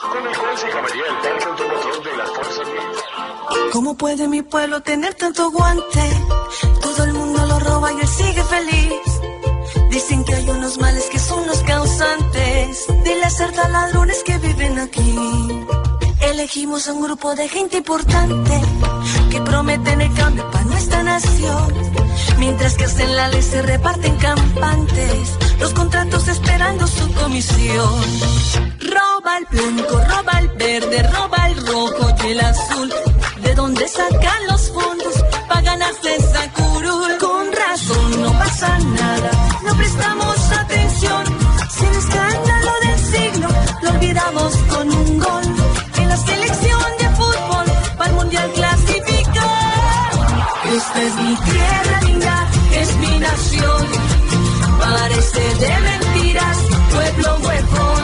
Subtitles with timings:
[0.00, 2.68] con el se el de las fuerzas.
[3.72, 6.00] ¿Cómo puede mi pueblo tener tanto guante?
[6.80, 9.20] Todo el mundo lo roba y él sigue feliz.
[9.90, 15.16] Dicen que hay unos males que son los causantes de las ladrones que viven aquí.
[16.30, 18.60] Elegimos a un grupo de gente importante
[19.30, 21.72] que prometen el cambio para nuestra nación.
[22.38, 28.02] Mientras que hacen la ley se reparten campantes, los contratos esperando su comisión.
[28.78, 32.92] Roba el blanco, roba el verde, roba el rojo y el azul.
[33.42, 35.14] ¿De dónde sacan los fondos
[35.48, 37.16] para ganarse esa curul?
[37.18, 39.30] Con razón no pasa nada,
[39.64, 41.24] no prestamos atención.
[41.70, 43.48] Sin escándalo del siglo,
[43.82, 45.47] lo olvidamos con un gol.
[51.06, 52.48] Es mi tierra linda,
[52.80, 53.86] es mi nación.
[54.80, 56.58] Parece de mentiras,
[56.92, 58.02] pueblo huevón.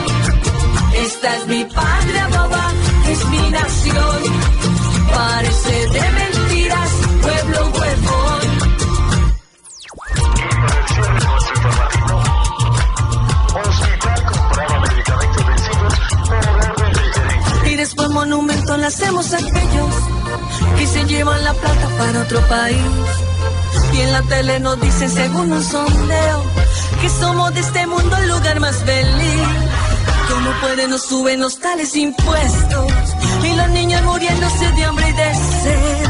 [1.05, 2.71] Esta es mi patria boba,
[3.09, 4.19] es mi nación.
[5.13, 6.89] Parece de mentiras,
[7.21, 8.41] pueblo huevón.
[17.65, 20.14] Y después monumento le hacemos aquellos
[20.77, 22.85] que se llevan la plata para otro país.
[23.93, 26.43] Y en la tele nos dicen según un sondeo
[27.01, 29.47] que somos de este mundo el lugar más feliz.
[30.29, 32.91] ¿Cómo pueden nos suben los tales impuestos?
[33.43, 36.05] Y los niños muriéndose de hambre y de sed.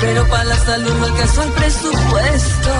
[0.00, 2.70] Pero para la salud no alcanzó el presupuesto.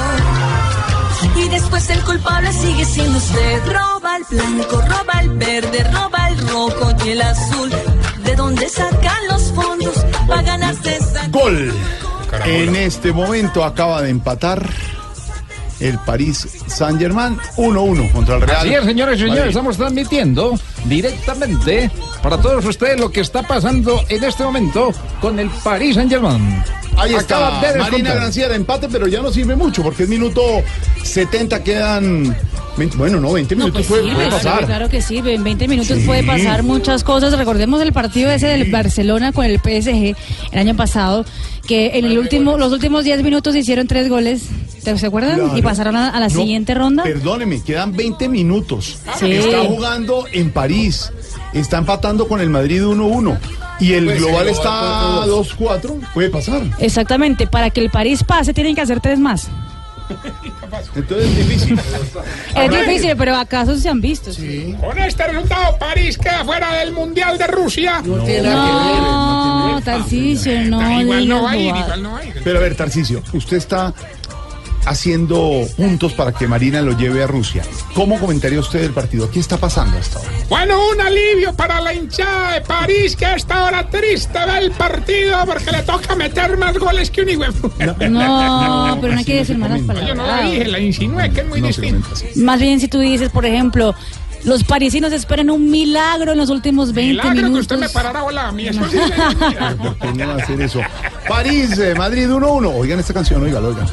[1.36, 3.62] Y después el culpable sigue siendo usted.
[3.66, 7.70] Roba el blanco, roba el verde, roba el rojo y el azul.
[8.24, 9.94] ¿De dónde sacan los fondos
[10.28, 11.72] para ganarse esa Gol.
[12.44, 14.68] En este momento acaba de empatar
[15.80, 18.60] el París Saint Germain 1-1 contra el Real.
[18.60, 19.50] Así es, señores y señores, Madrid.
[19.50, 21.90] estamos transmitiendo directamente
[22.22, 26.62] para todos ustedes lo que está pasando en este momento con el Paris Saint Germain.
[26.96, 28.14] Ahí está Acaba de Marina.
[28.14, 30.42] Granciera, empate, pero ya no sirve mucho porque es minuto
[31.04, 32.36] 70, quedan
[32.78, 34.66] 20, bueno, no, 20 No, minutos pues puede, sirve, puede pasar.
[34.66, 35.34] claro que sirve.
[35.34, 36.06] En 20 minutos Sí.
[36.06, 37.36] puede pasar muchas cosas.
[37.36, 40.14] Recordemos el partido ese del Barcelona con el PSG
[40.52, 41.24] el año pasado,
[41.66, 44.42] que en el último, los últimos 10 minutos hicieron tres goles.
[44.84, 45.38] ¿Te se acuerdan?
[45.38, 45.56] Claro.
[45.58, 47.02] Y pasaron a, a la No, siguiente ronda.
[47.02, 48.98] Perdóneme, quedan 20 minutos.
[49.18, 49.32] Sí.
[49.32, 51.12] Está jugando en París.
[51.52, 53.38] Está empatando con el Madrid 1-1.
[53.80, 56.00] Y el global está 2-4.
[56.14, 56.62] Puede pasar.
[56.78, 57.46] Exactamente.
[57.46, 59.48] Para que el París pase, tienen que hacer tres más.
[60.94, 61.80] Entonces es difícil.
[62.56, 64.30] Es difícil, pero acaso se han visto.
[64.80, 68.02] Con este resultado, París queda fuera del Mundial de Rusia.
[68.04, 70.80] No, Tarcisio, no.
[70.80, 72.34] Ah, igual digas no va a ir, igual no va a ir.
[72.42, 73.94] Pero a ver, Tarcicio, usted está
[74.86, 77.62] haciendo puntos para que Marina lo lleve a Rusia.
[77.94, 79.30] ¿Cómo comentaría usted el partido?
[79.30, 80.30] ¿Qué está pasando hasta ahora?
[80.48, 84.70] Bueno, un alivio para la hinchada de París que a esta hora triste ve el
[84.72, 87.44] partido porque le toca meter más goles que un hijo.
[87.78, 90.06] No, pero no hay que decir no malas comenta.
[90.06, 90.52] Yo no la palabras.
[90.52, 92.08] dije, la insinué, que es muy No distinto.
[92.36, 93.94] Más bien si tú dices, por ejemplo,
[94.44, 97.60] los parisinos esperan un milagro en los últimos 20 Milagro que minutos.
[97.62, 98.68] usted me parara bola a mí.
[98.68, 99.76] Eso sí es mentira.
[99.76, 100.80] ¿Por qué no va a hacer eso?
[101.28, 102.72] París, eh, Madrid 1-1.
[102.74, 103.86] Oigan esta canción, oigan, oigan.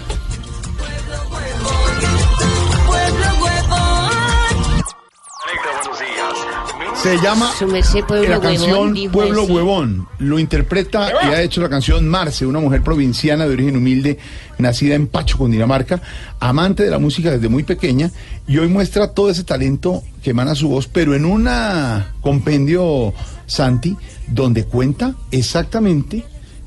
[7.06, 9.52] Se llama Su merced, Pueblo la Huevón, canción dijo Pueblo así.
[9.52, 10.08] Huevón.
[10.18, 14.18] Lo interpreta y ha hecho la canción Marce, una mujer provinciana de origen humilde,
[14.58, 16.02] nacida en Pacho, Cundinamarca,
[16.40, 18.10] amante de la música desde muy pequeña
[18.48, 23.14] y hoy muestra todo ese talento que emana su voz, pero en una compendio
[23.46, 23.96] Santi
[24.26, 26.26] donde cuenta exactamente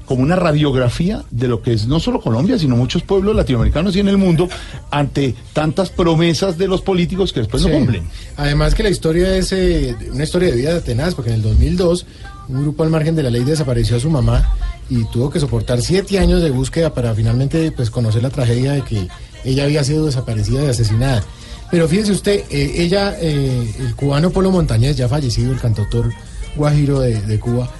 [0.08, 4.00] como una radiografía de lo que es no solo Colombia, sino muchos pueblos latinoamericanos y
[4.00, 4.48] en el mundo
[4.90, 7.74] ante tantas promesas de los políticos que después no Sí.
[7.74, 8.04] cumplen.
[8.38, 12.06] Además que la historia es eh, una historia de vida tenaz, porque en el 2002
[12.48, 14.48] un grupo al margen de la ley desapareció a su mamá
[14.88, 18.82] y tuvo que soportar siete años de búsqueda para finalmente pues conocer la tragedia de
[18.82, 19.06] que
[19.44, 21.22] ella había sido desaparecida y asesinada.
[21.70, 26.10] Pero fíjese usted, eh, ella, eh, el cubano Polo Montañez, ya fallecido, el cantautor
[26.56, 27.70] guajiro de, de Cuba,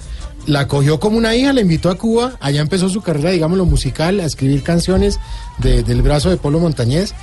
[0.47, 4.19] la cogió como una hija, la invitó a Cuba, allá empezó su carrera, digámoslo, musical,
[4.19, 5.19] a escribir canciones
[5.59, 7.13] de- del brazo de Polo Montañez,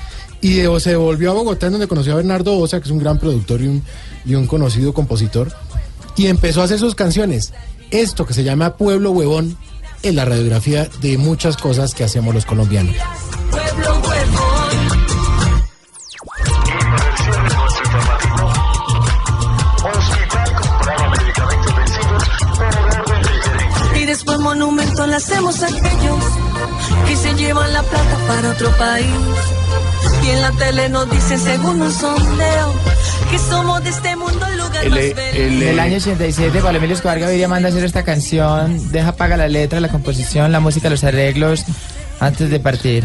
[0.41, 2.99] y de- se volvió a Bogotá, en donde conoció a Bernardo Osa, que es un
[2.99, 3.83] gran productor y un,
[4.25, 5.53] y un conocido compositor,
[6.17, 7.53] y empezó a hacer sus canciones.
[7.91, 9.57] Esto que se llama Pueblo Huevón
[10.03, 12.95] es la radiografía de muchas cosas que hacemos los colombianos.
[13.51, 14.45] Pueblo huevón.
[24.46, 26.25] Monumento le hacemos a aquellos
[27.08, 29.06] que se llevan la plata para otro país.
[30.25, 32.72] Y en la tele nos dicen según un sondeo
[33.28, 35.62] que somos de este mundo el lugar El, más el, feliz.
[35.62, 39.37] En el año 87, Pablo Emilio Escobar Gaviria manda a hacer esta canción, deja paga
[39.37, 41.64] la letra, la composición, la música, los arreglos,
[42.20, 43.04] antes de partir.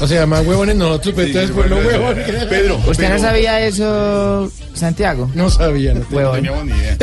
[0.00, 2.16] O sea, más huevones nosotros, pero entonces Pueblo Huevón.
[2.16, 5.30] Pedro, ¿Usted Pedro, no sabía eso, Santiago?
[5.34, 6.96] No sabía, no No teníamos ni idea.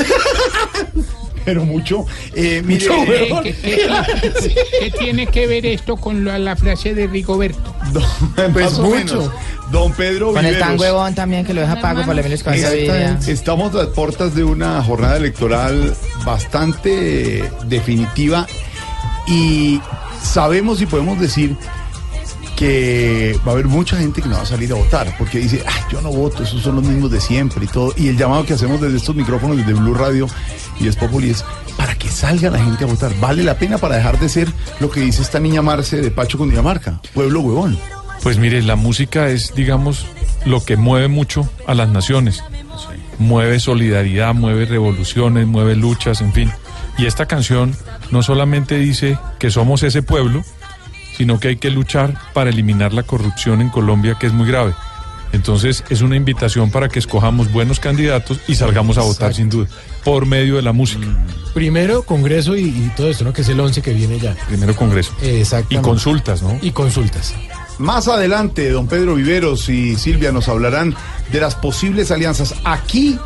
[1.49, 2.05] Pero mucho.
[2.35, 3.43] Eh, mire, Mucho eh, huevón.
[3.43, 7.73] ¿Qué, qué- qué tiene que ver esto con la, la frase de Rigoberto?
[7.91, 8.91] don- Pues mucho.
[9.17, 9.31] menos.
[9.71, 12.15] Don Pedro Con el tan huevón también que lo deja pago, Escobar
[12.59, 12.81] Gaviria.
[12.81, 13.31] Exactamente.
[13.31, 18.45] Estamos a las puertas de una jornada electoral bastante definitiva
[19.27, 19.79] y
[20.23, 21.55] sabemos y podemos decir
[22.59, 25.63] que va a haber mucha gente que no va a salir a votar porque dice,
[25.65, 27.93] ah, yo no voto, esos son los mismos de siempre y todo.
[27.95, 30.27] Y el llamado que hacemos desde estos micrófonos, desde Blue Radio
[30.77, 31.45] y es Populi es
[31.77, 33.17] para que salga la gente a votar.
[33.21, 34.51] Vale la pena para dejar de ser
[34.81, 37.79] lo que dice esta niña Marce de Pacho Cundinamarca, pueblo huevón.
[38.23, 40.05] Pues mire, la música es, digamos,
[40.43, 42.43] lo que mueve mucho a las naciones.
[43.19, 46.51] Mueve solidaridad, mueve revoluciones, mueve luchas, en fin.
[46.97, 47.73] Y esta canción
[48.11, 50.43] no solamente dice que somos ese pueblo,
[51.19, 54.73] sino que hay que luchar para eliminar la corrupción en Colombia, que es muy grave.
[55.33, 59.67] Entonces es una invitación para que escojamos buenos candidatos y salgamos a votar sin duda,
[60.05, 61.05] por medio de la música.
[61.53, 63.33] Primero Congreso y, y todo esto, ¿no?
[63.33, 64.33] Que es el 11 que viene ya.
[64.47, 65.11] Primero Congreso.
[65.21, 65.89] Y Exactamente.
[65.89, 66.57] consultas, ¿no?
[66.61, 67.35] Y consultas.
[67.79, 70.95] Más adelante, don Pedro Viveros y Silvia nos hablarán
[71.33, 72.55] de las posibles alianzas.
[72.63, 73.19] Aquí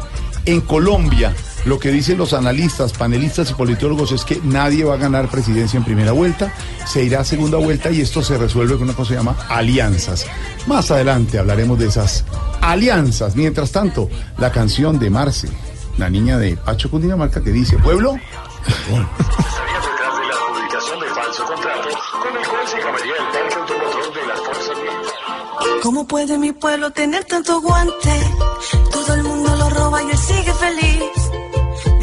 [0.45, 1.31] en Colombia,
[1.65, 5.77] lo que dicen los analistas, panelistas y politólogos es que nadie va a ganar presidencia
[5.77, 6.53] en primera vuelta,
[6.85, 9.37] se irá a segunda vuelta y esto se resuelve con una cosa que se llama
[9.49, 10.25] alianzas.
[10.67, 12.25] Más adelante hablaremos de esas
[12.61, 13.35] alianzas.
[13.35, 15.49] Mientras tanto, la canción de Marce,
[15.97, 18.17] la niña de Pacho Cundinamarca que dice, pueblo,
[18.67, 21.89] Estaría detrás de la adjudicación de falso contrato
[22.21, 25.81] con el cual se cambiaría el parque automotor de las fuerzas militares.
[25.81, 28.31] ¿Cómo puede mi pueblo tener tanto guante?
[28.91, 31.22] Todo el mundo lo roba y él sigue feliz.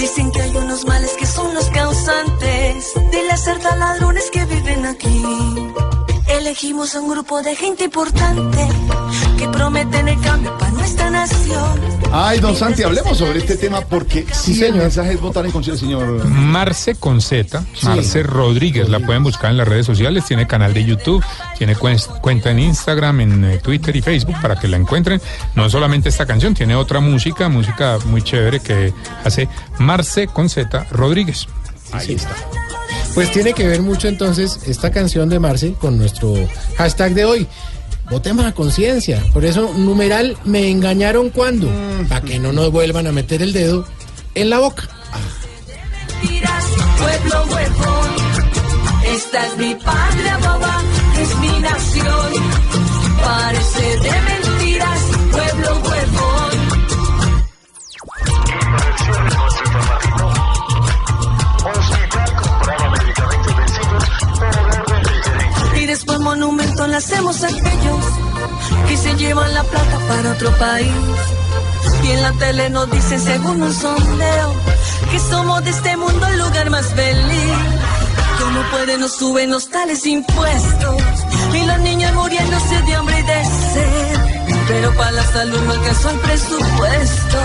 [0.01, 4.87] Dicen que hay unos males que son los causantes de las certas ladrones que viven
[4.87, 5.23] aquí.
[6.51, 8.59] Elegimos a un grupo de gente importante
[9.39, 11.81] que prometen el cambio para nuestra nación.
[12.11, 14.77] Ay, don Santi, hablemos sobre este tema porque si el señor.
[14.83, 16.25] mensaje es votar en del señor.
[16.27, 20.85] Marce con Z, Marce Rodríguez, la pueden buscar en las redes sociales, tiene canal de
[20.85, 21.25] YouTube,
[21.57, 25.23] tiene cuen- cuenta en Instagram, en eh, Twitter y Facebook para que la encuentren.
[25.55, 28.93] No solamente esta canción, tiene otra música, música muy chévere que
[29.25, 29.49] hace
[29.79, 31.47] Marce con Z Rodríguez.
[31.93, 32.35] Ahí está.
[33.15, 36.35] Pues tiene que ver mucho entonces esta canción de Marce con nuestro
[36.77, 37.47] hashtag de hoy.
[38.11, 39.23] Votemos a conciencia.
[39.33, 41.71] Por eso, numeral, me engañaron cuando.
[42.09, 43.87] Para que no nos vuelvan a meter el dedo
[44.35, 44.89] en la boca.
[46.23, 46.65] Mentiras,
[46.99, 48.11] pueblo huevón.
[49.15, 50.83] Esta es mi patria boba,
[51.21, 52.33] es mi nación.
[53.23, 55.90] Parece de mentiras, pueblo huevón.
[66.01, 68.05] Después monumento le hacemos a aquellos
[68.89, 70.91] que se llevan la plata para otro país.
[72.03, 74.55] Y en la tele nos dicen según un sondeo
[75.11, 77.59] que somos de este mundo el lugar más feliz.
[78.39, 81.03] ¿Cómo pueden nos suben los tales impuestos?
[81.53, 84.21] Y los niños muriéndose de hambre y de sed.
[84.69, 87.39] Pero para la salud no alcanzó el presupuesto.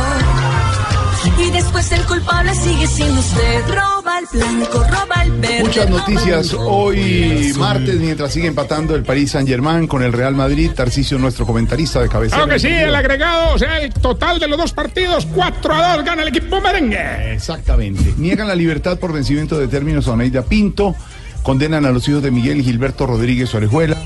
[1.37, 3.61] Y después el culpable sigue siendo usted.
[3.67, 5.63] Roba el blanco, roba el verde.
[5.63, 10.35] Muchas noticias el hoy martes mientras sigue empatando el París Saint Germain con el Real
[10.35, 10.71] Madrid.
[10.75, 12.43] Tarcisio, nuestro comentarista de cabecera.
[12.43, 15.95] Claro que sí, el agregado, o sea, el total de los dos partidos, 4 a
[15.97, 17.33] 2, gana el equipo merengue.
[17.33, 18.13] Exactamente.
[18.17, 20.95] Niegan la libertad por vencimiento de términos a Oneida Pinto.
[21.43, 23.97] Condenan a los hijos de Miguel y Gilberto Rodríguez Orejuela.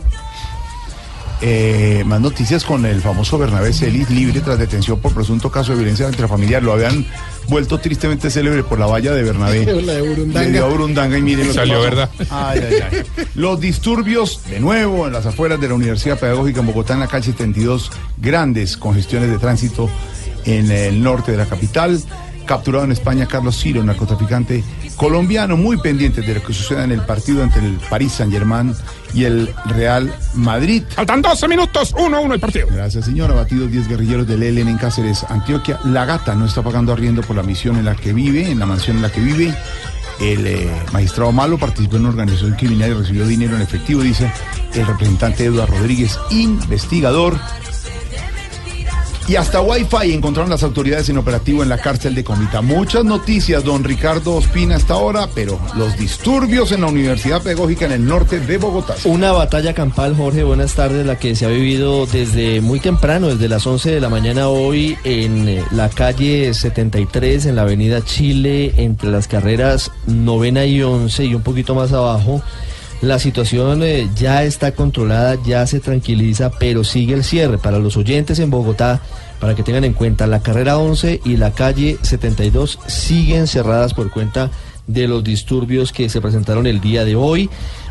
[1.41, 5.77] Eh, más noticias con el famoso Bernabé Celis libre tras detención por presunto caso de
[5.77, 6.61] violencia intrafamiliar.
[6.63, 7.05] Lo habían
[7.47, 9.65] vuelto tristemente célebre por la valla de Bernabé.
[9.83, 10.45] La de Burundanga.
[10.45, 11.83] Le dio a Burundanga y miren lo que Salió pasó.
[11.83, 12.09] verdad.
[12.29, 12.83] Ay, ay,
[13.17, 13.25] ay.
[13.35, 17.07] Los disturbios, de nuevo, en las afueras de la Universidad Pedagógica en Bogotá, en la
[17.07, 19.89] calle 72, grandes congestiones de tránsito
[20.45, 22.01] en el norte de la capital.
[22.45, 24.63] Capturado en España Carlos Ciro, narcotraficante
[24.95, 28.73] colombiano, muy pendiente de lo que suceda en el partido entre el París Saint Germain
[29.13, 30.83] y el Real Madrid.
[30.89, 32.67] Faltan 12 minutos, 1 a 1 el partido.
[32.71, 33.31] Gracias, señor.
[33.31, 35.79] Abatidos 10 guerrilleros del ELN en Cáceres, Antioquia.
[35.85, 38.65] La gata no está pagando arriendo por la misión en la que vive, en la
[38.65, 39.53] mansión en la que vive.
[40.19, 44.31] El eh, magistrado Malo participó en una organización criminal y recibió dinero en efectivo, dice
[44.73, 47.39] el representante Eduardo Rodríguez, investigador.
[49.29, 52.63] Y hasta Wi-Fi encontraron las autoridades en operativo en la cárcel de Comita.
[52.63, 57.91] Muchas noticias, don Ricardo Ospina, hasta ahora, pero los disturbios en la Universidad Pedagógica en
[57.91, 58.95] el norte de Bogotá.
[59.03, 63.47] Una batalla campal, Jorge, buenas tardes, la que se ha vivido desde muy temprano, desde
[63.49, 68.73] las 11 de la mañana hoy, en eh, la calle 73, en la avenida Chile,
[68.77, 72.41] entre las carreras novena y 11 y un poquito más abajo.
[73.01, 77.57] La situación eh, ya está controlada, ya se tranquiliza, pero sigue el cierre.
[77.57, 79.01] Para los oyentes en Bogotá,
[79.39, 84.11] para que tengan en cuenta, la carrera 11 y la calle 72 siguen cerradas por
[84.11, 84.51] cuenta
[84.85, 87.49] de los disturbios que se presentaron el día de hoy.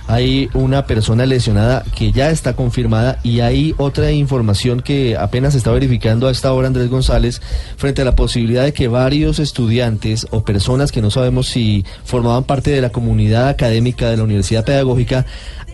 [0.08, 5.58] Hay una persona lesionada que ya está confirmada y hay otra información que apenas se
[5.58, 7.42] está verificando a esta hora Andrés González
[7.76, 12.44] frente a la posibilidad de que varios estudiantes o personas que no sabemos si formaban
[12.44, 15.26] parte de la comunidad académica de la Universidad Pedagógica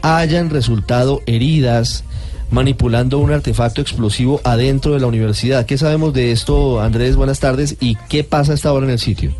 [0.02, 2.02] hayan resultado heridas
[2.50, 5.64] manipulando un artefacto explosivo adentro de la universidad.
[5.64, 7.14] ¿Qué sabemos de esto, Andrés?
[7.14, 7.76] Buenas tardes.
[7.80, 9.32] ¿Y qué pasa a esta hora en el sitio?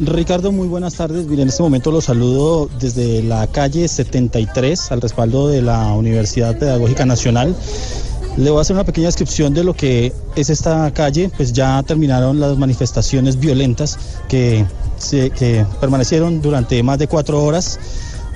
[0.00, 1.26] Ricardo, muy buenas tardes.
[1.26, 6.56] Mire, en este momento los saludo desde la calle 73 al respaldo de la Universidad
[6.56, 7.56] Pedagógica Nacional.
[8.36, 11.82] Le voy a hacer una pequeña descripción de lo que es esta calle, pues ya
[11.82, 14.64] terminaron las manifestaciones violentas que,
[15.10, 17.80] que permanecieron durante más de cuatro horas.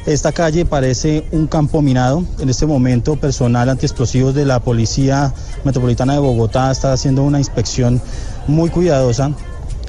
[0.04, 2.24] Esta calle parece un campo minado.
[2.40, 8.02] En este momento, personal antiexplosivos de la Policía Metropolitana de Bogotá está haciendo una inspección
[8.48, 9.32] muy cuidadosa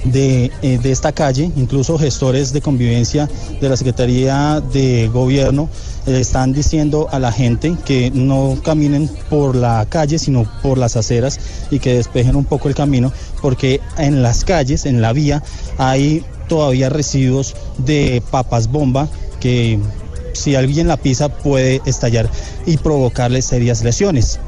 [0.05, 3.29] de, eh, de, esta calle, incluso gestores de convivencia
[3.61, 5.69] de la Secretaría de Gobierno
[6.05, 10.95] eh, están diciendo a la gente que no caminen por la calle, sino por las
[10.97, 11.39] aceras
[11.71, 15.43] y que despejen un poco el camino, porque en las calles, en la vía,
[15.77, 19.07] hay todavía residuos de papas bomba
[19.39, 19.79] que
[20.33, 22.29] si alguien la pisa puede estallar
[22.65, 24.39] y provocarle serias lesiones.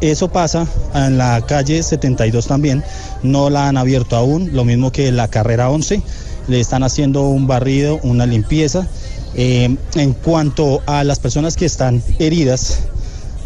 [0.00, 2.84] Eso pasa en la calle 72 también,
[3.24, 6.02] no la han abierto aún, lo mismo que la carrera 11,
[6.46, 8.86] le están haciendo un barrido, una limpieza.
[9.34, 12.78] Eh, en cuanto a las personas que están heridas,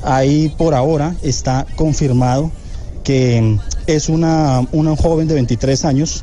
[0.03, 2.51] ahí por ahora está confirmado
[3.03, 6.23] que es una, una joven de 23 años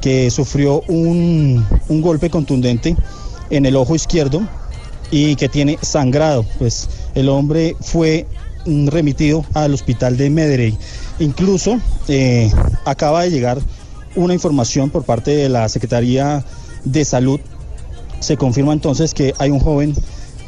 [0.00, 2.96] que sufrió un, un golpe contundente
[3.50, 4.42] en el ojo izquierdo
[5.10, 6.44] y que tiene sangrado.
[6.58, 8.26] Pues el hombre fue
[8.86, 10.76] remitido al hospital de Mederey.
[11.18, 12.50] Incluso eh,
[12.84, 13.58] acaba de llegar
[14.14, 16.44] una información por parte de la Secretaría
[16.84, 17.40] de Salud.
[18.20, 19.94] Se confirma entonces que hay un joven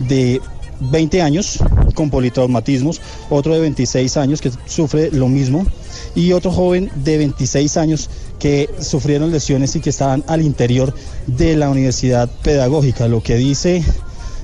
[0.01, 0.41] de
[0.81, 1.59] 20 años
[1.95, 5.67] con politraumatismos, otro de 26 años que sufre lo mismo
[6.15, 10.95] y otro joven de 26 años que sufrieron lesiones y que estaban al interior
[11.27, 13.09] de la universidad pedagógica.
[13.09, 13.83] Lo que dice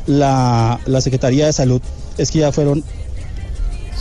[0.07, 1.81] la, la Secretaría de Salud
[2.19, 2.85] es que ya fueron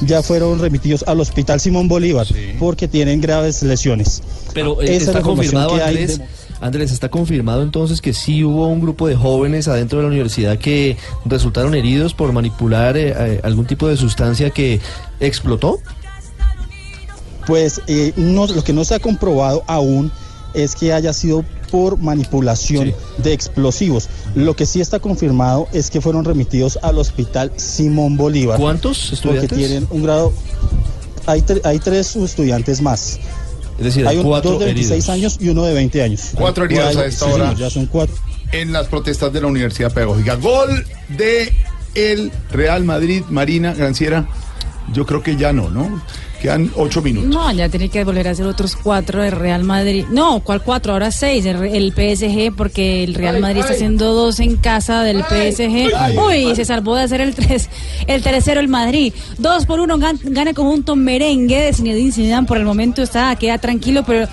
[0.01, 2.27] ya fueron remitidos al Hospital Simón Bolívar
[2.59, 4.21] porque tienen graves lesiones.
[4.53, 6.25] Pero eh, Esa es está información confirmado, que hay Andrés, de-
[6.61, 10.57] Andrés, está confirmado entonces que sí hubo un grupo de jóvenes adentro de la universidad
[10.57, 14.79] que resultaron heridos por manipular eh, eh, algún tipo de sustancia que
[15.19, 15.79] explotó.
[17.45, 20.11] Pues eh, no, lo que no se ha comprobado aún
[20.53, 21.43] es que haya sido
[21.73, 24.07] por manipulación de explosivos.
[24.35, 28.59] Lo que sí está confirmado es que fueron remitidos al Hospital Simón Bolívar.
[28.59, 29.49] ¿Cuántos estudiantes?
[29.49, 30.31] Porque tienen un grado...
[31.25, 33.17] Hay, tre- hay tres estudiantes más.
[33.79, 35.09] Es decir, hay un- cuatro dos de 26 heridos.
[35.09, 36.21] años y uno de 20 años.
[36.35, 37.45] Cuatro heridos a esta Sí, hora.
[37.45, 38.15] señor, ya son cuatro.
[38.51, 40.35] En las protestas de la Universidad Pedagógica.
[40.35, 40.85] Gol
[41.17, 41.51] de
[41.95, 44.27] el Real Madrid, Marina Granciera.
[44.93, 46.03] Yo creo que ya no, ¿no?
[46.43, 47.29] Quedan ocho minutos.
[47.29, 50.05] No, ya tiene que volver a hacer otros cuatro de Real Madrid.
[50.11, 50.91] No, ¿cuál cuatro?
[50.93, 55.23] Ahora seis, el, el PSG, porque el Real Madrid está haciendo dos en casa del
[55.23, 55.93] PSG.
[55.97, 56.17] ay.
[56.17, 57.69] Uy, se salvó de hacer el tres,
[58.07, 59.13] el tercero el Madrid.
[59.37, 62.45] Dos por uno, gan- gana el conjunto merengue de Zinedine Zidane.
[62.45, 64.27] Por el momento está, queda tranquilo, pero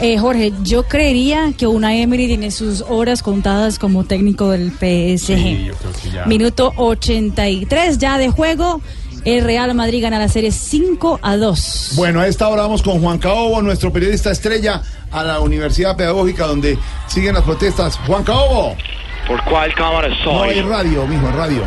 [0.00, 6.26] eh, Jorge, yo creería que una Emery tiene sus horas contadas como técnico del PSG.
[6.26, 8.80] Minuto 83 ya de juego.
[9.24, 11.92] El Real Madrid gana la serie 5 a 2.
[11.96, 16.46] Bueno, a esta hora vamos con Juan Caobo, nuestro periodista estrella, a la Universidad Pedagógica
[16.46, 17.98] donde siguen las protestas.
[18.06, 18.76] Juan Caobo.
[19.26, 20.34] ¿Por cuál cámara estoy?
[20.34, 21.62] No hay radio, mijo, radio.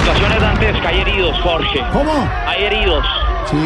[0.00, 1.80] Situaciones antes que hay heridos, Jorge.
[1.92, 2.28] ¿Cómo?
[2.46, 3.04] Hay heridos.
[3.48, 3.56] Sí.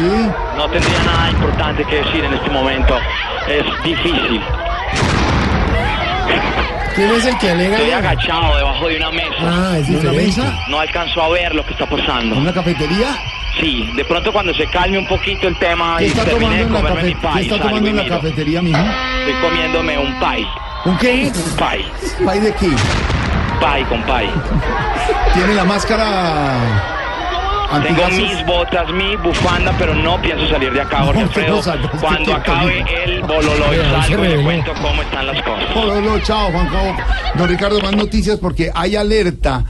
[0.55, 2.95] No tendría nada importante que decir en este momento.
[3.47, 4.41] Es difícil.
[6.95, 7.77] ¿Quién es el que alega?
[7.77, 9.35] Estoy agachado debajo de una mesa.
[9.41, 10.59] Ah, es ¿De una mesa?
[10.69, 12.35] No alcanzo a ver lo que está pasando.
[12.35, 13.15] ¿Una cafetería?
[13.59, 16.63] Sí, de pronto cuando se calme un poquito el tema ¿Qué y está termine tomando
[16.63, 18.77] de en la, comerme mi cafe- ¿qué pie, está tomando en la cafetería, mijo?
[18.79, 20.47] Estoy comiéndome un pie.
[20.85, 21.31] ¿Un qué?
[21.59, 21.85] Pai.
[22.25, 22.69] ¿Pay de qué?
[23.59, 24.29] Pai con pai.
[25.33, 26.55] Tiene la máscara
[27.79, 31.61] Tengo mis botas, mi bufanda, pero no pienso salir de acá, Jorge Alfredo.
[32.01, 35.65] Cuando acabe el bololo y salgo le cuento cómo están las cosas.
[35.75, 36.95] Hola, chao, Juan Cabo.
[37.37, 39.63] Don Ricardo, más noticias porque hay alerta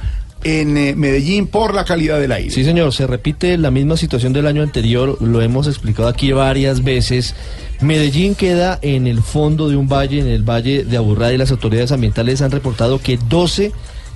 [0.44, 2.50] en eh, Medellín por la calidad del aire.
[2.50, 6.84] Sí, señor, se repite la misma situación del año anterior, lo hemos explicado aquí varias
[6.84, 7.36] veces.
[7.82, 11.52] Medellín queda en el fondo de un valle, en el valle de Aburrá, y las
[11.52, 13.72] autoridades ambientales han reportado que 12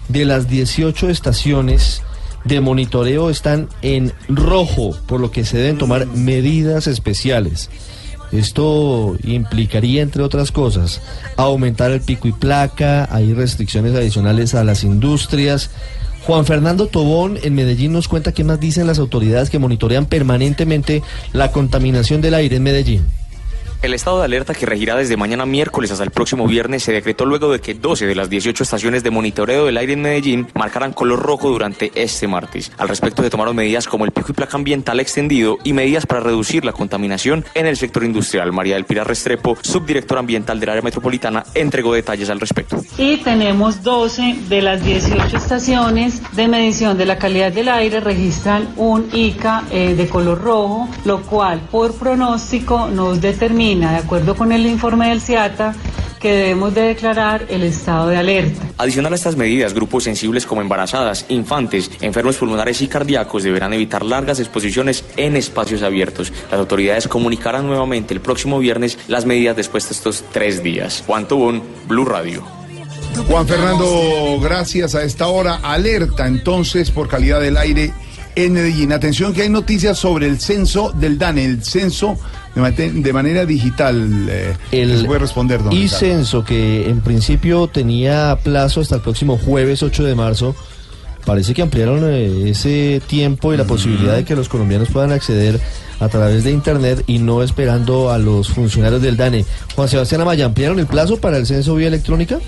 [0.07, 2.01] de las 18 estaciones
[2.45, 7.69] de monitoreo están en rojo, por lo que se deben tomar medidas especiales.
[8.31, 11.01] Esto implicaría, entre otras cosas,
[11.37, 15.69] aumentar el pico y placa, hay restricciones adicionales a las industrias.
[16.25, 21.03] Juan Fernando Tobón en Medellín nos cuenta qué más dicen las autoridades que monitorean permanentemente
[21.33, 23.05] la contaminación del aire en Medellín.
[23.85, 27.23] El estado de alerta que regirá desde mañana miércoles hasta el próximo viernes se decretó
[27.23, 30.91] luego de que 12 de las 18 estaciones de monitoreo del aire en Medellín marcaran
[30.91, 32.71] color rojo durante este martes.
[32.79, 36.21] Al respecto se tomaron medidas como el pico y placa ambiental extendido y medidas para
[36.21, 38.51] reducir la contaminación en el sector industrial.
[38.51, 42.81] María del Pilar Restrepo, subdirectora ambiental del área metropolitana, entregó detalles al respecto.
[42.97, 48.67] Y tenemos 12 de las 18 estaciones de medición de la calidad del aire registran
[48.77, 54.51] un ICA eh, de color rojo, lo cual por pronóstico nos determina, de acuerdo con
[54.51, 55.75] el informe del CIATA,
[56.19, 58.61] que debemos de declarar el estado de alerta.
[58.77, 64.03] Adicional a estas medidas, grupos sensibles como embarazadas, infantes, enfermos pulmonares y cardíacos deberán evitar
[64.03, 66.31] largas exposiciones en espacios abiertos.
[66.49, 71.03] Las autoridades comunicarán nuevamente el próximo viernes las medidas después de estos tres días.
[71.05, 72.43] Juan Tobón, Blue Radio.
[73.27, 75.59] Juan Fernando, gracias a esta hora.
[75.63, 77.93] Alerta entonces por calidad del aire
[78.35, 78.91] en Medellín.
[78.91, 82.17] Atención que hay noticias sobre el censo del DANE, el censo
[82.55, 84.27] de, manera digital.
[84.29, 84.55] Eh,
[85.15, 90.03] a responder, don Y censo, que en principio tenía plazo hasta el próximo jueves 8
[90.03, 90.55] de marzo,
[91.25, 95.59] parece que ampliaron eh, ese tiempo y la posibilidad de que los colombianos puedan acceder
[95.99, 99.45] a través de internet y no esperando a los funcionarios del DANE.
[99.75, 102.39] Juan Sebastián Amaya, ¿ampliaron el plazo para el censo vía electrónica?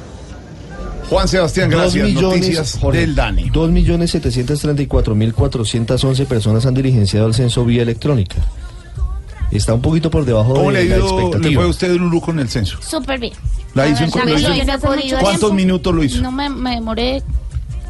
[1.08, 2.04] Juan Sebastián, Dos gracias.
[2.06, 3.52] millones, Noticias Jorge, del DANE.
[3.52, 8.36] 2.734.411 personas han diligenciado el censo vía electrónica.
[9.52, 11.54] Está un poquito por debajo ¿Cómo de le, la le expectativa.
[11.54, 12.78] fue a usted, Lulu, con el censo?
[12.80, 13.32] Súper bien.
[13.74, 16.20] ¿La verdad podido- ¿Cuántos minutos lo hizo?
[16.22, 17.22] No me, me demoré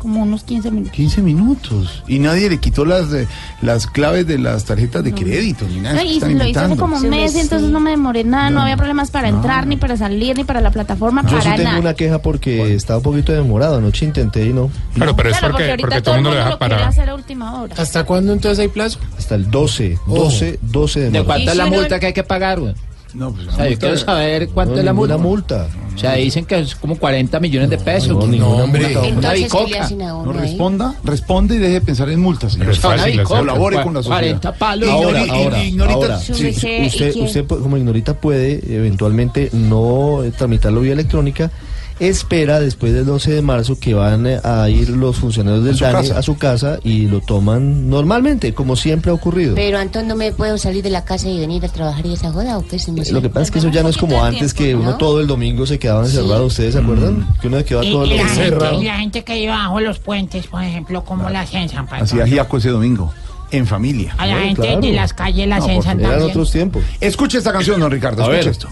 [0.02, 0.92] como unos 15 minutos.
[0.92, 2.02] 15 minutos.
[2.08, 3.26] Y nadie le quitó las, eh,
[3.62, 5.94] las claves de las tarjetas de crédito ni nada.
[5.94, 8.76] No, y lo hice hace como un mes, entonces no me demoré nada, no, había
[8.76, 11.80] problemas para entrar, ni para salir, ni para la plataforma, Yo sí para tengo nada.
[11.80, 13.78] una queja porque estaba un poquito demorado.
[13.78, 14.70] Anoche intenté y no.
[14.94, 16.88] Claro, pero es Claro, porque, porque, porque todo el mundo lo deja para...
[16.88, 17.74] hacer a última hora.
[17.78, 18.98] ¿Hasta cuándo entonces hay plazo?
[19.16, 21.26] Hasta el 12, 12, 12 de ¿De marzo.
[21.26, 22.74] cuánto es la multa que hay que pagar, güey?
[23.14, 25.18] No, pues O sea, yo quiero saber cuánto No, es la multa.
[25.18, 25.66] multa.
[25.94, 28.08] O sea, dicen que es como 40 millones de pesos.
[28.16, 28.86] no, ninguna hombre.
[28.96, 29.90] Una Entonces, ¿qué le bicoca.
[30.24, 32.52] No responda, responde y deje de pensar en multas.
[32.52, 32.68] señor.
[32.68, 33.22] Pero es fácil.
[33.22, 34.18] Colabore con la sociedad.
[34.20, 34.88] 40 palos.
[34.88, 36.18] Ahora, ahora, ignorita- ahora.
[36.18, 36.68] sí, Sí, sí.
[36.68, 41.50] ¿Y usted, usted como ignorita puede eventualmente no tramitarlo vía electrónica.
[42.00, 45.84] Espera después del 12 de marzo que van eh, a ir los funcionarios del su
[45.84, 46.18] DANE casa.
[46.18, 49.54] a su casa y lo toman normalmente, como siempre ha ocurrido.
[49.54, 52.32] Pero entonces no me puedo salir de la casa y venir a trabajar y esa
[52.32, 54.22] joda o qué se me Lo que pasa es que eso ya no es como
[54.24, 56.46] antes que uno todo el domingo se quedaba encerrado.
[56.46, 57.26] ¿Ustedes se acuerdan?
[57.40, 58.82] Que uno se quedaba todo el domingo gente, encerrado.
[58.82, 61.86] y la gente que iba bajo los puentes, por ejemplo, como la censan.
[61.86, 63.12] pa- Hacía giaco ese domingo,
[63.50, 64.14] en familia.
[64.18, 64.80] A la Bueno, gente claro.
[64.80, 66.22] de las calles la No, Eran también.
[66.22, 66.82] otros tiempos.
[67.00, 68.22] Escuche esta canción, don Ricardo.
[68.24, 68.48] A Escuche ver.
[68.48, 68.68] esto.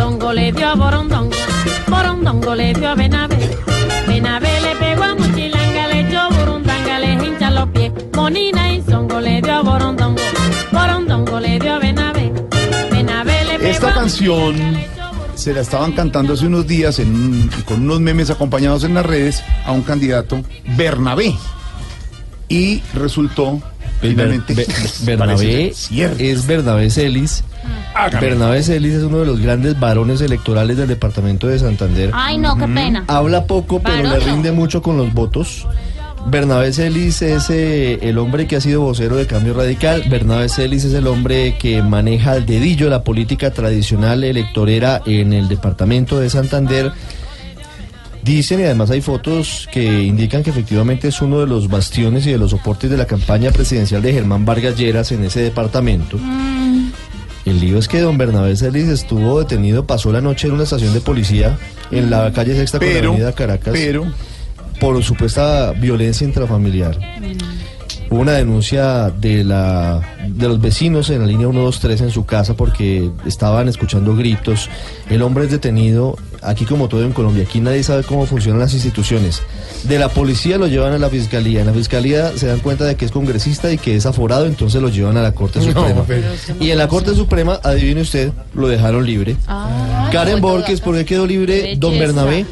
[0.00, 1.36] Songo le dio a Borondongo,
[1.86, 3.36] Borondongo le dio a Benavé,
[4.08, 9.20] Benavé le pegó a Muchilanga, le echó Burundanga, le hincha los pies, Monina hizo borondongo
[9.20, 10.22] le dio a borondongo,
[10.72, 12.32] borondongo le dio a Benavé,
[12.90, 14.54] Benavé le pegó Esta canción
[15.34, 19.04] se la estaban cantando hace unos días en un- con unos memes acompañados en las
[19.04, 20.42] redes a un candidato,
[20.78, 21.34] Bernabé.
[22.48, 23.60] Y resultó
[24.00, 24.54] finalmente.
[24.54, 25.72] Be- Be- Bernabé
[26.18, 27.44] es Bernabé Celis.
[27.94, 28.26] Hágame.
[28.28, 32.10] Bernabé Celis es uno de los grandes varones electorales del departamento de Santander.
[32.14, 33.04] Ay, no, qué pena.
[33.08, 35.66] Habla poco, pero le rinde mucho con los votos.
[36.26, 40.04] Bernabé Celis es eh, el hombre que ha sido vocero de Cambio Radical.
[40.10, 45.48] Bernabé Celis es el hombre que maneja al dedillo la política tradicional electorera en el
[45.48, 46.92] departamento de Santander.
[48.22, 52.32] Dicen y además hay fotos que indican que efectivamente es uno de los bastiones y
[52.32, 56.18] de los soportes de la campaña presidencial de Germán Vargas Lleras en ese departamento.
[57.46, 60.92] El lío es que don Bernabé Celis estuvo detenido, pasó la noche en una estación
[60.92, 61.58] de policía
[61.90, 64.06] en la calle Sexta con la avenida Caracas pero,
[64.78, 66.98] por supuesta violencia intrafamiliar.
[68.10, 72.54] Hubo una denuncia de la de los vecinos en la línea 123 en su casa
[72.54, 74.68] porque estaban escuchando gritos.
[75.08, 78.72] El hombre es detenido, aquí como todo en Colombia, aquí nadie sabe cómo funcionan las
[78.74, 79.42] instituciones.
[79.84, 82.96] De la policía lo llevan a la fiscalía, en la fiscalía se dan cuenta de
[82.96, 86.04] que es congresista y que es aforado, entonces lo llevan a la Corte No, Suprema.
[86.06, 86.28] pero-
[86.60, 89.36] Y en la Corte Suprema, adivine usted, lo dejaron libre.
[90.12, 91.98] Karen Borges, ¿por qué quedó libre don.
[91.98, 92.46] Bernabé?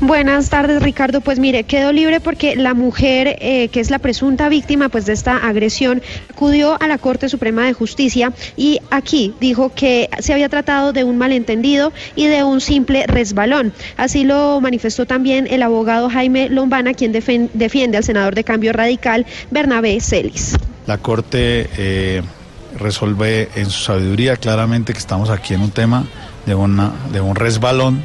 [0.00, 1.20] Buenas tardes, Ricardo.
[1.20, 5.12] Pues mire, quedó libre porque la mujer, eh, que es la presunta víctima pues, de
[5.12, 10.48] esta agresión, acudió a la Corte Suprema de Justicia y aquí dijo que se había
[10.48, 13.72] tratado de un malentendido y de un simple resbalón.
[13.96, 19.26] Así lo manifestó también el abogado Jaime Lombana, quien defiende al senador de Cambio Radical,
[19.50, 20.56] Bernabé Celis.
[20.86, 22.22] La Corte eh,
[22.78, 26.06] resuelve en su sabiduría claramente que estamos aquí en un tema
[26.46, 28.04] de, una, de un resbalón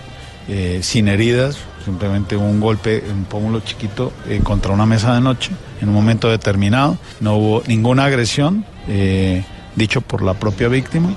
[0.49, 5.51] eh, sin heridas, simplemente un golpe, un pómulo chiquito eh, contra una mesa de noche
[5.81, 6.97] en un momento determinado.
[7.19, 9.43] No hubo ninguna agresión, eh,
[9.75, 11.15] dicho por la propia víctima.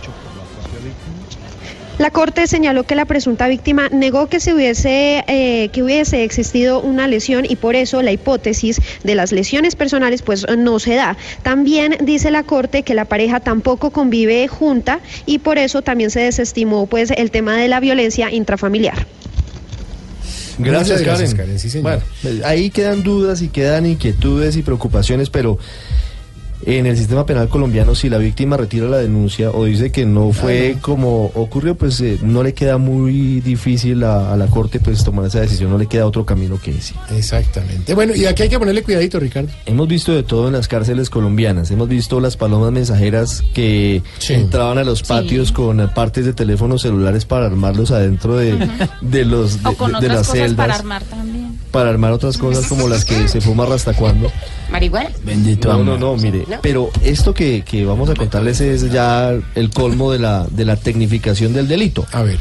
[1.98, 6.82] La Corte señaló que la presunta víctima negó que se hubiese eh, que hubiese existido
[6.82, 11.16] una lesión y por eso la hipótesis de las lesiones personales pues no se da.
[11.42, 16.20] También dice la Corte que la pareja tampoco convive junta y por eso también se
[16.20, 19.06] desestimó pues el tema de la violencia intrafamiliar.
[20.58, 21.36] Gracias, Karen.
[21.36, 22.00] Karen, sí, señor.
[22.22, 25.58] Bueno, ahí quedan dudas y quedan inquietudes y preocupaciones, pero
[26.64, 30.32] en el sistema penal colombiano, si la víctima retira la denuncia o dice que no
[30.32, 35.04] fue como ocurrió, pues eh, no le queda muy difícil a, a la corte pues
[35.04, 36.94] tomar esa decisión, no le queda otro camino que ese.
[37.14, 37.92] Exactamente.
[37.94, 39.50] Bueno, y aquí hay que ponerle cuidadito, Ricardo.
[39.66, 41.70] Hemos visto de todo en las cárceles colombianas.
[41.70, 47.24] Hemos visto las palomas mensajeras que entraban a los patios con partes de teléfonos celulares
[47.26, 48.56] para armarlos adentro de,
[49.02, 51.58] de los de, O con de- de otras las cosas celdas para armar también.
[51.70, 54.30] para armar otras cosas como las que se fuma hasta cuando.
[54.70, 55.10] ¿Marihuana?
[55.24, 55.68] Bendito.
[55.72, 56.44] No, no, no, mire.
[56.62, 60.76] Pero esto que, que vamos a contarles es ya el colmo de la, de la
[60.76, 62.06] tecnificación del delito.
[62.12, 62.38] A ver.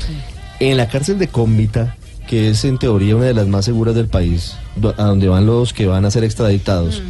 [0.59, 1.97] En la cárcel de Cómbita,
[2.27, 4.55] que es en teoría una de las más seguras del país,
[4.97, 7.01] a donde van los que van a ser extraditados,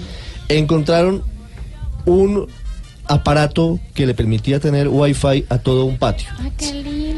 [0.50, 1.24] encontraron
[2.06, 2.48] un
[3.08, 6.28] aparato que le permitía tener wifi a todo un patio.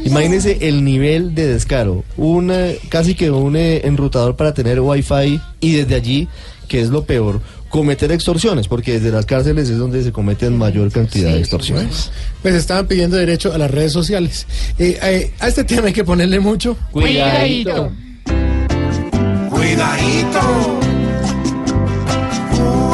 [0.04, 5.40] Imagínense el nivel de descaro, un eh, casi que un eh, enrutador para tener wifi
[5.60, 6.28] y desde allí,
[6.68, 10.90] que es lo peor, cometer extorsiones, porque desde las cárceles es donde se cometen mayor
[10.90, 12.10] cantidad de extorsiones.
[12.42, 14.46] Pues estaban pidiendo derecho a las redes sociales.
[14.78, 17.92] Eh, eh, a este tema hay que ponerle mucho Cuidadito.
[19.50, 20.40] Cuidadito,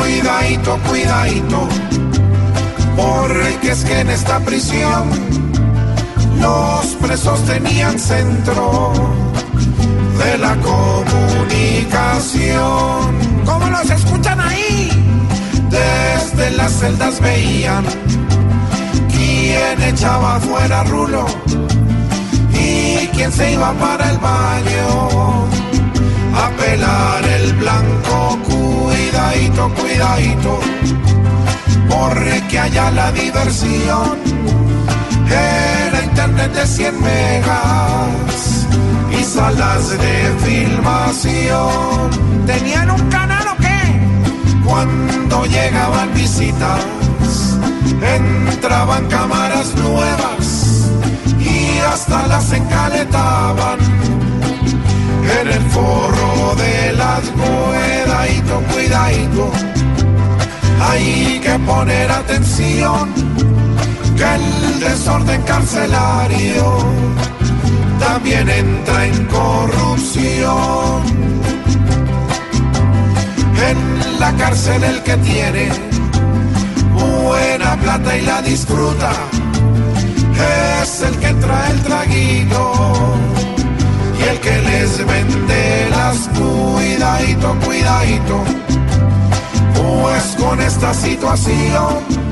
[0.02, 1.68] cuidadito, cuidadito,
[2.96, 5.10] porque es que en esta prisión
[6.40, 8.92] los presos tenían centro
[10.18, 13.18] de la comunicación.
[13.44, 14.88] ¿Cómo los escuchan ahí?
[15.70, 17.84] Desde las celdas veían
[19.12, 21.26] quién echaba fuera rulo
[22.52, 25.44] y quién se iba para el baño
[26.36, 30.60] a pelar el blanco, cuidadito, cuidadito,
[31.88, 34.18] porque allá la diversión
[35.28, 38.53] era internet de 100 megas
[39.24, 42.10] salas de filmación.
[42.46, 43.80] ¿Tenían un canal o qué?
[44.64, 46.84] Cuando llegaban visitas,
[48.02, 50.90] entraban cámaras nuevas
[51.40, 53.78] y hasta las encaletaban
[55.40, 59.50] en el forro de las cuidadito, cuidadito.
[60.88, 63.12] Hay que poner atención
[64.16, 67.14] que el desorden carcelario
[67.98, 71.02] también entra en corrupción.
[73.70, 75.68] En la cárcel el que tiene
[76.92, 79.12] buena plata y la disfruta
[80.82, 82.72] es el que trae el traguito
[84.18, 88.44] y el que les vende las cuidadito, cuidadito.
[89.74, 92.23] Pues con esta situación,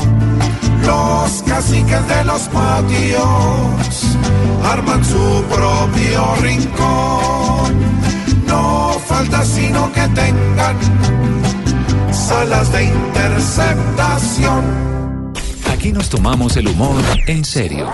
[0.87, 4.17] los caciques de los patios
[4.65, 7.93] arman su propio rincón.
[8.47, 10.77] No falta sino que tengan
[12.13, 14.83] salas de interceptación.
[15.73, 17.91] Aquí nos tomamos el humor en serio.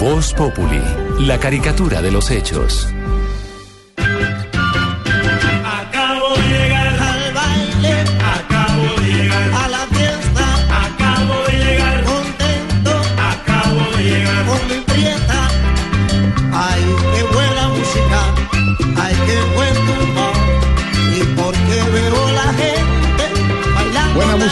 [0.00, 0.82] Voz Populi,
[1.20, 2.88] la caricatura de los hechos.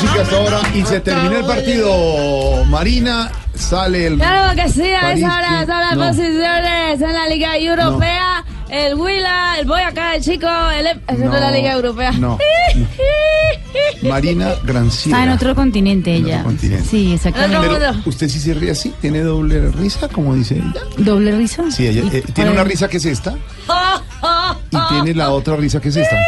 [0.03, 2.65] Música hasta ahora y se terminó el partido.
[2.67, 4.17] Marina sale el.
[4.17, 6.07] Claro que sí, a esa hora que- son las no.
[6.09, 8.45] posiciones en la Liga Europea.
[8.69, 10.87] El Huila, el Boyacá, el Chico, el...
[10.89, 12.11] Esa no, es la Liga Europea.
[12.11, 12.37] no,
[14.03, 15.19] Marina Granciera.
[15.19, 16.35] Está en otro continente En ella.
[16.39, 16.85] otro continente.
[16.85, 17.65] Sí, exactamente.
[17.69, 20.73] Pero usted sí se ríe así, tiene doble risa, como dice ella.
[20.97, 21.63] ¿Doble risa?
[21.71, 23.37] Sí, ella eh, tiene una risa que es esta
[24.73, 26.17] y tiene la otra risa que es esta.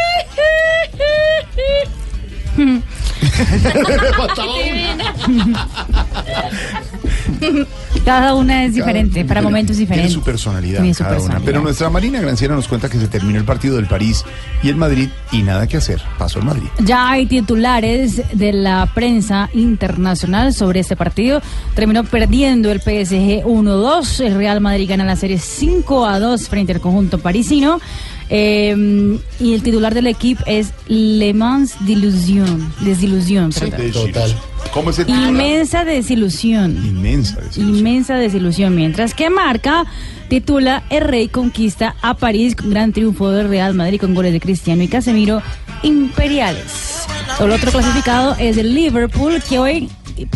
[8.05, 10.13] Cada una es diferente, para momentos Tiene diferentes.
[10.13, 11.17] su personalidad, Tiene su cada una.
[11.19, 11.45] personalidad.
[11.45, 14.23] Pero nuestra Marina Granciera nos cuenta que se terminó el partido del París
[14.63, 16.01] y el Madrid y nada que hacer.
[16.17, 16.67] Pasó el Madrid.
[16.79, 21.41] Ya hay titulares de la prensa internacional sobre este partido.
[21.75, 24.25] Terminó perdiendo el PSG 1-2.
[24.25, 27.79] El Real Madrid gana la serie 5-2 frente al conjunto parisino.
[28.29, 32.73] Eh, y el titular del equipo es Le Mans d'Illusion.
[32.81, 33.51] Desilusión.
[33.51, 33.91] perdón.
[33.91, 34.35] Total.
[34.71, 35.29] ¿Cómo es el titular?
[35.29, 36.71] Inmensa desilusión.
[36.85, 37.77] Inmensa desilusión.
[37.77, 38.75] Inmensa desilusión.
[38.75, 39.85] Mientras que Marca
[40.29, 44.39] titula El Rey conquista a París con gran triunfo del Real Madrid con goles de
[44.39, 45.41] Cristiano y Casemiro
[45.81, 47.05] imperiales.
[47.39, 49.89] El otro clasificado es el Liverpool que hoy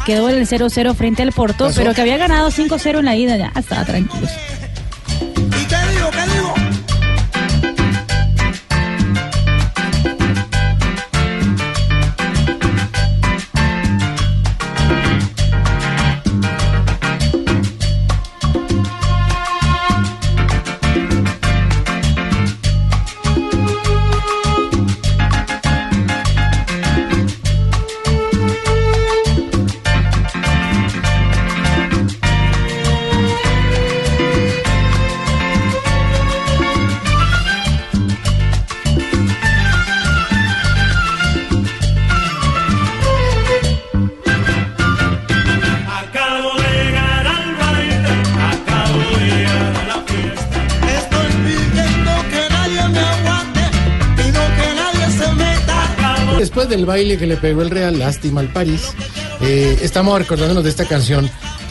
[0.05, 1.81] quedó en el 0-0 frente al Porto, ¿Pasó?
[1.81, 3.37] pero que había ganado 5-0 en la ida.
[3.37, 4.27] Ya estaba tranquilo.
[56.83, 58.91] Del baile que le pegó el Real, lástima al París,
[59.41, 61.29] eh, estamos recordándonos de esta canción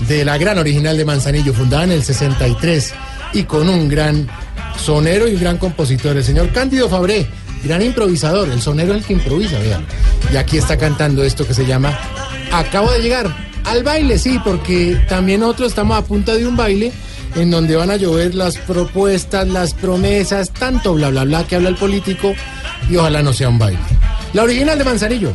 [0.08, 2.94] de la gran original de Manzanillo, fundada en el 63
[3.34, 4.26] y con un gran
[4.82, 7.26] sonero y un gran compositor, el señor Cándido Fabré,
[7.62, 9.84] gran improvisador, el sonero es el que improvisa, vean.
[10.32, 11.98] Y aquí está cantando esto que se llama
[12.50, 13.30] Acabo de llegar
[13.64, 16.90] al baile, sí, porque también nosotros estamos a punta de un baile
[17.36, 21.68] en donde van a llover las propuestas, las promesas, tanto bla bla bla que habla
[21.68, 22.32] el político
[22.88, 24.01] y ojalá no sea un baile.
[24.32, 25.32] La original de Manzanillo.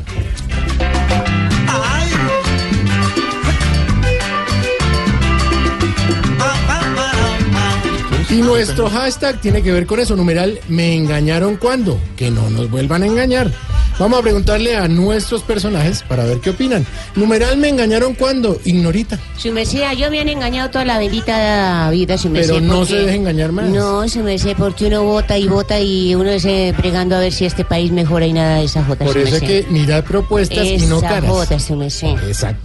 [8.30, 12.70] Y nuestro hashtag tiene que ver con eso, numeral, me engañaron cuando, que no nos
[12.70, 13.52] vuelvan a engañar.
[14.00, 16.86] Vamos a preguntarle a nuestros personajes para ver qué opinan.
[17.16, 19.18] Numeral, me engañaron cuando, ignorita.
[19.38, 22.50] Su merced, yo me han engañado toda la bendita vida, su merced.
[22.54, 23.66] Pero no porque- se deje engañar más.
[23.70, 27.46] No, su merced, porque uno vota y vota y uno se pregando a ver si
[27.46, 29.66] este país mejora y nada de esa jota, Por eso hay merced.
[29.66, 31.32] que mirar propuestas y no Esa caras.
[31.32, 32.16] jota, su merced.
[32.28, 32.62] Exacto.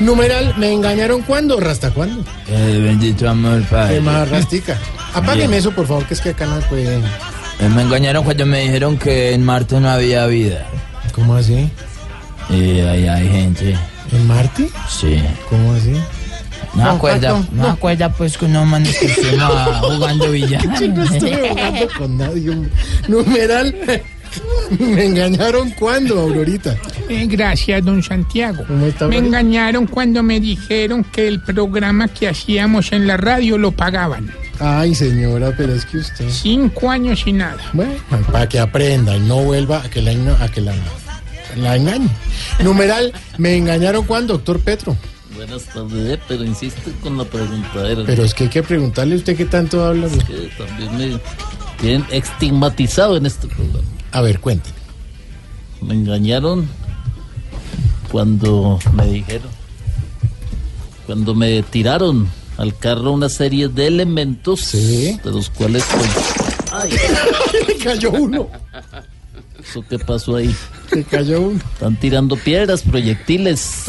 [0.00, 2.24] Numeral, me engañaron cuando, ¿hasta cuándo?
[2.48, 3.94] El bendito amor, padre.
[3.94, 4.76] ¿Qué más, Rastica?
[5.14, 6.98] Apágueme eso, por favor, que es que acá no puede.
[7.60, 10.66] Eh, Me engañaron cuando me dijeron que en Marte no había vida.
[11.12, 11.70] ¿Cómo así?
[12.50, 13.76] Y ahí hay gente.
[14.12, 14.68] ¿En Marte?
[14.88, 15.22] Sí.
[15.48, 15.92] ¿Cómo así?
[16.74, 17.68] No, No, acuerda, no, no, no.
[17.68, 20.64] acuerda pues que uno man que estaba jugando billar.
[20.66, 22.68] No estoy hablando con nadie.
[23.06, 23.74] Numeral,
[24.80, 26.76] me engañaron cuando, Aurorita.
[27.08, 28.64] Eh, gracias, don Santiago.
[28.86, 33.70] está, Me engañaron cuando me dijeron que el programa que hacíamos en la radio lo
[33.70, 34.30] pagaban.
[34.60, 36.28] Ay, señora, pero es que usted...
[36.30, 37.58] Cinco años y nada.
[37.72, 37.94] Bueno,
[38.30, 40.12] para que aprenda y no vuelva a que la,
[40.42, 40.74] a que la,
[41.56, 42.08] la engañe.
[42.62, 44.96] Numeral, ¿me engañaron cuándo, doctor Petro?
[45.34, 48.02] Buenas tardes, pero insiste con la preguntadera.
[48.06, 50.08] Pero es que hay que preguntarle a usted qué tanto habla.
[50.08, 51.20] que también me
[51.80, 53.88] tienen estigmatizado en este programa.
[54.12, 54.76] A ver, cuénteme.
[55.82, 56.68] Me engañaron
[58.12, 59.50] cuando me dijeron,
[61.04, 65.84] cuando me tiraron al carro una serie de elementos de los cuales...
[65.90, 66.08] pues,
[66.72, 66.90] ay,
[67.68, 68.48] Le cayó uno.
[69.68, 70.54] ¿Eso qué pasó ahí?
[70.90, 71.58] Se cayó uno.
[71.72, 73.84] Están tirando piedras, proyectiles.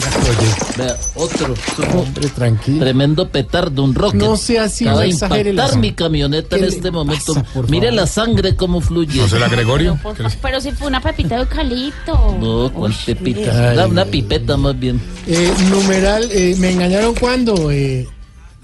[0.77, 1.53] Vea, otro.
[1.93, 2.79] Hombre, tranquilo.
[2.79, 4.21] Tremendo petardo, un rocket.
[4.21, 7.33] No sea así, Acaba no la impactar mi camioneta en ¿Qué le este momento.
[7.33, 8.01] pasa, por Mire favor?
[8.01, 9.19] la sangre cómo fluye.
[9.19, 9.99] ¿No será Gregorio?
[10.41, 12.37] Pero si fue una pepita de eucalipto.
[12.39, 13.71] No, cuál pepita.
[13.71, 15.01] Ay, Una, pipeta más bien.
[15.27, 17.69] Eh, numeral, eh, ¿me engañaron cuándo?
[17.69, 18.07] Eh,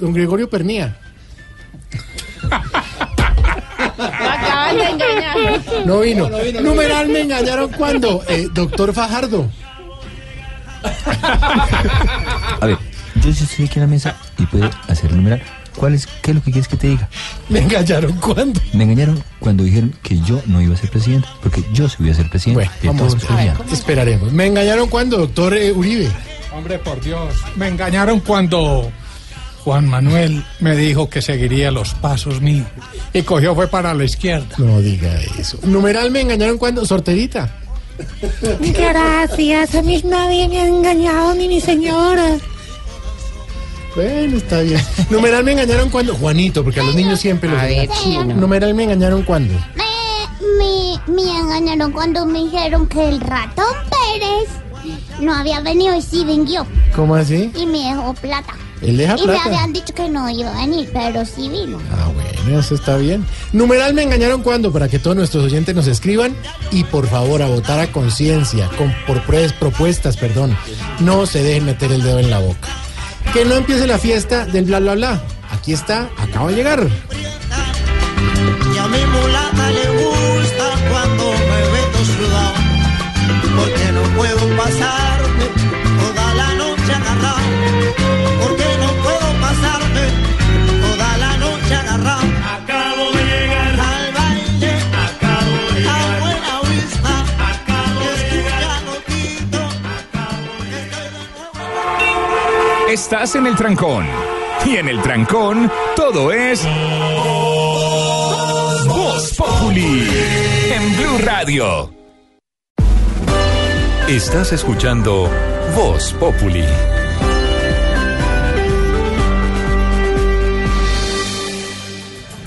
[0.02, 0.98] don Gregorio Pernía.
[3.98, 5.86] Acaban de engañar.
[5.86, 6.30] No vino.
[6.62, 8.24] Numeral, ¿me engañaron cuándo?
[8.28, 9.50] Eh, doctor Fajardo.
[12.60, 12.78] A ver,
[13.24, 15.42] yo sí estoy aquí en la mesa y puedo hacer el numeral.
[15.76, 17.08] ¿Cuál es, ¿Qué es lo que quieres que te diga?
[17.48, 18.60] ¿Me engañaron cuándo?
[18.74, 22.10] Me engañaron cuando dijeron que yo no iba a ser presidente, porque yo sí voy
[22.10, 23.44] a ser presidente de Vamos todos a los esperar.
[23.54, 23.80] colombianos.
[23.80, 24.34] Esperaremos.
[24.34, 26.10] ¿Me engañaron cuándo, doctor eh, Uribe?
[26.54, 27.36] Hombre, por Dios.
[27.56, 28.92] Me engañaron cuando
[29.64, 32.68] Juan Manuel me dijo que seguiría los pasos míos.
[33.14, 34.48] Y cogió fue para la izquierda.
[34.58, 35.58] No diga eso.
[35.64, 36.86] Numeral, ¿me engañaron cuándo?
[36.86, 37.58] Sorterita.
[38.60, 42.38] Gracias, a mí nadie me ha engañado ni mi señora.
[43.96, 44.82] Bueno, está bien.
[45.10, 46.16] Numeral, ¿me engañaron cuándo?
[46.16, 48.04] Juanito, porque a los niños siempre los A ver, engañan.
[48.04, 48.24] chino.
[48.36, 49.54] Numeral, ¿me engañaron cuándo?
[50.58, 54.50] Me, me engañaron cuando me dijeron que el ratón Pérez
[55.20, 56.66] no había venido y sí vengió.
[56.96, 57.52] ¿Cómo así?
[57.56, 58.54] Y me dejó plata.
[58.82, 59.44] Él deja y me plata.
[59.46, 61.80] habían dicho que no iba a venir, pero sí vino.
[61.92, 63.26] Ah, bueno, eso está bien.
[63.54, 64.72] Numeral, ¿me engañaron cuándo?
[64.72, 66.36] Para que todos nuestros oyentes nos escriban
[66.72, 70.58] y por favor a votar a conciencia, con, por pruebas, propuestas, perdón.
[71.00, 72.70] No se dejen meter el dedo en la boca.
[73.34, 75.24] Que no empiece la fiesta del bla bla bla.
[75.52, 76.88] Aquí está, acaba de llegar.
[102.92, 104.06] Estás en el trancón.
[104.66, 106.68] Y en el trancón, todo es.
[108.86, 110.10] Voz Populi.
[110.74, 111.90] En Blue Radio.
[114.10, 115.30] Estás escuchando
[115.74, 116.66] Voz Populi.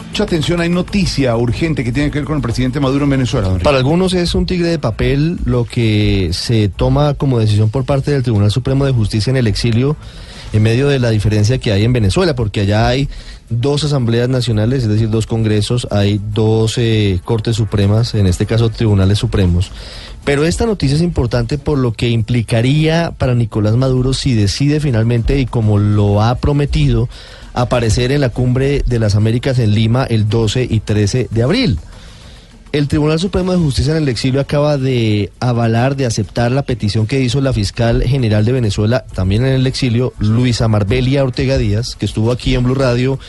[0.08, 3.48] Mucha atención, hay noticia urgente que tiene que ver con el presidente Maduro en Venezuela.
[3.48, 7.86] don Para algunos es un tigre de papel lo que se toma como decisión por
[7.86, 9.96] parte del Tribunal Supremo de Justicia en el exilio
[10.54, 13.08] en medio de la diferencia que hay en Venezuela, porque allá hay
[13.50, 18.70] dos asambleas nacionales, es decir, dos congresos, hay dos eh, cortes supremas, en este caso
[18.70, 19.72] tribunales supremos.
[20.24, 25.40] Pero esta noticia es importante por lo que implicaría para Nicolás Maduro si decide finalmente
[25.40, 27.08] y como lo ha prometido
[27.52, 31.80] aparecer en la cumbre de las Américas en Lima el 12 y 13 de abril.
[32.74, 37.06] El Tribunal Supremo de Justicia en el exilio acaba de avalar, de aceptar la petición
[37.06, 41.94] que hizo la fiscal general de Venezuela, también en el exilio, Luisa Marbelia Ortega Díaz,
[41.94, 43.20] que estuvo aquí en Blue Radio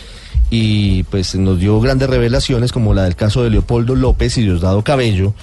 [0.50, 4.84] y pues nos dio grandes revelaciones como la del caso de Leopoldo López y Diosdado
[4.84, 5.36] Cabello.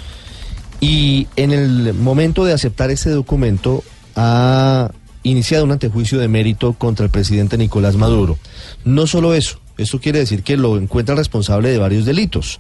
[0.81, 3.85] Y en el momento de aceptar ese documento
[4.17, 4.91] ha
[5.23, 8.37] iniciado un antejuicio de mérito contra el presidente Nicolás Maduro.
[8.85, 12.59] No solo eso, esto quiere decir que lo encuentra responsable de varios delitos.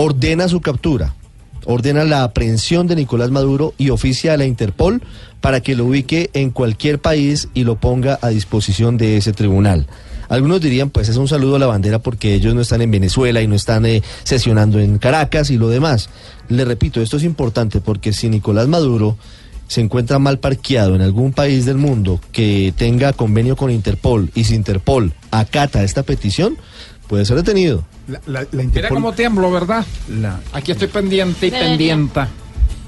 [0.00, 1.16] Ordena su captura,
[1.64, 5.02] ordena la aprehensión de Nicolás Maduro y oficia a la Interpol
[5.40, 9.88] para que lo ubique en cualquier país y lo ponga a disposición de ese tribunal.
[10.28, 13.42] Algunos dirían, pues es un saludo a la bandera porque ellos no están en Venezuela
[13.42, 16.10] y no están eh, sesionando en Caracas y lo demás.
[16.48, 19.18] Le repito, esto es importante porque si Nicolás Maduro
[19.66, 24.44] se encuentra mal parqueado en algún país del mundo que tenga convenio con Interpol y
[24.44, 26.56] si Interpol acata esta petición,
[27.08, 27.84] puede ser detenido.
[28.06, 29.84] La, la- la Mira Interpol- cómo tiemblo, ¿verdad?
[30.08, 31.68] la- Aquí estoy pendiente y Debería.
[31.70, 32.20] pendiente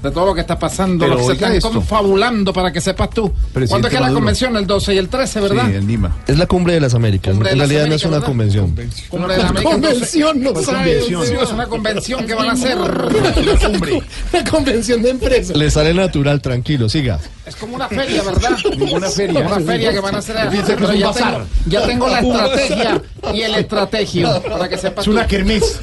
[0.01, 1.69] de todo lo que está pasando, Pero lo que se están esto.
[1.71, 3.31] confabulando para que sepas tú.
[3.31, 4.17] Presidente ¿Cuándo es que la Maduro.
[4.17, 4.57] convención?
[4.57, 5.67] El 12 y el 13, ¿verdad?
[5.69, 6.17] Sí, en Lima.
[6.27, 8.15] Es la cumbre de las Américas, Cumbre de en las realidad no es Américas, una
[8.17, 8.27] ¿verdad?
[8.27, 9.07] convención.
[9.09, 10.91] Cumbre de la América, Convención, no entonces- sabe.
[11.01, 11.25] convención.
[11.27, 12.77] Sí, es una convención que van a hacer.
[12.79, 15.55] Una convención de empresas.
[15.55, 17.19] Le sale natural, tranquilo, siga.
[17.45, 18.57] Es como una feria, ¿verdad?
[18.77, 19.39] Ninguna feria.
[19.41, 20.35] Una feria que van a hacer.
[20.49, 21.33] Que Pero es un ya, bazar.
[21.33, 23.01] tengo, ya tengo la estrategia
[23.33, 25.79] y el estrategio, para que sepas Es una kermés.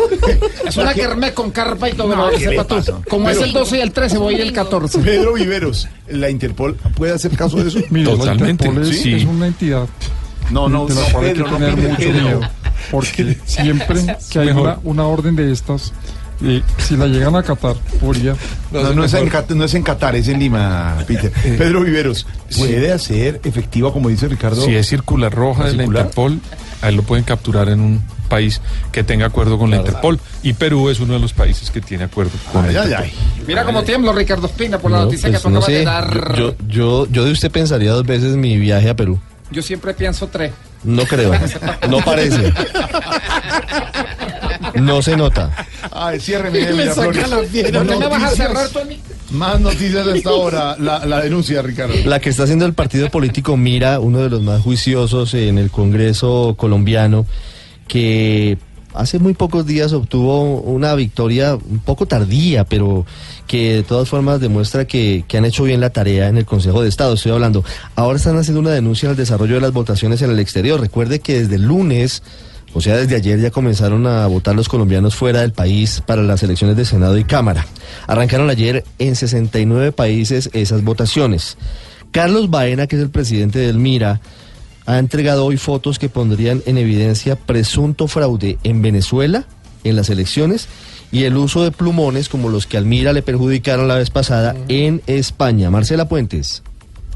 [0.67, 2.93] Es una kermés con carpa y todo, No, para que ¿qué le sepas tú.
[3.09, 4.99] Como Pero- es el 12 y el 13, voy a ir el 14.
[5.01, 7.79] Pedro Viveros, la Interpol puede hacer caso de eso.
[7.91, 9.15] La Interpol es, ¿Sí?
[9.15, 9.87] es una entidad
[10.51, 12.23] No, no, de la no, cual hay Pedro, que no tener pide mucho Pedro.
[12.23, 12.41] miedo.
[12.91, 15.93] Porque siempre que hay una, una orden de estas,
[16.43, 18.35] eh, si la llegan a acatar, podría...
[18.71, 21.31] No, no es, en, no es en Qatar, es en Lima, Peter.
[21.57, 22.27] Pedro Viveros,
[22.57, 24.65] ¿puede hacer efectiva, como dice Ricardo?
[24.65, 25.85] Si es circular roja de la.
[25.85, 26.41] Interpol,
[26.83, 28.61] a él lo pueden capturar en un país
[28.93, 30.21] que tenga acuerdo con la Interpol.
[30.43, 33.07] Y Perú es uno de los países que tiene acuerdo con Ay, la ay, Interpol.
[33.39, 33.45] ay.
[33.47, 35.79] Mira cómo tiemblo, Ricardo Espina, por la No, noticia pues que tú no acabas sé,
[35.79, 36.37] de dar.
[36.37, 39.19] yo, yo, yo de usted pensaría dos veces mi viaje a Perú.
[39.51, 40.53] Yo siempre pienso tres.
[40.85, 41.33] No creo,
[41.89, 42.53] no parece.
[44.75, 45.51] No se nota.
[45.93, 47.23] Ay, cierre, mi Le Miraflores.
[47.23, 47.79] saca la fiera.
[47.81, 49.01] ¿Por qué me vas a cerrar tú a mí?
[49.31, 50.77] Más noticias de esta hora.
[50.79, 51.95] La, la denuncia, Ricardo.
[52.05, 55.71] La que está haciendo el partido político Mira, uno de los más juiciosos en el
[55.71, 57.27] Congreso colombiano,
[57.87, 58.59] que
[58.95, 63.05] hace muy pocos días obtuvo una victoria un poco tardía, pero
[63.47, 66.83] que de todas formas demuestra que, que han hecho bien la tarea en el Consejo
[66.83, 67.15] de Estado.
[67.15, 67.65] Estoy hablando.
[67.97, 70.81] Ahora están haciendo una denuncia al desarrollo de las votaciones en el exterior.
[70.81, 72.23] Recuerde que desde el lunes.
[72.75, 76.43] O sea, desde ayer ya comenzaron a votar los colombianos fuera del país para las
[76.43, 77.67] elecciones de Senado y Cámara.
[78.07, 81.57] Arrancaron ayer en 69 países esas votaciones.
[82.11, 84.21] Carlos Baena, que es el presidente del Mira,
[84.87, 89.45] ha entregado hoy fotos que pondrían en evidencia presunto fraude en Venezuela,
[89.85, 90.69] en las elecciones,
[91.11, 94.55] y el uso de plumones como los que al Mira le perjudicaron la vez pasada
[94.69, 95.71] en España.
[95.71, 96.63] Marcela Puentes.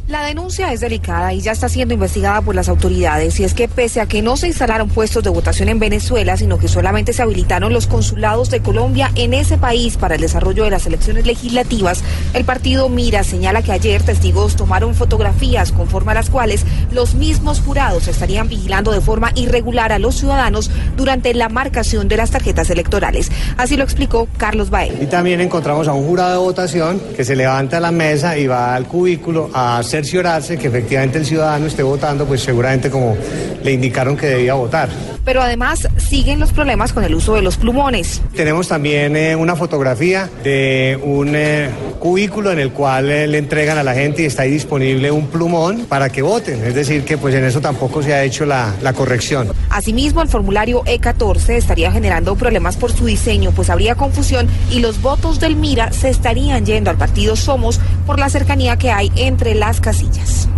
[0.09, 3.39] La denuncia es delicada y ya está siendo investigada por las autoridades.
[3.39, 6.59] Y es que pese a que no se instalaron puestos de votación en Venezuela, sino
[6.59, 10.71] que solamente se habilitaron los consulados de Colombia en ese país para el desarrollo de
[10.71, 12.03] las elecciones legislativas,
[12.35, 17.61] el partido Mira señala que ayer testigos tomaron fotografías conforme a las cuales los mismos
[17.61, 22.71] jurados estarían vigilando de forma irregular a los ciudadanos durante la marcación de las tarjetas
[22.71, 23.31] electorales.
[23.57, 25.01] Así lo explicó Carlos Baez.
[25.01, 28.49] Y también encontramos a un jurado de votación que se levanta a la mesa y
[28.49, 33.15] va al cubículo a cerciorarse que efectivamente el ciudadano esté votando, pues seguramente como
[33.63, 34.89] le indicaron que debía votar.
[35.23, 38.23] Pero además siguen los problemas con el uso de los plumones.
[38.35, 41.69] Tenemos también eh, una fotografía de un eh,
[42.01, 45.27] cubículo en el cual eh, le entregan a la gente y está ahí disponible un
[45.29, 46.65] plumón para que voten.
[46.65, 49.53] Es decir, que pues en eso tampoco se ha hecho la, la corrección.
[49.69, 55.03] Asimismo, el formulario E14 estaría generando problemas por su diseño, pues habría confusión y los
[55.03, 59.55] votos del Mira se estarían yendo al partido Somos por la cercanía que hay entre
[59.55, 60.49] las casillas.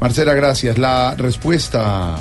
[0.00, 0.78] Marcela, gracias.
[0.78, 2.16] La respuesta,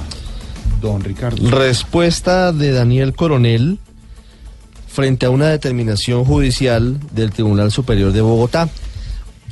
[0.82, 1.50] don Ricardo.
[1.52, 3.78] Respuesta de Daniel Coronel
[4.88, 8.68] frente a una determinación judicial del Tribunal Superior de Bogotá.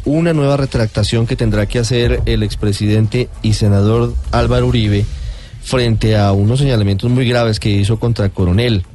[0.03, 5.05] Una nueva retractación que tendrá que hacer el expresidente y senador Álvaro Uribe
[5.61, 8.85] frente a unos señalamientos muy graves que hizo contra Coronel.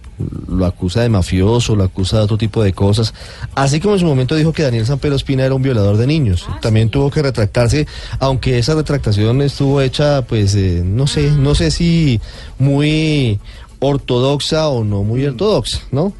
[0.49, 3.15] Lo acusa de mafioso, lo acusa de otro tipo de cosas.
[3.55, 6.07] Así como en su momento dijo que Daniel San Pedro Espina era un violador de
[6.07, 6.47] niños.
[6.61, 7.87] También tuvo que retractarse,
[8.19, 12.21] aunque esa retractación estuvo hecha, pues, eh, no sé, no sé si
[12.59, 13.41] muy
[13.79, 16.13] ortodoxa o no muy ortodoxa, ¿no?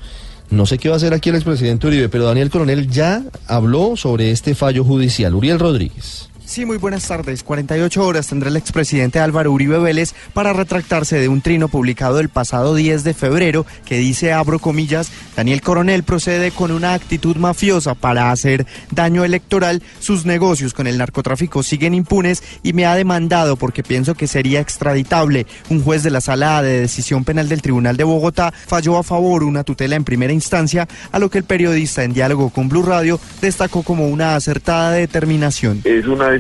[0.51, 3.97] No sé qué va a hacer aquí el expresidente Uribe, pero Daniel Coronel ya habló
[3.97, 5.35] sobre este fallo judicial.
[5.35, 6.30] Uriel Rodríguez.
[6.51, 7.45] Sí, muy buenas tardes.
[7.45, 12.29] 48 horas tendrá el expresidente Álvaro Uribe Vélez para retractarse de un trino publicado el
[12.29, 17.95] pasado 10 de febrero que dice, abro comillas, Daniel Coronel procede con una actitud mafiosa
[17.95, 23.55] para hacer daño electoral, sus negocios con el narcotráfico siguen impunes y me ha demandado
[23.55, 25.47] porque pienso que sería extraditable.
[25.69, 29.45] Un juez de la sala de decisión penal del Tribunal de Bogotá falló a favor
[29.45, 33.21] una tutela en primera instancia, a lo que el periodista en diálogo con Blue Radio
[33.41, 35.81] destacó como una acertada determinación.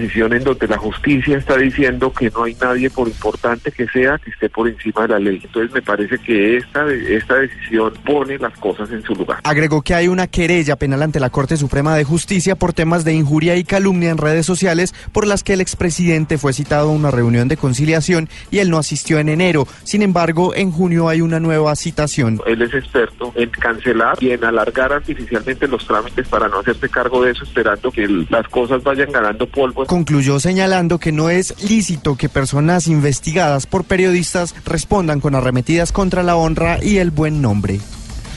[0.00, 4.18] Decisión en donde la justicia está diciendo que no hay nadie, por importante que sea,
[4.18, 5.40] que esté por encima de la ley.
[5.42, 9.40] Entonces me parece que esta, esta decisión pone las cosas en su lugar.
[9.44, 13.14] Agregó que hay una querella penal ante la Corte Suprema de Justicia por temas de
[13.14, 17.10] injuria y calumnia en redes sociales por las que el expresidente fue citado a una
[17.10, 19.66] reunión de conciliación y él no asistió en enero.
[19.84, 22.40] Sin embargo, en junio hay una nueva citación.
[22.46, 27.22] Él es experto en cancelar y en alargar artificialmente los trámites para no hacerse cargo
[27.22, 29.84] de eso, esperando que las cosas vayan ganando polvo.
[29.90, 36.22] Concluyó señalando que no es lícito que personas investigadas por periodistas respondan con arremetidas contra
[36.22, 37.80] la honra y el buen nombre.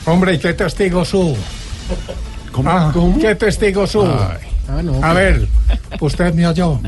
[0.07, 1.37] Hombre, ¿y qué testigos hubo?
[2.65, 2.91] Ah,
[3.21, 4.07] ¿Qué testigos hubo?
[4.07, 5.47] Ah, no, A ver,
[5.99, 6.79] usted me oyó.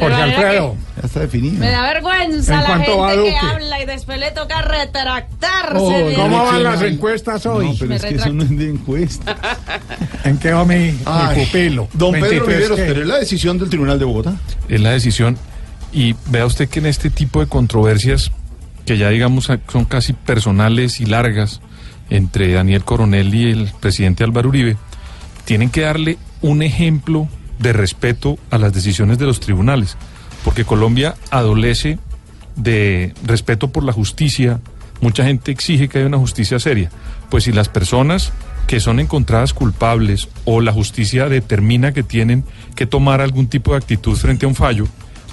[0.00, 0.76] Jorge Alfredo.
[0.96, 1.58] Ya está definido.
[1.60, 5.78] Me da vergüenza ¿En la gente que habla y después le toca retractarse.
[5.78, 7.66] Oh, ¿Cómo van las encuestas hoy?
[7.68, 9.36] No, pero Me es que eso no es de encuesta.
[10.24, 11.88] ¿En qué va mi, mi Ay, pupilo?
[11.92, 12.84] Don Pedro 23 Viveros, qué?
[12.86, 14.34] pero es la decisión del Tribunal de Bogotá.
[14.68, 15.36] es la decisión.
[15.92, 18.30] Y vea usted que en este tipo de controversias,
[18.86, 21.60] que ya digamos son casi personales y largas,
[22.10, 24.76] entre Daniel Coronel y el presidente Álvaro Uribe,
[25.44, 27.28] tienen que darle un ejemplo
[27.60, 29.96] de respeto a las decisiones de los tribunales,
[30.44, 31.98] porque Colombia adolece
[32.56, 34.60] de respeto por la justicia,
[35.00, 36.90] mucha gente exige que haya una justicia seria,
[37.30, 38.32] pues si las personas
[38.66, 42.44] que son encontradas culpables o la justicia determina que tienen
[42.76, 44.86] que tomar algún tipo de actitud frente a un fallo,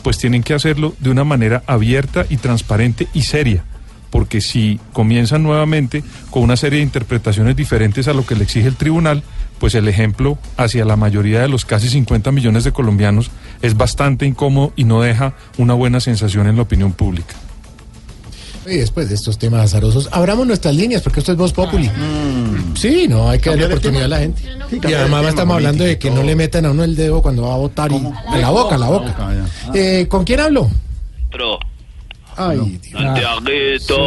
[0.04, 3.64] pues tienen que hacerlo de una manera abierta y transparente y seria.
[4.10, 8.68] Porque si comienzan nuevamente con una serie de interpretaciones diferentes a lo que le exige
[8.68, 9.22] el tribunal,
[9.60, 13.32] pues el ejemplo hacia la mayoría de los casi 50 millones de colombianos
[13.62, 17.36] es bastante incómodo y no deja una buena sensación en la opinión pública.
[18.66, 21.89] Y después de estos temas azarosos, abramos nuestras líneas, porque esto es Voz Populi.
[22.76, 24.41] Sí, no, hay que darle oportunidad a la gente.
[24.70, 27.22] Sí, Y además tema, estamos hablando de que no le metan a uno el dedo
[27.22, 29.16] cuando va a votar y en la boca, en la boca.
[29.74, 30.70] Eh, ¿Con quién hablo?
[31.30, 31.60] Otro.
[32.36, 33.01] Ay, Dios.
[33.01, 33.97] Santiaguito.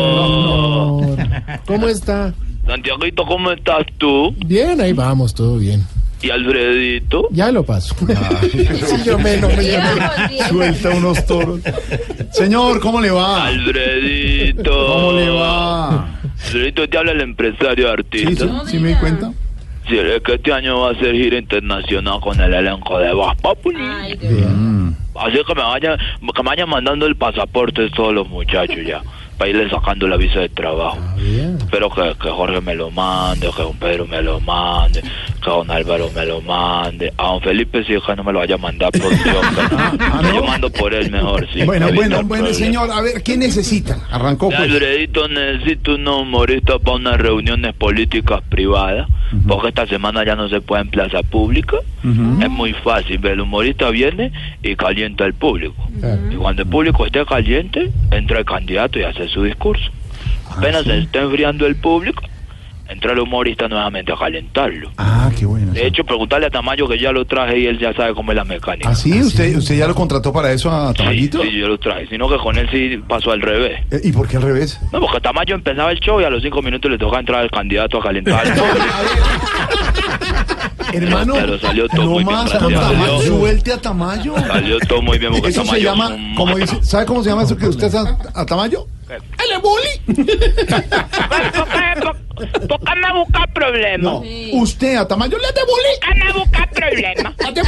[1.67, 2.35] ¿Cómo está?
[2.67, 4.35] Santiaguito, ¿cómo estás tú?
[4.47, 5.85] Bien, ahí vamos, todo bien.
[6.23, 7.29] ¿Y Alfredito?
[7.31, 7.95] Ya lo paso.
[8.53, 11.61] Sí, yo menos, me Suelta unos toros.
[12.33, 13.47] Señor, ¿cómo le va?
[13.47, 14.71] Alfredito.
[14.87, 16.21] ¿Cómo le va?
[16.45, 18.45] Alfredito, te habla el empresario artista.
[18.65, 19.33] sí, sí me di cuenta.
[19.89, 23.35] Sí, es que este año va a ser gira internacional con el elenco de Voz
[23.37, 23.83] Populi.
[25.15, 29.03] Así que me vayan, que me vayan mandando el pasaporte todos los muchachos ya,
[29.41, 30.99] para irle sacando la visa de trabajo.
[31.59, 35.71] Espero que, que Jorge me lo mande, que don Pedro me lo mande, que don
[35.71, 37.11] Álvaro me lo mande.
[37.17, 39.19] A don Felipe sí que no me lo vaya a mandar por Dios.
[40.29, 41.63] que- Yo mando por él mejor, sí.
[41.65, 43.97] Bueno, bueno, bueno, señor, a ver, ¿qué necesita?
[44.11, 44.61] Arrancó pues.
[44.61, 49.09] Alfredito, necesito unos humoristas para unas reuniones políticas privadas,
[49.47, 51.77] porque esta semana ya no se puede en plaza pública.
[52.41, 55.89] Es muy fácil, el humorista viene y calienta al público.
[56.31, 59.91] Y cuando el público esté caliente, entra el candidato y hace su discurso.
[60.51, 62.23] Apenas se esté enfriando el público,
[62.91, 64.91] entra el humorista nuevamente a calentarlo.
[64.99, 65.73] Ah, qué bueno.
[65.73, 68.37] De hecho, preguntarle a Tamayo que ya lo traje y él ya sabe cómo es
[68.37, 68.91] la mecánica.
[68.91, 69.21] ¿Ah, sí?
[69.21, 71.41] ¿Usted, ¿Usted ya lo contrató para eso a Tamayito?
[71.43, 73.81] Sí, yo lo traje, sino que con él sí pasó al revés.
[73.91, 74.79] Eh, ¿Y por qué al revés?
[74.93, 77.51] No, porque Tamayo empezaba el show y a los cinco minutos le toca entrar al
[77.51, 78.45] candidato a calentar.
[80.93, 83.25] Hermano, Pero salió todo no muy bien, más, gracias a Tamayo, Dios.
[83.25, 84.35] suelte a Tamayo.
[84.37, 87.23] Salió todo muy bien porque Eso se Tamayo llama, es un como dice, ¿sabe cómo
[87.23, 88.87] se llama eso que usted hace a, a Tamayo?
[89.09, 89.89] ¡El eboli!
[92.69, 94.01] ¿Por qué me busca problemas?
[94.01, 94.23] No,
[94.61, 95.89] usted a Tamayo le hace boli.
[96.01, 97.35] ¿Por qué me busca problemas?
[97.41, 97.63] ¿Hace?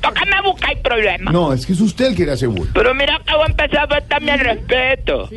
[0.00, 1.32] ¿Por qué me buscáis problemas?
[1.34, 2.70] No, es que es usted el que le hace boli.
[2.74, 5.28] Pero mira que voy a empezar a faltarme el respeto.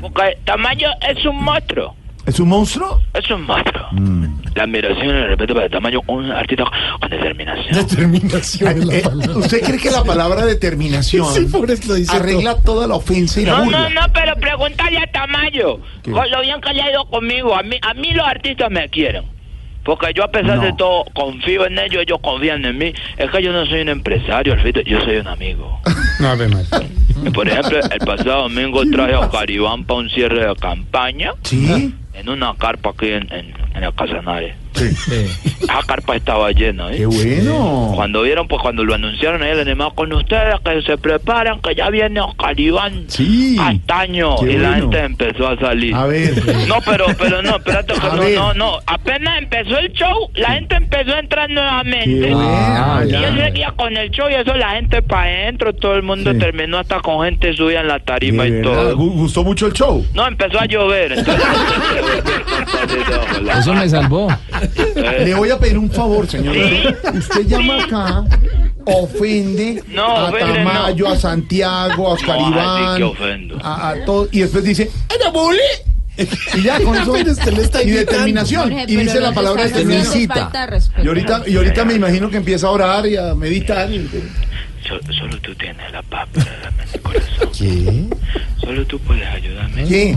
[0.00, 1.94] Porque Tamayo es un monstruo.
[2.26, 3.00] ¿Es un monstruo?
[3.12, 3.86] Es un monstruo.
[3.92, 4.26] Mm.
[4.54, 6.64] La admiración y el respeto para Tamayo, un artista
[7.00, 7.86] con determinación.
[7.86, 8.92] Determinación.
[8.92, 9.02] Eh,
[9.36, 13.40] ¿Usted cree que la palabra determinación Sí, por eso lo dice arregla toda la ofensa
[13.40, 13.88] y la No, burla?
[13.90, 15.80] no, no, pero pregúntale a Tamayo.
[16.02, 16.10] ¿Qué?
[16.12, 17.54] Con lo bien que le ha ido conmigo.
[17.54, 19.24] A mí, a mí los artistas me quieren.
[19.84, 20.62] Porque yo a pesar No.
[20.62, 22.94] de todo confío en ellos, ellos confían en mí.
[23.18, 25.78] Es que yo no soy un empresario, Alfredo, yo soy un amigo.
[26.20, 26.70] No, más.
[27.34, 31.92] Por ejemplo, el pasado domingo traje a Oscar Iván para un cierre de campaña ¿Sí?
[32.14, 34.63] En una carpa aquí en, en, en el Casanare.
[34.74, 35.66] Sí.
[35.68, 36.98] La carpa estaba llena, ¿eh?
[36.98, 37.92] ¡Qué bueno!
[37.94, 41.74] Cuando vieron, pues cuando lo anunciaron ahí el animado con ustedes, que se preparan, que
[41.74, 43.56] ya viene Oscar Iván Sí.
[43.56, 44.36] Castaño.
[44.38, 44.82] Qué y la bueno.
[44.90, 45.94] gente empezó a salir.
[45.94, 46.32] A ver.
[46.68, 48.34] No, pero, pero no, espérate, que no, ver.
[48.34, 48.78] no, no.
[48.86, 52.20] Apenas empezó el show, la gente empezó a entrar nuevamente.
[52.28, 55.94] Qué bueno, y yo seguía con el show y eso la gente para adentro, todo
[55.94, 56.38] el mundo Sí.
[56.38, 58.96] terminó hasta con gente subida en la tarima y todo.
[58.96, 60.04] gu- ¿Gustó mucho el show?
[60.14, 61.12] No, empezó a llover.
[61.12, 61.44] Entonces,
[63.58, 64.28] Eso me salvó.
[65.24, 66.56] Le voy a pedir un favor, señor.
[67.14, 68.24] Usted llama acá,
[68.86, 71.12] ofende No, a ofende, Tamayo, no.
[71.12, 75.58] a Santiago, a Oscar No, a, a todo, y después dice, ¡Era bully!
[76.56, 77.16] Y ya con eso.
[77.84, 78.70] Y determinación.
[78.70, 80.28] Jorge, Y dice la palabra determinación.
[81.02, 83.90] Y ahorita, y ahorita me imagino que empieza a orar y a meditar.
[83.90, 84.08] y-
[84.86, 87.48] So- solo tú tienes la paz verdaderamente, corazón.
[87.58, 88.04] ¿Qué?
[88.60, 90.14] Solo tú puedes ayudarme ¿Qué?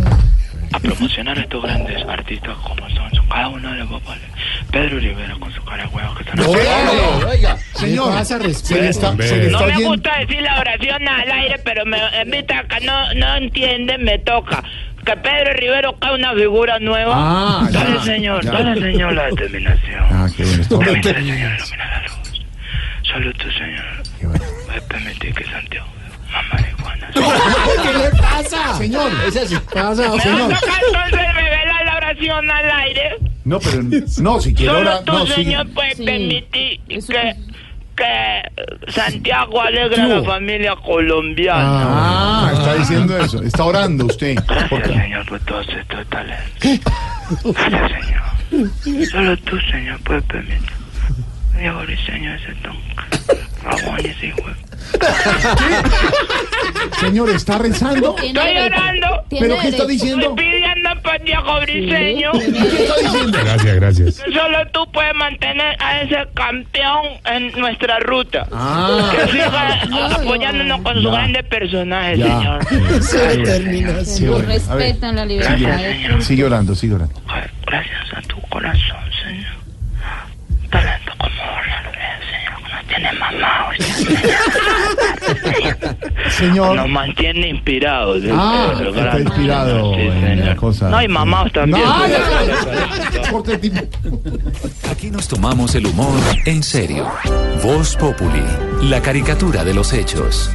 [0.74, 4.30] A promocionar a estos grandes artistas como son, son cada uno de los papeles.
[4.72, 8.38] Pedro Rivera con su cara de huevo que están Oiga, Señor, pasa?
[8.46, 13.14] está, le No me gusta decir la oración al aire, pero me invita que no,
[13.14, 14.64] no entienden, me toca.
[15.06, 17.14] Que Pedro Rivero cae una figura nueva.
[17.16, 18.52] Ah, ya, Dale, señor, ya.
[18.52, 20.04] dale, señor, la determinación.
[20.12, 20.66] Ah, qué bueno.
[20.70, 21.04] Dale, bien.
[21.04, 22.42] señor, ilumina la luz.
[23.04, 23.86] Solo tú, señor.
[24.20, 24.46] Qué bueno.
[24.68, 25.88] Me permitir que Santiago
[26.52, 27.10] marihuana.
[27.14, 28.10] ¿Qué le
[28.56, 28.78] pasa?
[28.78, 29.56] Señor, es así.
[29.74, 30.50] pasa, ¿Me señor.
[30.50, 33.16] vas a dejar entonces revelar la oración al aire?
[33.46, 33.84] No, pero
[34.22, 35.02] no, si ahora.
[35.04, 35.36] tú, No, sigue.
[35.36, 37.36] señor, puedes permitir que,
[37.96, 38.42] que
[38.92, 41.64] Santiago alegre a ¿Qué la familia colombiana.
[41.64, 43.42] Ah, está diciendo eso.
[43.42, 44.36] Está orando usted.
[44.46, 46.80] ¿Por Gracias, señor, por todos estos talentos.
[47.56, 49.10] Gracias, señor.
[49.12, 50.78] Solo tú, señor, puedes permitir.
[51.58, 52.78] Diego Briseño ese ton.
[53.64, 54.28] Ramón y ese
[57.00, 58.16] Señor, ¿está rezando?
[58.18, 59.08] Estoy llorando.
[59.30, 60.30] ¿Pero qué está diciendo?
[60.30, 62.32] Estoy pidiendo por Diego Briseño.
[62.34, 63.38] ¿Qué está diciendo?
[63.44, 64.20] Gracias, gracias.
[64.22, 68.48] Que solo tú puedes mantener a ese campeón en nuestra ruta.
[68.52, 69.12] Ah.
[69.12, 69.82] Que siga
[70.16, 72.60] apoyándonos con sus grandes personajes, Ya.
[72.70, 73.04] señor.
[73.04, 74.04] Se determina.
[74.04, 74.86] Sí, bueno, a ver.
[74.88, 75.82] Respetan la libertad.
[76.20, 77.22] Sigue, orando, sigue orando.
[77.66, 79.58] Gracias a tu corazón, señor
[80.70, 81.14] como la luz,
[82.30, 83.76] señor, que nos tiene mamados.
[86.38, 86.76] Señor.
[86.76, 88.24] Nos mantiene inspirados.
[88.24, 90.46] el- Ah, está inspirado Sí, en señor.
[90.48, 90.90] la cosa.
[90.90, 91.84] No, y mamados también.
[91.86, 92.08] No,
[93.44, 93.84] de tipo.
[94.92, 97.08] Aquí nos tomamos el humor en serio.
[97.64, 98.44] Voz Populi,
[98.84, 100.52] la caricatura de los hechos.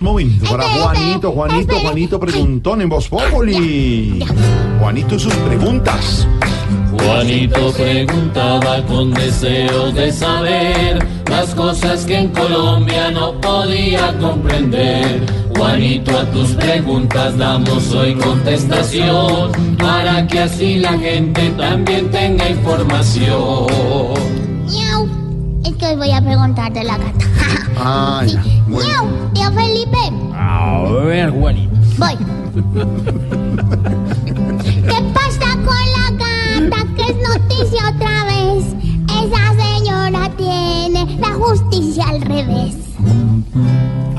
[0.00, 4.24] Momento para Juanito, Juanito, Juanito preguntón en Voz Populi.
[4.80, 6.26] Juanito y sus preguntas.
[6.90, 15.20] Juanito preguntaba con deseo de saber las cosas que en Colombia no podía comprender.
[15.54, 23.66] Juanito, a tus preguntas damos hoy contestación para que así la gente también tenga información.
[25.64, 27.26] Es que hoy voy a preguntar de la gata.
[27.82, 28.42] Ah, ya.
[28.68, 29.04] Bueno.
[29.06, 29.96] Miau, tío Felipe.
[30.34, 31.74] A ver, Juanito.
[31.96, 32.14] Voy.
[34.62, 36.94] ¿Qué pasa con la gata?
[36.94, 38.64] Que es noticia otra vez.
[39.08, 42.74] Esa señora tiene la justicia al revés.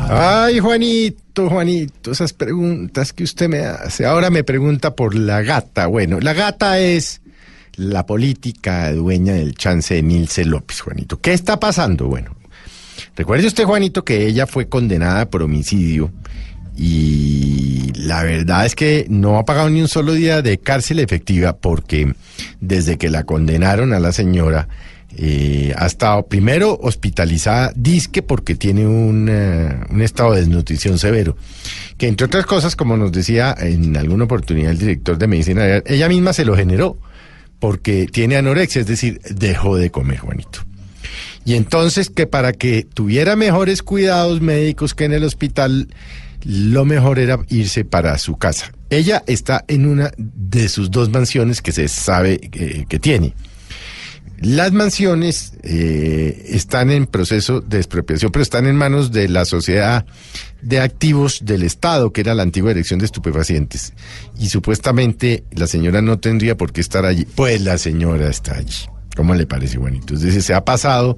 [0.09, 4.07] Ay, Juanito, Juanito, esas preguntas que usted me hace.
[4.07, 5.85] Ahora me pregunta por la gata.
[5.85, 7.21] Bueno, la gata es
[7.75, 11.19] la política dueña del chance de Nilce López, Juanito.
[11.19, 12.07] ¿Qué está pasando?
[12.07, 12.35] Bueno,
[13.15, 16.11] recuerde usted, Juanito, que ella fue condenada por homicidio
[16.77, 21.57] y la verdad es que no ha pagado ni un solo día de cárcel efectiva
[21.57, 22.13] porque
[22.59, 24.67] desde que la condenaron a la señora
[25.17, 31.35] eh, ha estado primero hospitalizada, disque porque tiene un, eh, un estado de desnutrición severo,
[31.97, 36.07] que entre otras cosas, como nos decía en alguna oportunidad el director de medicina, ella
[36.07, 36.97] misma se lo generó
[37.61, 40.65] porque tiene anorexia, es decir, dejó de comer, Juanito.
[41.45, 45.87] Y entonces que para que tuviera mejores cuidados médicos que en el hospital,
[46.43, 48.71] lo mejor era irse para su casa.
[48.89, 53.35] Ella está en una de sus dos mansiones que se sabe que, que tiene.
[54.41, 60.05] Las mansiones eh, están en proceso de expropiación, pero están en manos de la sociedad
[60.63, 63.93] de activos del Estado, que era la antigua dirección de estupefacientes.
[64.39, 67.25] Y supuestamente la señora no tendría por qué estar allí.
[67.35, 68.85] Pues la señora está allí.
[69.15, 70.15] ¿Cómo le parece, Juanito?
[70.15, 71.17] Es decir, se ha pasado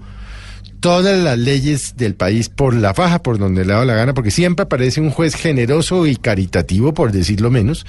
[0.81, 4.13] todas las leyes del país por la faja, por donde le ha dado la gana,
[4.13, 7.85] porque siempre aparece un juez generoso y caritativo, por decirlo menos,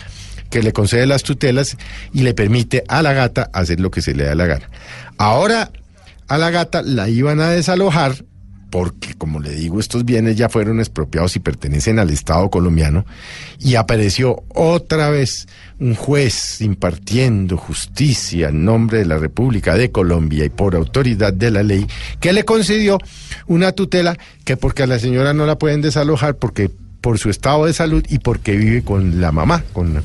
[0.51, 1.77] que le concede las tutelas
[2.13, 4.71] y le permite a la gata hacer lo que se le da la gana.
[5.19, 5.71] Ahora
[6.29, 8.25] a la gata la iban a desalojar
[8.75, 13.07] porque, como le digo, estos bienes ya fueron expropiados y pertenecen al Estado colombiano,
[13.61, 15.47] y apareció otra vez
[15.79, 21.53] un juez impartiendo justicia en nombre de la República de Colombia y por autoridad de
[21.53, 21.87] la ley,
[22.19, 22.99] que le concedió
[23.47, 26.73] una tutela que porque a la señora no la pueden desalojar porque
[27.05, 30.03] por su estado de salud y porque vive con la mamá, con,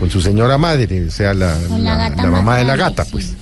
[0.00, 3.04] con su señora madre, o sea, la, la la- gata la mamá de la gata,
[3.04, 3.34] pues.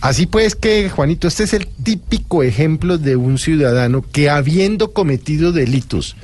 [0.00, 5.50] Así pues que, Juanito, este es el típico ejemplo de un ciudadano que habiendo cometido
[5.50, 6.14] delitos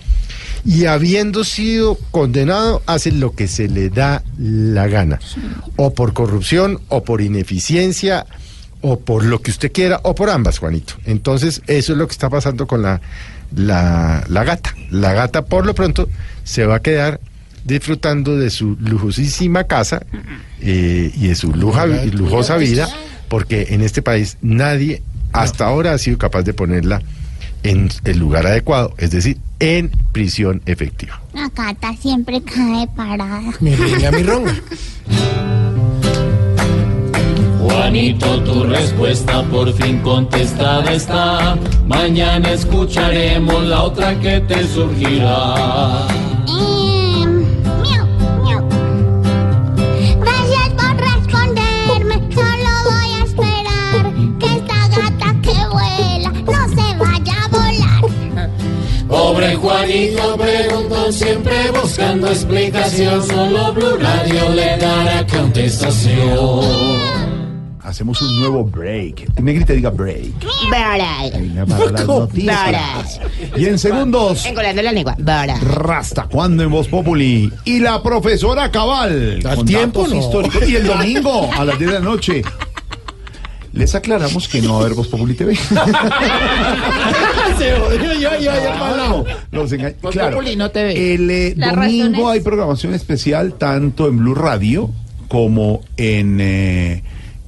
[0.65, 5.19] y habiendo sido condenado, hace lo que se le da la gana.
[5.75, 8.25] O por corrupción, o por ineficiencia,
[8.83, 10.95] o por lo que usted quiera, o por ambas, Juanito.
[11.07, 13.01] Entonces, eso es lo que está pasando con la,
[13.57, 14.75] la, la gata.
[14.91, 16.09] La gata, por lo pronto,
[16.45, 17.21] se va a quedar
[17.65, 20.03] disfrutando de su lujosísima casa
[20.61, 22.89] eh, y de su luja- lujosa vida,
[23.29, 25.03] porque en este país nadie
[25.33, 27.03] hasta ahora ha sido capaz de ponerla
[27.63, 31.23] en el lugar adecuado, es decir, en prisión efectiva.
[31.33, 33.41] La gata siempre cae parada.
[33.61, 34.55] Mire, a mi ronga.
[37.75, 41.57] Juanito, tu respuesta por fin contestada está.
[41.87, 46.07] Mañana escucharemos la otra que te surgirá.
[46.47, 47.45] Em,
[47.83, 48.07] miau,
[48.45, 48.63] miau.
[50.21, 52.17] Gracias por responderme.
[52.33, 54.05] Solo voy a esperar
[54.39, 58.03] que esta gata que vuela no se vaya a volar.
[59.09, 63.21] Pobre Juanito preguntó siempre buscando explicación.
[63.27, 67.24] Solo Blue Radio le dará contestación.
[67.95, 69.39] Hacemos un nuevo break.
[69.41, 70.33] Negrita diga break.
[70.69, 71.29] Para
[71.93, 73.21] las noticias.
[73.57, 75.17] Y en segundos, Engolando la lengua.
[75.63, 77.53] Rasta, cuando en Voz Populi.
[77.65, 79.39] Y la profesora Cabal.
[79.47, 80.17] ¿Al con tiempo, no?
[80.17, 80.69] históricos.
[80.69, 82.43] Y el domingo a las 10 de la noche.
[83.73, 85.55] Les aclaramos que no va a haber Voz Populi TV.
[85.65, 85.71] Se
[87.79, 90.39] jodió, yo, yo, yo, Claro, los enga- Voz claro.
[90.39, 91.15] Populi no TV.
[91.15, 94.91] El eh, domingo hay programación especial tanto en Blue Radio
[95.29, 97.05] como en eh,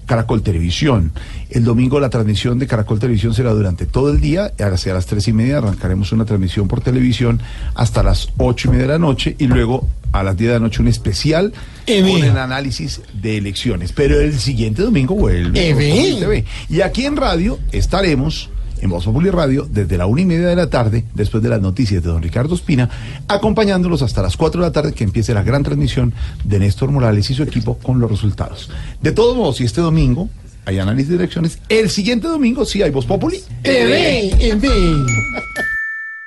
[0.07, 1.13] Caracol Televisión.
[1.51, 5.29] El domingo la transmisión de Caracol Televisión será durante todo el día, hacia las tres
[5.29, 7.41] y media arrancaremos una transmisión por televisión
[7.75, 10.61] hasta las ocho y media de la noche y luego a las 10 de la
[10.61, 11.53] noche un especial
[11.87, 13.93] con el análisis de elecciones.
[13.93, 16.17] Pero el siguiente domingo vuelve Eve.
[16.19, 16.45] TV.
[16.69, 18.51] Y aquí en radio estaremos
[18.81, 21.61] en Voz Populi Radio desde la una y media de la tarde, después de las
[21.61, 22.89] noticias de don Ricardo Espina,
[23.29, 26.13] acompañándolos hasta las 4 de la tarde que empiece la gran transmisión
[26.45, 28.71] de Néstor Morales y su equipo con los resultados.
[29.01, 30.29] De todos modos, si este domingo
[30.65, 34.69] hay análisis de elecciones, el siguiente domingo sí hay Voz Populi TV, TV.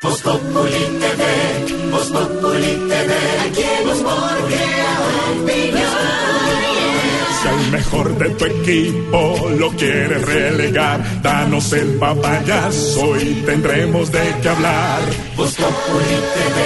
[0.02, 3.14] Voz Populi TV, Voz Populi TV,
[3.46, 4.02] aquí en Voz
[7.42, 14.36] Si al mejor de tu equipo lo quieres relegar, danos el papayazo y tendremos de
[14.42, 15.00] qué hablar.
[15.38, 16.58] Voz Populi TV,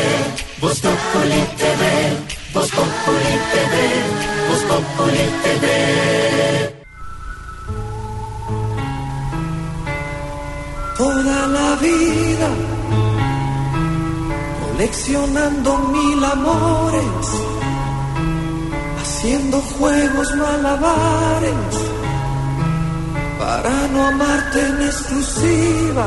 [0.62, 1.84] Voz Populi TV,
[2.54, 3.74] Voz Populi TV,
[4.50, 5.66] Voz Populi TV.
[10.98, 12.50] Toda la vida
[14.62, 17.28] coleccionando mil amores,
[19.04, 21.74] haciendo juegos malabares
[23.38, 26.06] para no amarte en exclusiva.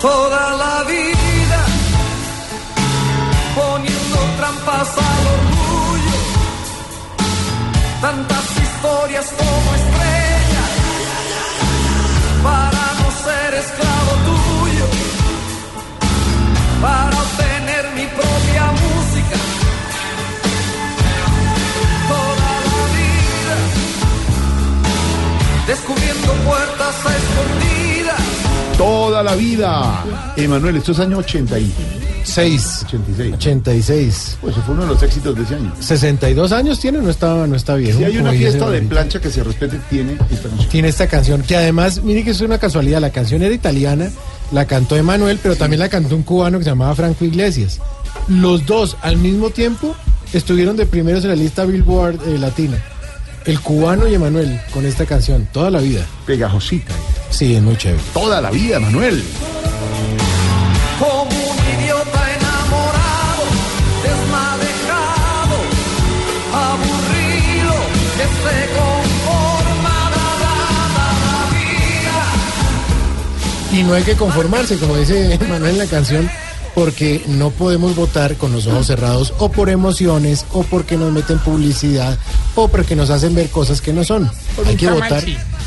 [0.00, 1.60] Toda la vida
[3.54, 6.18] poniendo trampas al orgullo,
[8.00, 10.70] tantas historias como estrellas
[12.46, 14.86] para no ser esclavo tuyo,
[16.80, 17.29] para
[25.70, 28.20] descubriendo puertas a escondidas.
[28.76, 30.04] toda la vida.
[30.36, 32.86] Emanuel, esto es año 86.
[32.86, 33.34] 86.
[33.34, 34.38] 86.
[34.40, 35.72] Pues fue uno de los éxitos de ese año.
[35.78, 37.98] 62 años tiene, no está, no está viejo.
[37.98, 40.68] Si hay una fiesta de plancha que se respete, tiene esta canción.
[40.70, 44.10] Tiene esta canción, que además, mire que es una casualidad, la canción era italiana,
[44.50, 47.80] la cantó Emanuel, pero también la cantó un cubano que se llamaba Franco Iglesias.
[48.26, 49.94] Los dos al mismo tiempo
[50.32, 52.82] estuvieron de primeros en la lista Billboard eh, Latina.
[53.46, 56.04] El cubano y Emanuel con esta canción, toda la vida.
[56.26, 56.94] Pegajosita.
[57.30, 58.02] Sí, es muy chévere.
[58.12, 59.22] Toda la vida, Manuel.
[60.98, 63.44] Como un idiota enamorado,
[64.02, 65.56] desmadejado,
[66.52, 67.74] aburrido,
[68.16, 70.10] que se conforma
[70.42, 70.58] la
[71.56, 72.18] vida.
[73.72, 76.30] Y no hay que conformarse, como dice Manuel en la canción,
[76.74, 81.38] porque no podemos votar con los ojos cerrados o por emociones o porque nos meten
[81.38, 82.18] publicidad
[82.54, 84.30] o porque nos hacen ver cosas que no son.
[84.66, 85.24] Hay que votar.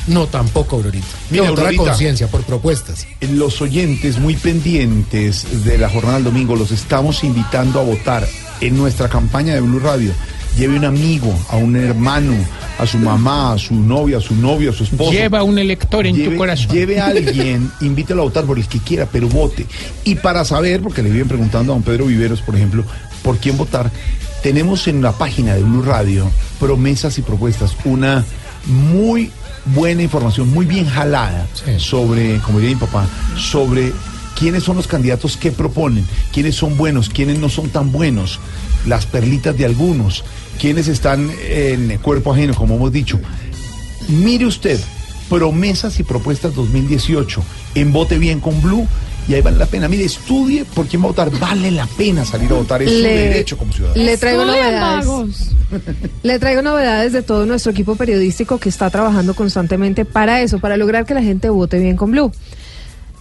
[0.07, 1.05] No, tampoco, Aurorita.
[1.29, 3.07] Mira, votar a conciencia, por propuestas.
[3.21, 8.27] Los oyentes muy pendientes de la jornada del domingo los estamos invitando a votar
[8.61, 10.11] en nuestra campaña de Blue Radio.
[10.57, 12.33] Lleve un amigo, a un hermano,
[12.77, 15.11] a su mamá, a su novia, a su novio, a su esposo.
[15.11, 16.71] Lleva un elector en lleve, tu corazón.
[16.75, 19.65] Lleve a alguien, invítelo a votar por el que quiera, pero vote.
[20.03, 22.83] Y para saber, porque le vienen preguntando a don Pedro Viveros, por ejemplo,
[23.23, 23.91] por quién votar,
[24.43, 26.29] tenemos en la página de Blue Radio
[26.59, 28.23] promesas y propuestas, una
[28.65, 29.31] muy
[29.65, 31.47] buena información, muy bien jalada
[31.77, 33.93] sobre, como diría mi papá, sobre
[34.37, 38.39] quiénes son los candidatos que proponen, quiénes son buenos, quiénes no son tan buenos,
[38.85, 40.23] las perlitas de algunos,
[40.59, 43.19] quiénes están en cuerpo ajeno, como hemos dicho.
[44.07, 44.79] Mire usted,
[45.29, 47.43] promesas y propuestas 2018
[47.75, 48.87] en Vote Bien con Blue.
[49.25, 49.87] Y ahí vale la pena.
[49.87, 51.31] Mire, estudie por quién va a votar.
[51.39, 52.81] Vale la pena salir a votar.
[52.83, 54.03] Es su Le- derecho como ciudadano.
[54.03, 55.49] Le traigo novedades.
[56.23, 60.75] Le traigo novedades de todo nuestro equipo periodístico que está trabajando constantemente para eso, para
[60.75, 62.33] lograr que la gente vote bien con Blue.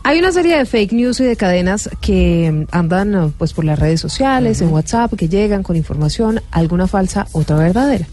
[0.05, 3.65] Hay una serie de fake news y de cadenas que mm, andan eh, pues por
[3.65, 8.07] las redes sociales, en WhatsApp, que llegan con información, alguna falsa, otra verdadera.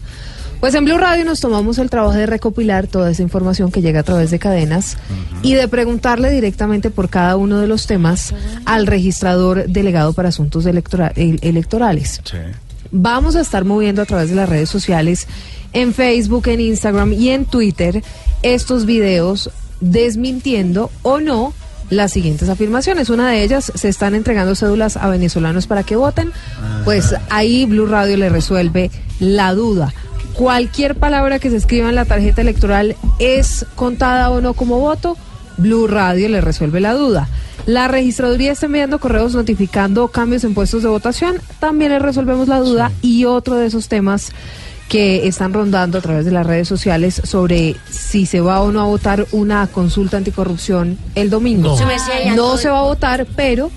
[0.60, 4.00] Pues en Blue Radio nos tomamos el trabajo de recopilar toda esa información que llega
[4.00, 4.98] a través de cadenas
[5.42, 8.34] y de preguntarle directamente por cada uno de los temas
[8.66, 12.20] al registrador delegado para asuntos electora- el- electorales.
[12.92, 15.26] Vamos a estar moviendo a través de las redes sociales,
[15.72, 18.04] en Facebook, en Instagram y en Twitter,
[18.42, 21.54] estos videos desmintiendo o no
[21.90, 23.10] las siguientes afirmaciones.
[23.10, 26.32] Una de ellas, se están entregando cédulas a venezolanos para que voten.
[26.84, 29.92] Pues ahí Blue Radio le resuelve la duda.
[30.32, 35.16] Cualquier palabra que se escriba en la tarjeta electoral es contada o no como voto.
[35.58, 37.28] Blue Radio le resuelve la duda.
[37.66, 41.36] La registraduría está enviando correos notificando cambios en puestos de votación.
[41.58, 42.90] También le resolvemos la duda.
[43.02, 44.32] Y otro de esos temas
[44.90, 48.80] que están rondando a través de las redes sociales sobre si se va o no
[48.80, 51.68] a votar una consulta anticorrupción el domingo.
[51.70, 51.76] No.
[51.76, 53.70] Se No va a votar, pero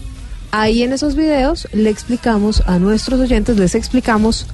[0.49, 4.47] ahí en esos videos le explicamos a nuestros oyentes, les explicamos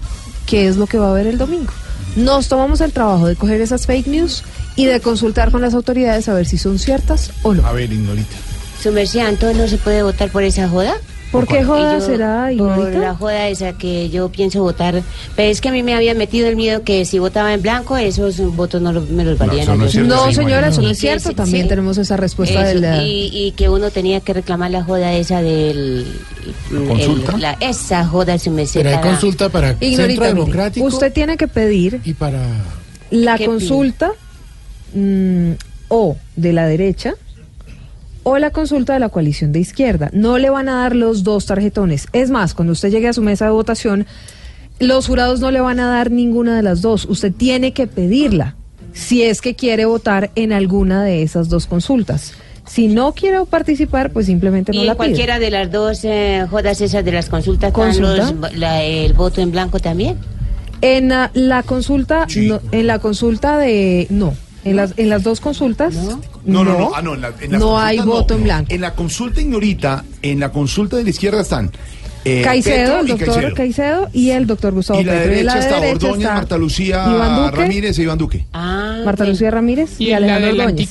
[0.46, 1.72] qué es lo que va a haber el domingo.
[2.18, 4.44] Nos tomamos el trabajo de coger esas fake news
[4.76, 7.66] y de consultar con las autoridades a ver si son ciertas o no.
[7.66, 8.36] A ver, Ignorita.
[8.84, 10.96] Su merced, entonces no se puede votar por esa joda.
[11.32, 15.04] ¿Por qué joda yo- será, Por la joda esa que yo pienso votar.
[15.36, 17.98] Pero es que a mí me había metido el miedo que si votaba en blanco,
[17.98, 19.60] esos votos no lo- me los valían.
[19.62, 21.32] eso no es cierto, No, sí, señora, eso no es cierto.
[21.34, 21.70] También sí.
[21.70, 22.84] tenemos esa respuesta Eso, del...
[23.02, 26.06] eh, y, y que uno tenía que reclamar la joda esa del...
[26.72, 27.38] el- consulta?
[27.38, 28.82] la- esa joda, su merced.
[28.82, 32.42] Pero hay consulta para Ignorita, Centro Democrático usted tiene que pedir y para
[33.12, 34.12] la ¿Qué consulta
[34.96, 35.52] mm,
[35.90, 37.14] o de la derecha
[38.24, 40.10] o la consulta de la coalición de izquierda.
[40.14, 42.08] No le van a dar los dos tarjetones.
[42.14, 44.06] Es más, cuando usted llegue a su mesa de votación,
[44.80, 47.06] los jurados no le van a dar ninguna de las dos.
[47.06, 48.56] Usted tiene que pedirla
[48.94, 52.34] si es que quiere votar en alguna de esas dos consultas.
[52.68, 54.98] Si no quiere participar, pues simplemente no y la pide.
[54.98, 58.32] cualquiera de las dos eh, jodas esas de las consultas, ¿están ¿Consulta?
[58.32, 60.18] los- la- el voto en blanco también.
[60.82, 64.34] En ah, la consulta, no, en la consulta de no,
[64.66, 66.92] en las en las dos consultas No, no, no.
[66.96, 68.38] Ah, no, en la- en las no hay voto no.
[68.40, 68.74] en blanco.
[68.74, 71.72] En la consulta ignorita, en la consulta de la izquierda están
[72.26, 73.56] eh, Caicedo, Petro el doctor Caicedo.
[73.56, 74.10] Caicedo.
[74.12, 75.30] y el doctor Gustavo Y la Petro.
[75.32, 78.46] derecha está derecha Ordóñez, está Marta Lucía Iván Duque, Ramírez e Iván Duque.
[78.52, 80.90] Marta Lucía Ramírez y, la Alejandro la Ordóñez.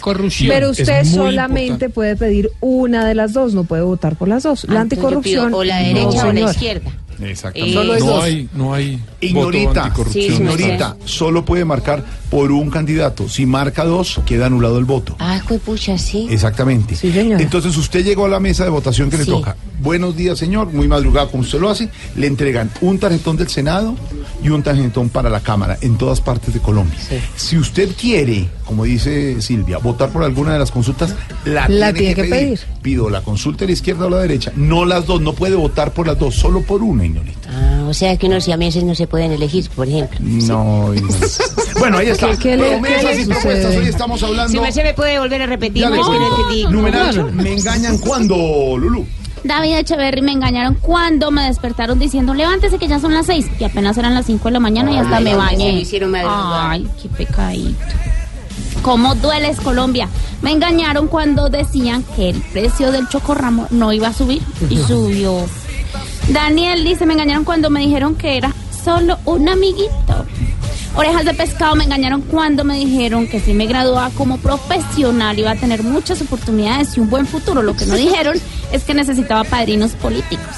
[0.48, 1.88] Pero usted solamente importante.
[1.90, 4.64] puede pedir una de las dos, no puede votar por las dos.
[4.70, 6.90] La Ah, anticorrupción o la no, derecha o la izquierda.
[7.20, 7.74] Exactamente.
[7.74, 10.24] Solo hay no hay, no hay Ignorita, voto anticorrupción.
[10.24, 13.28] Sí, ignorita, solo puede marcar por un candidato.
[13.28, 15.16] Si marca dos, queda anulado el voto.
[15.18, 16.26] Ah, pucha, sí.
[16.30, 16.94] Exactamente.
[16.94, 17.42] Sí, señora.
[17.42, 19.56] Entonces usted llegó a la mesa de votación que le toca.
[19.80, 20.72] Buenos días, señor.
[20.72, 21.88] Muy madrugado, como usted lo hace.
[22.16, 23.94] Le entregan un tarjetón del Senado
[24.42, 26.98] y un tarjetón para la Cámara en todas partes de Colombia.
[27.36, 31.14] Si usted quiere, como dice Silvia, votar por alguna de las consultas,
[31.44, 32.58] la, La tiene, tiene que, que pedir.
[32.58, 32.60] pedir.
[32.82, 34.52] Pido la consulta de la izquierda o la derecha.
[34.54, 35.20] No las dos.
[35.20, 37.48] No puede votar por las dos, solo por una, ignorita.
[37.50, 40.18] Ah, o sea que unos siameses no se pueden elegir, por ejemplo.
[40.22, 41.26] No, ignorita.
[41.78, 42.28] Bueno, ahí está.
[42.30, 43.76] ¿Qué- qué le- Promesas qué y propuestas.
[43.76, 44.50] Hoy estamos hablando.
[44.52, 46.70] Si me se me puede volver a repetir, no, es que no.
[46.70, 47.42] Numeral, No, no, no.
[47.42, 48.36] ¿me engañan cuándo,
[48.76, 49.06] Lulu?
[49.44, 53.62] David Echeverry me engañaron cuando me despertaron diciendo levántese que ya son las seis y
[53.64, 55.72] apenas eran las cinco de la mañana y hasta Ay, me no, bañé.
[55.74, 56.70] me hicieron madrugar.
[56.72, 57.78] Ay, qué pecadito.
[58.82, 60.08] ¿Cómo dueles Colombia?
[60.42, 65.44] Me engañaron cuando decían que el precio del chocorramo no iba a subir y subió.
[66.28, 68.54] Daniel dice, me engañaron cuando me dijeron que era
[68.84, 70.26] solo un amiguito.
[70.94, 75.52] Orejas de pescado me engañaron cuando me dijeron que si me graduaba como profesional iba
[75.52, 77.62] a tener muchas oportunidades y un buen futuro.
[77.62, 78.36] Lo que no dijeron
[78.72, 80.56] es que necesitaba padrinos políticos.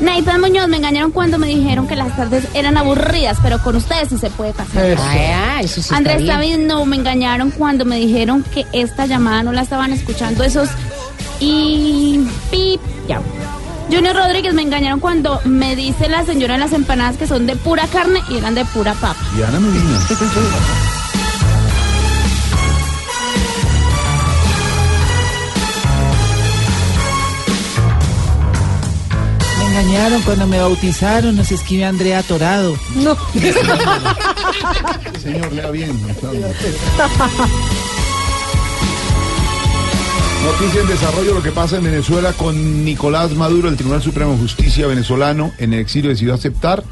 [0.00, 4.08] Naipan Muñoz me engañaron cuando me dijeron que las tardes eran aburridas, pero con ustedes
[4.08, 4.84] sí se puede pasar.
[4.84, 5.02] Eso.
[5.04, 6.28] Ay, eso sí está Andrés bien.
[6.28, 10.68] David no me engañaron cuando me dijeron que esta llamada no la estaban escuchando esos
[11.40, 13.20] y pip ya.
[13.90, 17.54] Junior Rodríguez me engañaron cuando me dice la señora de las empanadas que son de
[17.54, 19.16] pura carne y eran de pura papa.
[19.38, 20.00] Y Ana Medina.
[29.78, 32.74] engañaron cuando me bautizaron, nos escribe Andrea Torado.
[32.94, 33.14] No.
[35.22, 35.90] Señor, lea bien.
[40.44, 44.38] Noticia en desarrollo lo que pasa en Venezuela con Nicolás Maduro, el Tribunal Supremo de
[44.38, 46.82] Justicia venezolano en el exilio decidió aceptar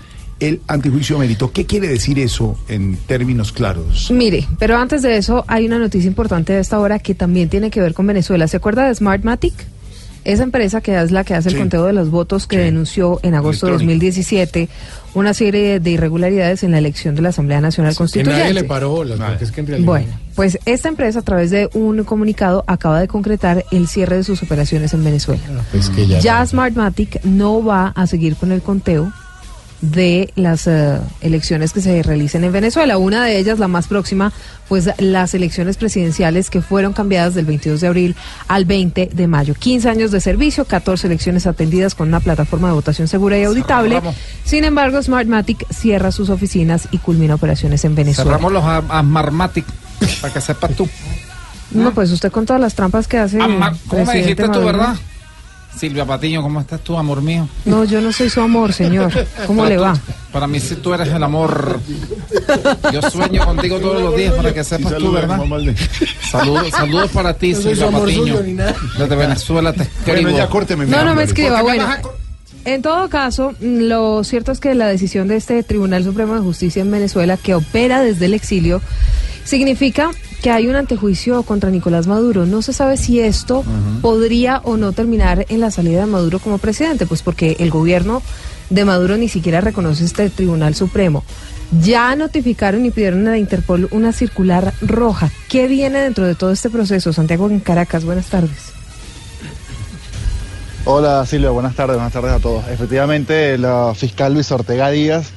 [0.40, 1.52] el antijuicio mérito.
[1.52, 4.10] ¿Qué quiere decir eso en términos claros?
[4.10, 7.70] Mire, pero antes de eso hay una noticia importante de esta hora que también tiene
[7.70, 8.46] que ver con Venezuela.
[8.46, 9.54] ¿Se acuerda de Smartmatic?
[10.24, 11.60] Esa empresa que es la que hace el Sí.
[11.60, 13.92] conteo de los votos que denunció en agosto de Electrónico.
[13.92, 14.68] 2017
[15.14, 18.40] una serie de irregularidades en la elección de la Asamblea Nacional que Constituyente.
[18.40, 19.86] nadie le paró bolas, porque es que en realidad...
[19.86, 24.24] Bueno, pues esta empresa a través de un comunicado acaba de concretar el cierre de
[24.24, 25.40] sus operaciones en Venezuela.
[25.70, 29.12] Pues que ya, Ya Smartmatic no va a seguir con el conteo
[29.90, 32.96] de las eh, elecciones que se realicen en Venezuela.
[32.98, 34.32] Una de ellas, la más próxima,
[34.68, 38.16] pues las elecciones presidenciales que fueron cambiadas del 22 de abril
[38.48, 39.54] al 20 de mayo.
[39.54, 43.96] 15 años de servicio, 14 elecciones atendidas con una plataforma de votación segura y auditable.
[43.96, 44.16] Cerramos.
[44.44, 48.30] Sin embargo, Smartmatic cierra sus oficinas y culmina operaciones en Venezuela.
[48.30, 49.64] Cerramos los am- Asmarmatic,
[50.20, 50.88] para que sepas tú.
[51.70, 53.40] No, pues usted con todas las trampas que hace.
[53.40, 54.94] Amar- ¿Cómo me dijiste tú, verdad?
[55.78, 57.48] Silvia Patiño, ¿cómo estás tú, amor mío?
[57.64, 59.12] No, yo no soy su amor, señor.
[59.46, 59.96] ¿Cómo le tú- va?
[60.32, 61.78] Para mí sí tú eres el amor.
[62.92, 65.38] Yo sueño contigo todos los días para que sepas tú, ¿verdad?
[66.30, 68.36] Saludos, saludos para ti, No Silvia amor Patiño.
[68.38, 68.42] suyo.
[68.98, 70.22] Desde Venezuela te escribo.
[70.22, 70.84] Bueno, ya córteme.
[70.86, 71.60] mi No, no me escriba.
[71.60, 72.08] ¿Por qué me Bueno,
[72.64, 76.40] en todo caso, mm, lo cierto es que la decisión de este Tribunal Supremo de
[76.40, 78.80] Justicia en Venezuela, que opera desde el exilio,
[79.44, 80.10] significa
[80.44, 82.44] que hay un antejuicio contra Nicolás Maduro.
[82.44, 83.64] No se sabe si esto
[84.02, 88.20] podría o no terminar en la salida de Maduro como presidente, pues porque el gobierno
[88.68, 91.24] de Maduro ni siquiera reconoce este Tribunal Supremo.
[91.80, 95.30] Ya notificaron y pidieron a la Interpol una circular roja.
[95.48, 97.14] ¿Qué viene dentro de todo este proceso?
[97.14, 98.74] Santiago en Caracas, buenas tardes.
[100.84, 102.68] Hola Silvia, buenas tardes, buenas tardes a todos.
[102.68, 105.30] Efectivamente, la fiscal Luis Ortega Díaz,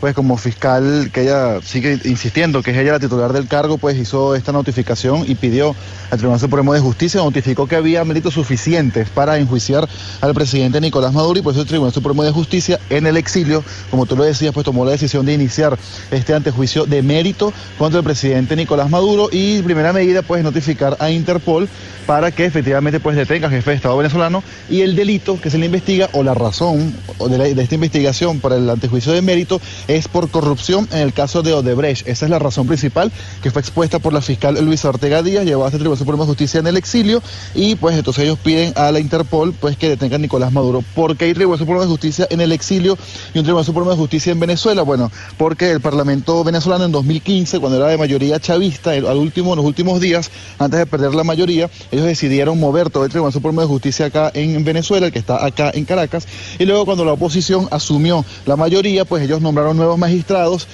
[0.00, 3.96] pues como fiscal que ella sigue insistiendo que es ella la titular del cargo, pues
[3.96, 5.74] hizo esta notificación y pidió
[6.10, 9.88] al Tribunal Supremo de Justicia, notificó que había méritos suficientes para enjuiciar
[10.20, 13.64] al presidente Nicolás Maduro y por eso el Tribunal Supremo de Justicia en el exilio,
[13.90, 15.78] como tú lo decías, pues tomó la decisión de iniciar
[16.10, 21.10] este antejuicio de mérito contra el presidente Nicolás Maduro y primera medida pues notificar a
[21.10, 21.68] Interpol
[22.06, 25.58] para que efectivamente pues detenga al jefe de Estado venezolano y el delito que se
[25.58, 26.94] le investiga o la razón
[27.28, 31.42] de, de esta investigación para el antejuicio de mérito es por corrupción en el caso
[31.42, 32.06] de Odebrecht.
[32.06, 33.10] Esa es la razón principal
[33.42, 36.28] que fue expuesta por la fiscal Luisa Ortega Díaz, llevada a este Tribunal Supremo de
[36.28, 37.22] Justicia en el exilio
[37.54, 40.84] y pues entonces ellos piden a la Interpol pues que detenga a Nicolás Maduro.
[40.94, 42.98] ¿Por qué hay Tribunal Supremo de Justicia en el exilio
[43.34, 44.82] y un Tribunal Supremo de Justicia en Venezuela?
[44.82, 49.56] Bueno, porque el Parlamento venezolano en 2015, cuando era de mayoría chavista, al último, en
[49.56, 53.62] los últimos días, antes de perder la mayoría, ellos decidieron mover todo el Tribunal Supremo
[53.62, 56.26] de Justicia acá en Venezuela, el que está acá en Caracas,
[56.58, 60.68] y luego cuando la oposición asumió la mayoría, pues ellos nombraron nuevos magistrados.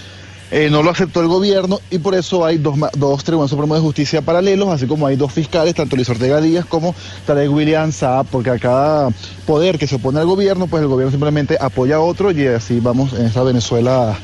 [0.51, 3.83] eh, no lo aceptó el gobierno y por eso hay dos, dos tribunales supremos de
[3.83, 6.95] justicia paralelos, así como hay dos fiscales, tanto Luis Ortega Díaz como
[7.27, 9.11] Tarek William Saab, porque a cada
[9.47, 12.79] poder que se opone al gobierno, pues el gobierno simplemente apoya a otro y así
[12.81, 14.17] vamos en esta Venezuela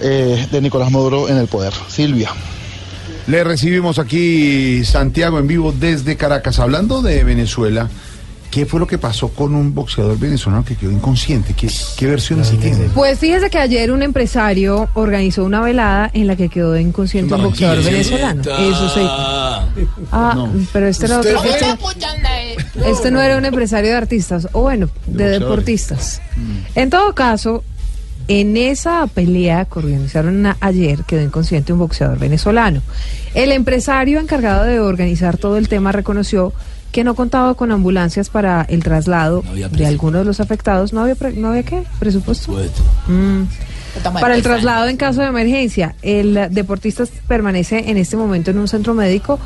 [0.00, 1.72] eh, de Nicolás Maduro en el poder.
[1.88, 2.30] Silvia.
[3.26, 6.58] Le recibimos aquí Santiago en vivo desde Caracas.
[6.58, 7.88] Hablando de Venezuela,
[8.52, 11.54] ¿qué fue lo que pasó con un boxeador venezolano que quedó inconsciente?
[11.54, 12.90] ¿Qué, qué versiones se tienen?
[12.90, 17.44] Pues fíjese que ayer un empresario organizó una velada en la que quedó inconsciente un
[17.44, 18.42] boxeador venezolano.
[18.42, 19.00] Eso sí.
[20.12, 21.42] Ah, pero este era otro.
[21.42, 26.20] Este, este no era un empresario de artistas, o bueno, de deportistas.
[26.74, 27.64] En todo caso,
[28.28, 32.82] en esa pelea que organizaron ayer quedó inconsciente un boxeador venezolano.
[33.34, 36.52] El empresario encargado de organizar todo el tema reconoció
[36.92, 39.42] que no contaba con ambulancias para el traslado
[39.78, 40.92] de algunos de los afectados.
[40.92, 41.82] ¿No había, pre- no había qué?
[41.98, 42.52] ¿Presupuesto?
[43.08, 43.42] Mm.
[44.20, 48.68] Para el traslado en caso de emergencia, el deportista permanece en este momento en un
[48.68, 49.38] centro médico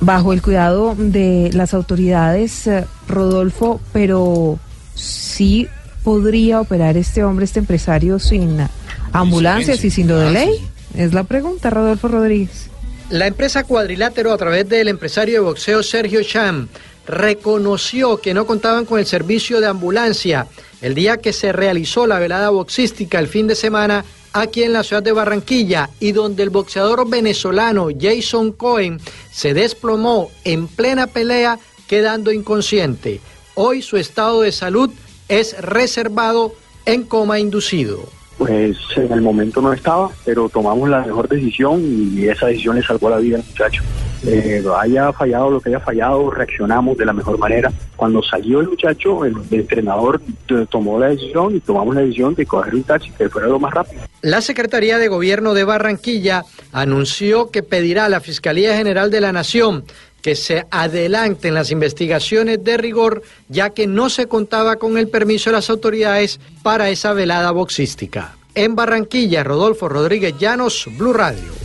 [0.00, 4.58] bajo el cuidado de las autoridades, eh, Rodolfo, pero
[4.94, 5.68] sí
[6.02, 8.56] podría operar este hombre, este empresario, sin
[9.12, 10.50] ambulancias y sin lo de ley.
[10.94, 12.69] Es la pregunta, Rodolfo Rodríguez.
[13.10, 16.68] La empresa Cuadrilátero, a través del empresario de boxeo Sergio Cham,
[17.08, 20.46] reconoció que no contaban con el servicio de ambulancia
[20.80, 24.84] el día que se realizó la velada boxística el fin de semana aquí en la
[24.84, 29.00] ciudad de Barranquilla y donde el boxeador venezolano Jason Cohen
[29.32, 31.58] se desplomó en plena pelea
[31.88, 33.20] quedando inconsciente.
[33.56, 34.88] Hoy su estado de salud
[35.28, 36.54] es reservado
[36.86, 38.19] en coma inducido.
[38.40, 42.82] Pues en el momento no estaba, pero tomamos la mejor decisión y esa decisión le
[42.82, 43.82] salvó la vida al muchacho.
[44.26, 47.70] Eh, haya fallado lo que haya fallado, reaccionamos de la mejor manera.
[47.96, 50.22] Cuando salió el muchacho, el, entrenador
[50.70, 53.74] tomó la decisión y tomamos la decisión de coger un taxi que fuera lo más
[53.74, 54.00] rápido.
[54.22, 59.32] La Secretaría de Gobierno de Barranquilla anunció que pedirá a la Fiscalía General de la
[59.32, 59.84] Nación
[60.22, 65.50] que se adelanten las investigaciones de rigor, ya que no se contaba con el permiso
[65.50, 68.36] de las autoridades para esa velada boxística.
[68.54, 71.59] En Barranquilla, Rodolfo Rodríguez Llanos, Blue Radio.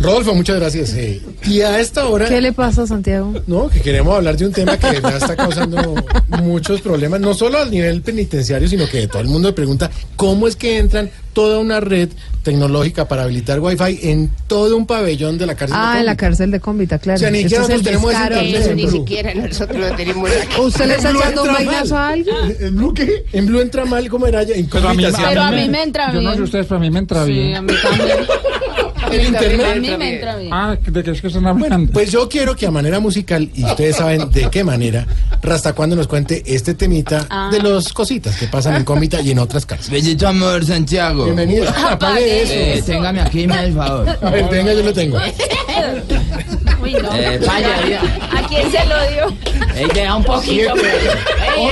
[0.00, 0.94] Rodolfo, muchas gracias.
[0.94, 1.20] eh.
[1.44, 2.26] Y a esta hora...
[2.28, 3.34] ¿Qué le pasa a Santiago?
[3.46, 5.94] No, que queremos hablar de un tema que de verdad está causando
[6.42, 10.46] muchos problemas, no solo al nivel penitenciario, sino que todo el mundo me pregunta cómo
[10.46, 12.08] es que entran toda una red
[12.42, 15.76] tecnológica para habilitar Wi-Fi en todo un pabellón de la cárcel.
[15.76, 16.04] de Ah, en Colombia.
[16.12, 17.16] la cárcel de Cómbita, claro.
[17.16, 18.44] O sea, ni siquiera nosotros tenemos ese descaro.
[18.46, 18.90] internet en Blue.
[18.90, 20.60] siquiera nosotros lo tenemos aquí.
[20.60, 22.02] ¿Usted le está En echando un vainazo mal.
[22.04, 22.36] a alguien?
[22.60, 23.24] ¿En Blue qué?
[23.32, 24.42] En Blue entra mal, ¿cómo era?
[24.42, 25.22] En Pero a mí, Cómbita, sí.
[25.28, 26.42] Pero a mí me entra Yo no sé bien.
[26.44, 27.54] ustedes, pero a mí me entra Sí, bien.
[27.56, 28.16] a mí también.
[29.10, 29.66] ¿En internet?
[29.66, 30.52] A mí me entra bien.
[30.52, 31.92] Ah, ¿de qué es que están hablando?
[31.92, 35.06] Pues yo quiero que a manera musical, y ustedes saben de qué manera,
[35.42, 37.48] Rasta cuando nos cuente este temita Ah.
[37.52, 40.02] de los cositas que pasan en Cómbita y en otras cárceles.
[40.04, 41.24] Bellito amor, Santiago.
[41.24, 41.68] Bienvenido.
[41.88, 42.52] Apague eso.
[42.54, 44.18] Eh, téngame aquí, me da el favor.
[44.20, 45.18] A ver, venga, yo lo tengo.
[46.82, 47.14] Uy, no.
[47.14, 48.02] Eh, vaya, ya.
[48.38, 49.36] ¿A quién se lo dio?
[49.76, 50.74] Ey, deja un poquito.
[50.74, 51.10] Siete,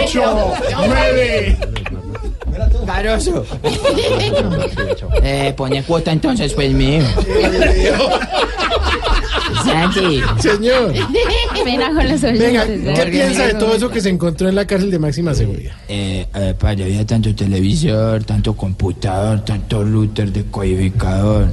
[0.04, 0.52] ocho,
[0.86, 1.56] nueve.
[2.87, 3.45] Caroso.
[5.22, 7.03] Eh, pone cuota entonces, pues mío.
[9.64, 10.20] Santi.
[10.41, 10.93] Señor.
[11.64, 12.20] Pena con los.
[12.20, 12.95] Venga, ¿eh?
[12.95, 15.74] ¿qué piensa de todo eso que se encontró en la cárcel de máxima seguridad?
[15.89, 21.53] Eh, a ver, padre, había tanto televisor, tanto computador, tanto router de codificador,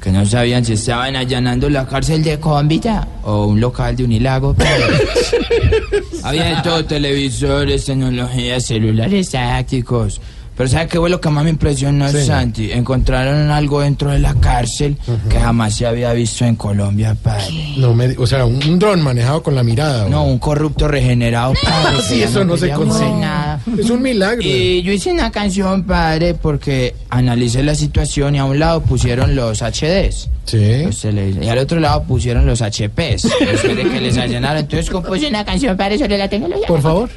[0.00, 4.54] que no sabían si estaban allanando la cárcel de Cómbita o un local de Unilago.
[6.22, 10.20] había de todo, televisores, tecnologías, celulares tácticos.
[10.58, 12.24] Pero ¿sabe qué fue lo que más me impresionó, Sí.
[12.26, 12.72] Santi?
[12.72, 14.96] Encontraron algo dentro de la cárcel
[15.30, 17.74] que jamás se había visto en Colombia, padre.
[17.76, 20.08] No me, o sea, un, un dron manejado con la mirada.
[20.08, 22.02] No, un corrupto regenerado, padre.
[22.08, 23.08] Sí, eso no se consigue.
[23.12, 23.60] nada.
[23.78, 24.42] Es un milagro.
[24.42, 29.36] Y yo hice una canción, padre, porque analicé la situación y a un lado pusieron
[29.36, 30.28] los HDs.
[30.44, 30.82] Sí.
[30.84, 33.24] Los y al otro lado pusieron los HPs.
[33.24, 34.58] Los que, que les allanaron.
[34.58, 36.66] Entonces compuse una canción, padre, sobre la tecnología.
[36.66, 37.08] Por favor.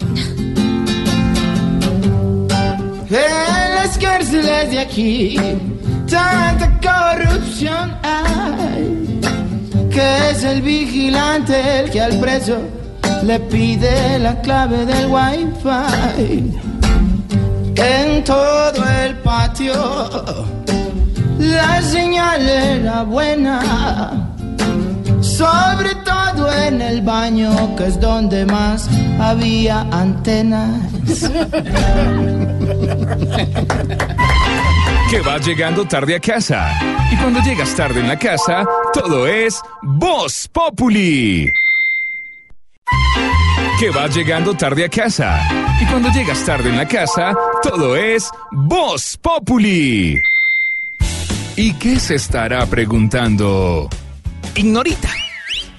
[3.08, 5.36] En las cárceles de aquí,
[6.10, 9.20] tanta corrupción hay,
[9.90, 12.58] que es el vigilante el que al preso
[13.22, 16.52] le pide la clave del wifi.
[17.76, 19.72] En todo el patio,
[21.38, 24.35] la señal era buena.
[25.34, 28.88] Sobre todo en el baño, que es donde más
[29.20, 30.92] había antenas.
[35.10, 36.70] Que vas llegando tarde a casa.
[37.10, 41.52] Y cuando llegas tarde en la casa, todo es Voz Populi.
[43.78, 45.40] Que vas llegando tarde a casa.
[45.80, 50.20] Y cuando llegas tarde en la casa, todo es Voz Populi.
[51.56, 53.88] ¿Y qué se estará preguntando?
[54.56, 55.10] Ignorita.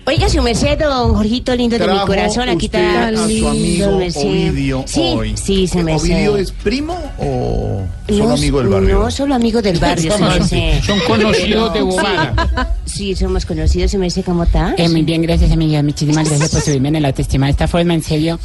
[0.06, 3.98] Oiga, su merced, don Jorgito lindo de mi corazón, aquí está a su amigo.
[3.98, 5.36] Ovidio sí, hoy.
[5.36, 6.12] Sí, su merced.
[6.14, 9.00] ¿Ovidio es primo o solo No, amigo del barrio?
[9.00, 10.82] No, solo amigo del barrio, su merced.
[10.84, 11.86] Son conocidos de Sí.
[11.86, 12.76] Bobada.
[12.86, 14.74] Sí, somos conocidos, su merced, ¿cómo está?
[14.78, 15.84] Eh, muy bien, gracias amiga.
[15.84, 18.40] Muchísimas gracias por subirme en el autoestima de esta forma, en serio.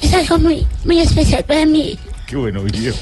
[0.00, 1.98] Es algo muy, muy especial para mí.
[2.26, 2.94] Qué bueno, Ovidio.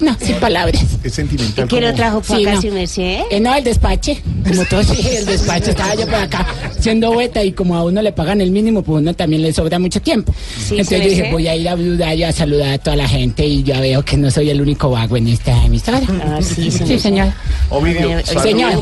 [0.00, 0.82] No, sin palabras.
[1.04, 1.68] Es sentimental.
[1.68, 2.72] ¿Qué lo como- trajo para Sí, acá, no.
[2.74, 3.20] merced?
[3.30, 4.22] Eh, no, el despache.
[4.48, 5.70] Como todos, sí, el despache.
[5.70, 6.46] Estaba yo por acá
[6.78, 9.78] siendo vuelta y como a uno le pagan el mínimo, pues uno también le sobra
[9.78, 10.32] mucho tiempo.
[10.56, 13.62] Sí, Entonces dije, voy a ir a Blue a saludar a toda la gente y
[13.62, 16.00] ya veo que no soy el único vago en esta emisora.
[16.24, 17.28] Ah, sí, sí, sí, señor.
[17.68, 18.72] Ovidio, señor.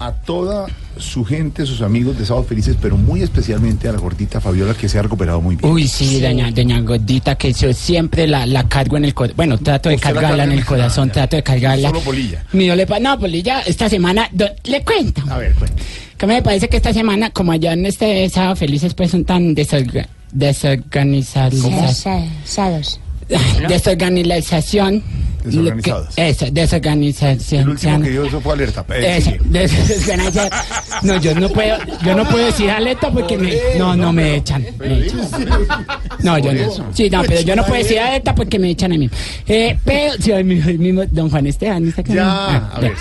[0.00, 0.66] a toda
[0.98, 4.88] su gente, sus amigos de Sábado Felices, pero muy especialmente a la gordita Fabiola que
[4.88, 5.70] se ha recuperado muy bien.
[5.72, 9.36] Uy, sí, doña, doña Gordita, que yo siempre la, la cargo en el corazón.
[9.36, 11.88] Bueno, trato de cargarla en el corazón, trato de cargarla.
[11.88, 12.44] Solo polilla.
[12.52, 15.22] Mi no le no, Polilla, esta semana, do- le cuento.
[15.30, 15.82] A ver, cuenta.
[16.18, 19.54] Que me parece que esta semana, como allá en este sábado felices, pues son tan
[19.54, 21.60] desorga- desorganizados.
[23.68, 25.02] Desorganización.
[25.44, 26.14] Desorganizados.
[26.14, 27.62] Que- Eso, desorganización.
[27.62, 28.84] El último que dio eso fue alerta.
[28.90, 30.48] Eh, desorganización.
[31.02, 34.64] No, yo no puedo, yo no puedo decir alerta porque me, no, no me echan.
[34.78, 35.20] me echan.
[36.22, 36.94] No, yo no.
[36.94, 39.08] Sí, no, pero yo no puedo decir alerta porque me echan a mí.
[39.46, 42.14] Eh, pero, sí, el mismo, el mismo don Juan Esteban, ¿está acá?
[42.14, 42.92] Ya, Ah, a ver.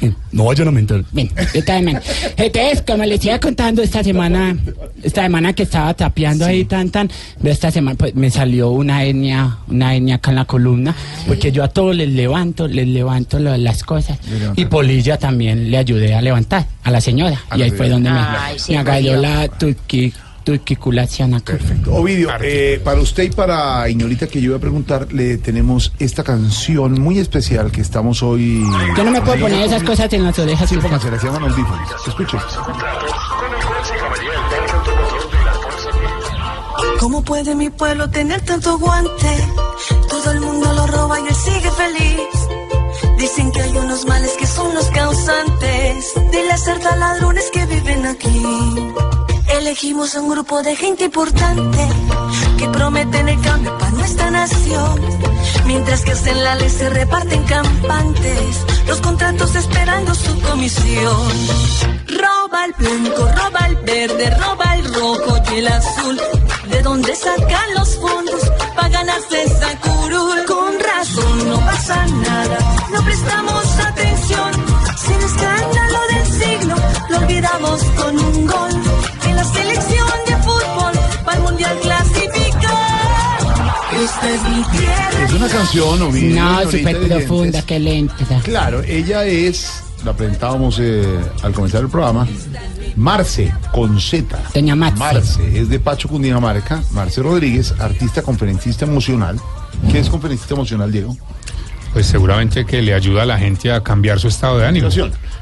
[0.00, 0.10] ya.
[0.32, 1.04] No, yo no me entero.
[1.12, 2.00] Bien, de mal.
[2.36, 4.56] Entonces, como les iba contando esta semana,
[5.02, 9.04] esta semana que estaba tapeando ahí tan tan, de esta semana pues me salió una
[9.04, 10.94] hernia, una hernia acá en la columna,
[11.26, 14.18] porque yo a todos les levanto, les levanto lo- las cosas.
[14.56, 17.40] Y Polilla también le ayudé a levantar a la señora.
[17.50, 18.20] A y la ahí fue donde me,
[18.56, 20.12] sí, me agarró la turqui,
[20.44, 21.52] turquiculación acá.
[21.52, 21.92] Perfecto.
[21.94, 26.24] Ovidio, eh, para usted y para Ignorita que yo iba a preguntar, le tenemos esta
[26.24, 28.62] canción muy especial que estamos hoy.
[28.96, 30.68] Yo no me puedo poner esas cosas en las orejas.
[30.68, 31.88] Sí, pónganse, se llaman audífonos.
[32.06, 32.38] Escuche.
[36.98, 39.26] ¿Cómo puede mi pueblo tener tanto guante?
[40.22, 43.16] Todo el mundo lo roba y él sigue feliz.
[43.16, 48.04] Dicen que hay unos males que son los causantes de las certas ladrones que viven
[48.04, 48.42] aquí.
[49.48, 51.88] Elegimos a un grupo de gente importante
[52.58, 55.00] que prometen el cambio para nuestra nación.
[55.64, 61.32] Mientras que hacen la ley se reparten campantes, los contratos esperando su comisión.
[62.08, 66.20] Roba el blanco, roba el verde, roba el rojo y el azul.
[66.70, 68.40] ¿De dónde sacan los fondos
[68.76, 70.44] para ganarse esa curul?
[70.46, 72.58] Con razón no pasa nada,
[72.92, 74.50] no prestamos atención.
[74.96, 76.74] Sin escándalo del siglo,
[77.10, 78.70] lo olvidamos con un gol.
[79.28, 80.92] En la selección de fútbol,
[81.24, 83.38] para el mundial clasificar.
[84.02, 85.24] Esta es mi tierra.
[85.26, 86.42] Es una canción, Ovidio.
[86.42, 87.64] No, Ignorita súper profunda, oyentes.
[87.64, 88.14] qué lenta.
[88.44, 91.04] Claro, ella es la presentábamos eh,
[91.42, 92.26] al comenzar el programa.
[92.96, 94.38] Marce, con Z.
[94.54, 94.98] Doña Marce.
[94.98, 96.82] Marce, es de Pacho, Cundinamarca.
[96.92, 99.40] Marce Rodríguez, artista, conferencista emocional.
[99.90, 101.16] ¿Qué es conferencista emocional, Diego?
[101.92, 104.88] Pues seguramente que le ayuda a la gente a cambiar su estado de ánimo.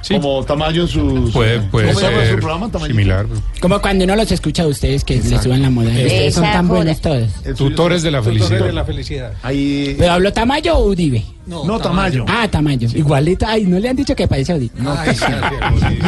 [0.09, 1.31] Como Tamayo en sus...
[1.33, 2.93] Puede, puede ¿Cómo se llama ser su programa, Tamayo?
[2.93, 3.27] similar.
[3.61, 5.45] Como cuando uno los escucha a ustedes que le Exacto.
[5.45, 5.89] suben la moda.
[5.91, 7.29] Ustedes son tan buenos todos.
[7.57, 8.49] Tutores de la felicidad.
[8.49, 9.33] Tutores de la felicidad.
[9.43, 9.95] Ahí...
[9.99, 11.25] ¿Pero habló Tamayo o Udive?
[11.47, 12.25] No, Tamayo.
[12.29, 12.89] Ah, Tamayo.
[12.95, 13.45] Igualito.
[13.47, 14.73] Ay, no le han dicho que parece Udive.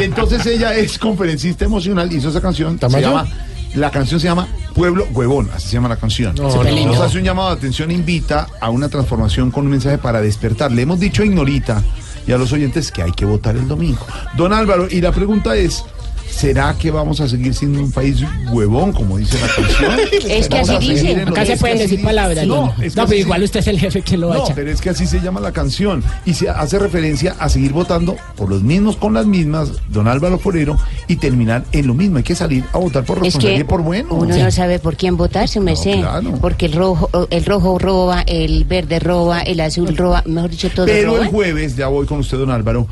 [0.01, 2.75] Y entonces ella es conferencista emocional, hizo esa canción.
[2.75, 3.09] Se ¿Tamayo?
[3.09, 3.29] llama,
[3.75, 6.35] la canción se llama Pueblo Huevón, así se llama la canción.
[6.35, 6.87] No, no.
[6.87, 10.73] Nos hace un llamado de atención, invita a una transformación con un mensaje para despertar.
[10.73, 11.83] Le hemos dicho a Ignorita
[12.27, 14.07] y a los oyentes que hay que votar el domingo.
[14.37, 15.85] Don Álvaro, y la pregunta es,
[16.31, 20.01] ¿será que vamos a seguir siendo un país huevón, como dice la canción?
[20.31, 21.23] Es que así dice.
[21.23, 22.47] Acá se es pueden decir palabras.
[22.47, 24.35] No, No, es que no pero así- igual usted es el jefe que lo va
[24.37, 27.49] a No, pero es que así se llama la canción y se hace referencia a
[27.49, 30.77] seguir votando por los mismos con las mismas, don Álvaro Forero,
[31.09, 32.19] y terminar en lo mismo.
[32.19, 34.15] Hay que salir a votar por Es responsabilidad que y por bueno.
[34.15, 36.01] uno no sabe por quién votar, su merced.
[36.01, 36.33] claro.
[36.41, 40.87] Porque el rojo, el rojo roba, el verde roba, el azul roba, mejor dicho, todo
[40.87, 41.25] Pero roba.
[41.25, 42.87] el jueves, ya voy con usted, don Álvaro,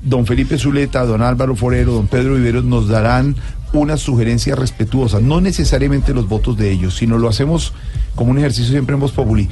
[0.00, 3.36] don Felipe Zuleta, don Álvaro Forero, don Pedro Viveros nos darán
[3.72, 7.72] unas sugerencias respetuosas, no necesariamente los votos de ellos, sino lo hacemos
[8.14, 9.48] como un ejercicio siempre en Voz Populi.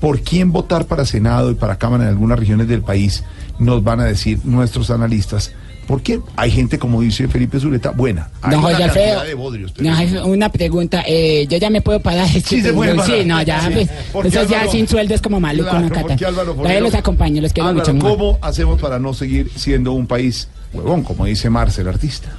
[0.00, 3.24] ¿Por quién votar para Senado y para Cámara en algunas regiones del país?
[3.58, 5.52] Nos van a decir nuestros analistas.
[5.86, 6.20] ¿Por qué?
[6.34, 8.28] Hay gente, como dice Felipe Zuleta, buena.
[8.42, 11.04] Hay Don una Alfredo, de bodrios, pero- no, una pregunta.
[11.06, 12.26] Eh, yo ya me puedo parar.
[12.28, 13.10] Sí, se puede parar.
[13.18, 13.60] Sí, no, ya.
[13.68, 13.72] Sí.
[13.72, 17.52] Pues, Porque eso ya sin sueldo es como maluco Claro, porque Forero- los acompaño, los
[17.52, 18.08] quiero Álvaro, mucho.
[18.08, 22.30] ¿cómo hacemos para no seguir siendo un país huevón, como dice Marce, el artista?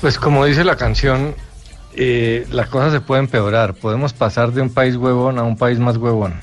[0.00, 1.36] Pues como dice la canción,
[1.94, 3.74] eh, las cosas se pueden empeorar.
[3.74, 6.34] Podemos pasar de un país huevón a un país más huevón.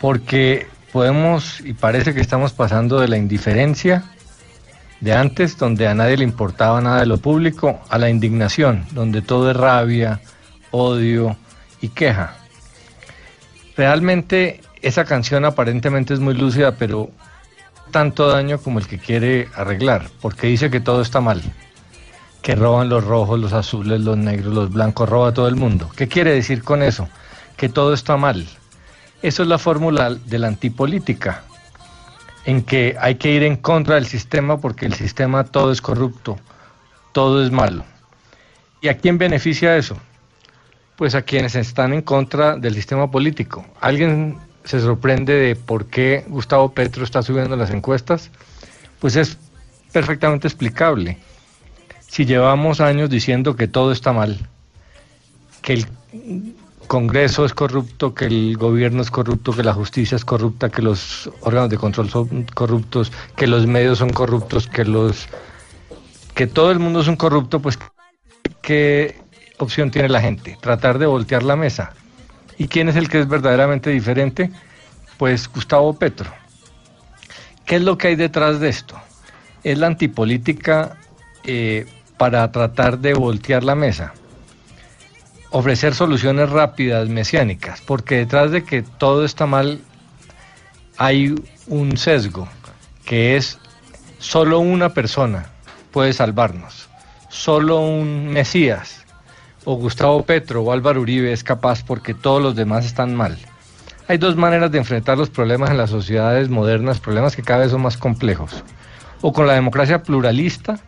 [0.00, 4.04] Porque podemos, y parece que estamos pasando de la indiferencia
[5.00, 9.22] de antes, donde a nadie le importaba nada de lo público, a la indignación, donde
[9.22, 10.20] todo es rabia,
[10.70, 11.36] odio
[11.80, 12.36] y queja.
[13.76, 17.10] Realmente esa canción aparentemente es muy lúcida, pero
[17.90, 21.42] tanto daño como el que quiere arreglar, porque dice que todo está mal
[22.42, 25.90] que roban los rojos, los azules, los negros, los blancos, roba todo el mundo.
[25.96, 27.08] ¿Qué quiere decir con eso?
[27.56, 28.46] Que todo está mal.
[29.22, 31.42] Eso es la fórmula de la antipolítica,
[32.48, 36.38] en que hay que ir en contra del sistema porque el sistema todo es corrupto,
[37.12, 37.84] todo es malo.
[38.80, 39.98] ¿Y a quién beneficia eso?
[40.96, 43.66] Pues a quienes están en contra del sistema político.
[43.82, 48.30] ¿Alguien se sorprende de por qué Gustavo Petro está subiendo las encuestas?
[48.98, 49.36] Pues es
[49.92, 51.18] perfectamente explicable
[52.06, 54.38] si llevamos años diciendo que todo está mal,
[55.60, 55.86] que el
[56.88, 61.30] Congreso es corrupto, que el gobierno es corrupto, que la justicia es corrupta, que los
[61.42, 65.28] órganos de control son corruptos, que los medios son corruptos, que los
[66.34, 67.78] que todo el mundo es un corrupto, pues
[68.62, 69.20] qué
[69.58, 70.56] opción tiene la gente?
[70.62, 71.92] Tratar de voltear la mesa.
[72.56, 74.50] ¿Y quién es el que es verdaderamente diferente?
[75.18, 76.32] Pues Gustavo Petro.
[77.66, 78.98] ¿Qué es lo que hay detrás de esto?
[79.62, 80.96] Es la antipolítica
[81.44, 81.84] eh,
[82.16, 84.14] para tratar de voltear la mesa.
[85.50, 89.80] Ofrecer soluciones rápidas, mesiánicas, porque detrás de que todo está mal
[90.98, 91.34] hay
[91.66, 92.48] un sesgo,
[93.04, 93.58] que es
[94.18, 95.46] solo una persona
[95.90, 96.88] puede salvarnos,
[97.28, 99.04] solo un Mesías,
[99.64, 103.38] o Gustavo Petro o Álvaro Uribe es capaz porque todos los demás están mal.
[104.08, 107.70] Hay dos maneras de enfrentar los problemas en las sociedades modernas, problemas que cada vez
[107.70, 108.64] son más complejos.
[109.20, 110.80] O con la democracia pluralista,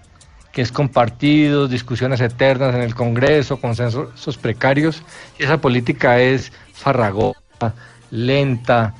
[0.52, 5.02] que es con partidos, discusiones eternas en el Congreso, consensos precarios,
[5.38, 7.74] y esa política es farragosa,
[8.10, 8.94] lenta,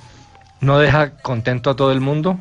[0.60, 2.38] no deja contento a todo el mundo,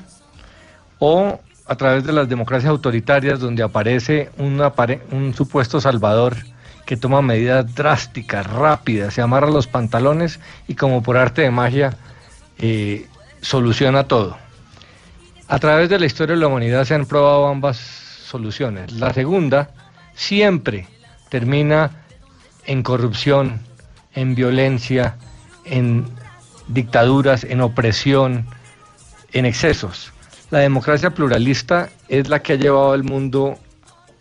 [0.99, 6.35] o a través de las democracias autoritarias donde aparece un, apare- un supuesto salvador
[6.85, 11.95] que toma medidas drásticas, rápidas, se amarra los pantalones y como por arte de magia
[12.57, 13.05] eh,
[13.41, 14.37] soluciona todo.
[15.47, 17.77] A través de la historia de la humanidad se han probado ambas
[18.29, 18.91] soluciones.
[18.93, 19.71] La segunda
[20.13, 20.87] siempre
[21.29, 21.91] termina
[22.65, 23.59] en corrupción,
[24.13, 25.15] en violencia,
[25.65, 26.05] en
[26.67, 28.45] dictaduras, en opresión,
[29.33, 30.11] en excesos.
[30.51, 33.57] La democracia pluralista es la que ha llevado al mundo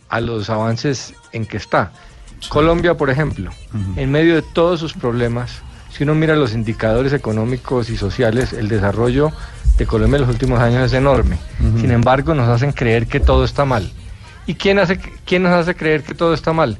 [0.08, 1.92] a los avances en que está.
[2.48, 3.50] Colombia, por ejemplo,
[3.96, 5.60] en medio de todos sus problemas,
[5.90, 9.32] si uno mira los indicadores económicos y sociales, el desarrollo
[9.76, 11.38] de Colombia en los últimos años es enorme.
[11.80, 13.90] Sin embargo, nos hacen creer que todo está mal.
[14.48, 16.78] ¿Y quién, hace, quién nos hace creer que todo está mal?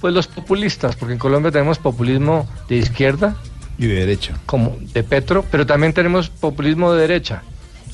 [0.00, 3.36] Pues los populistas, porque en Colombia tenemos populismo de izquierda
[3.78, 7.42] y de derecha, como de Petro, pero también tenemos populismo de derecha.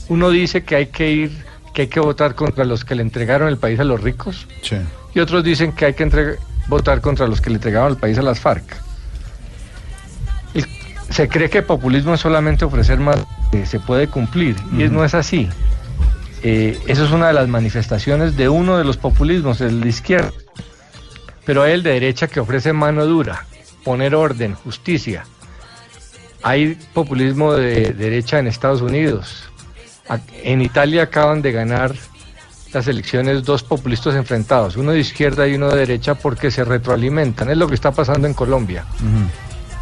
[0.08, 3.46] Uno dice que hay que ir que hay que votar contra los que le entregaron
[3.48, 4.76] el país a los ricos Sí.
[5.14, 8.22] y otros dicen que hay que votar contra los que le entregaron el país a
[8.22, 8.64] las FARC.
[10.54, 10.66] El-
[11.10, 13.18] se cree que populismo es solamente ofrecer más
[13.52, 15.48] que se puede cumplir y no es así.
[16.42, 20.32] Eh, eso es una de las manifestaciones de uno de los populismos, el de izquierda.
[21.44, 23.46] Pero hay el de derecha que ofrece mano dura,
[23.84, 25.24] poner orden, justicia.
[26.42, 29.44] Hay populismo de derecha en Estados Unidos.
[30.42, 31.94] En Italia acaban de ganar
[32.72, 37.50] las elecciones dos populistas enfrentados, uno de izquierda y uno de derecha, porque se retroalimentan.
[37.50, 38.84] Es lo que está pasando en Colombia.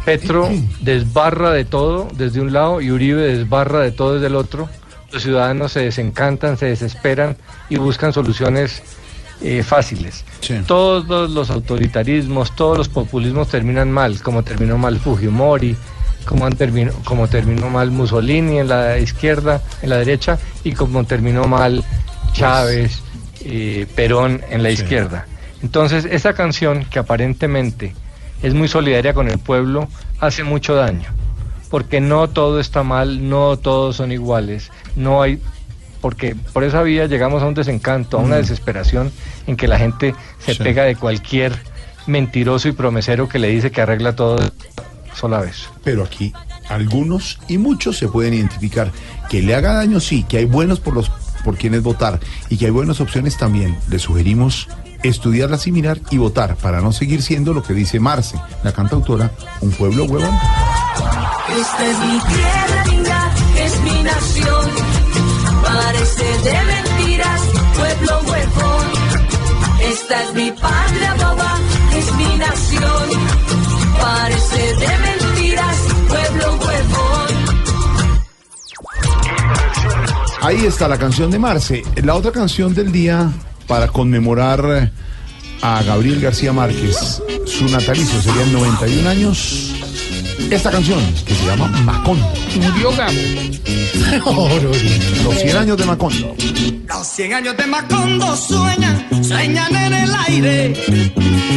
[0.05, 0.49] Petro
[0.81, 4.69] desbarra de todo desde un lado y Uribe desbarra de todo desde el otro.
[5.11, 7.35] Los ciudadanos se desencantan, se desesperan
[7.69, 8.83] y buscan soluciones
[9.41, 10.25] eh, fáciles.
[10.67, 15.77] Todos los autoritarismos, todos los populismos terminan mal, como terminó mal Fujimori,
[16.25, 21.03] como, han terminó, como terminó mal Mussolini en la izquierda, en la derecha, y como
[21.05, 21.83] terminó mal
[22.33, 23.01] Chávez,
[23.41, 25.25] eh, Perón en la izquierda.
[25.63, 27.93] Entonces, esa canción que aparentemente
[28.43, 29.87] es muy solidaria con el pueblo,
[30.19, 31.09] hace mucho daño,
[31.69, 35.39] porque no todo está mal, no todos son iguales, no hay,
[36.01, 38.39] porque por esa vía llegamos a un desencanto, a una Mm.
[38.39, 39.11] desesperación
[39.47, 40.63] en que la gente se Sí.
[40.63, 41.53] pega de cualquier
[42.07, 44.39] mentiroso y promesero que le dice que arregla todo
[45.13, 45.67] sola vez.
[45.83, 46.33] Pero aquí
[46.69, 48.91] algunos y muchos se pueden identificar.
[49.29, 51.11] Que le haga daño, sí, que hay buenos por los
[51.43, 52.19] por quienes votar
[52.49, 53.77] y que hay buenas opciones también.
[53.89, 54.67] Le sugerimos
[55.03, 59.31] estudiarlas y mirar y votar para no seguir siendo lo que dice Marce, la cantautora,
[59.61, 60.35] un pueblo huevón.
[61.57, 64.69] Esta es mi tierra linda, es mi nación.
[65.63, 67.41] Parece de mentiras,
[67.75, 68.87] pueblo huevón.
[69.91, 71.57] Esta es mi patria boba,
[71.97, 73.09] es mi nación.
[73.99, 75.77] Parece de mentiras,
[76.07, 77.29] pueblo huevón.
[80.41, 81.83] Ahí está la canción de Marce.
[82.03, 83.31] La otra canción del día
[83.69, 84.91] para conmemorar eh,
[85.61, 89.75] a Gabriel García Márquez, su natalicio serían 91 años.
[90.51, 92.25] Esta canción que se llama Macondo.
[92.55, 93.13] Murió Gabo.
[95.23, 96.35] Los 100 años de Macondo.
[96.87, 100.73] Los 100 años de Macondo sueñan, sueñan en el aire.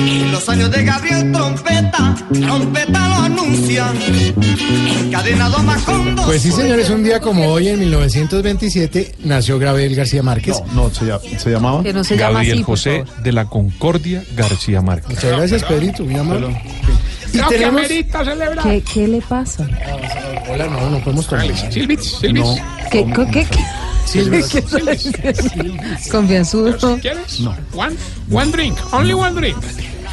[0.06, 3.96] Y los años de Gabriel Trompeta, Trompeta lo anuncian.
[5.00, 6.24] Encadenado Macondo.
[6.24, 10.62] Pues sí, señores, un día como hoy, en 1927, nació Gabriel García Márquez.
[10.74, 14.82] No, se, se llamaba Que no se llama Gabriel así, José de la Concordia García
[14.82, 15.10] Márquez.
[15.10, 16.60] Muchas gracias, Pedrito, muy amable.
[17.32, 17.80] Y Lo que tenemos...
[17.82, 18.64] amerita celebrar.
[18.64, 19.66] ¿Qué, ¿Qué le pasa?
[20.50, 21.46] Hola, no, no podemos tomar.
[21.72, 22.44] Silvitz, Silvitz.
[22.44, 22.56] No.
[22.90, 23.64] ¿Qué, qué, qué, qué?
[24.06, 24.50] Silvitz.
[24.52, 26.98] ¿Qué- Confianzudo.
[27.00, 27.40] ¿Quieres?
[27.40, 27.56] No.
[27.74, 27.96] One,
[28.30, 29.56] one drink, only one drink.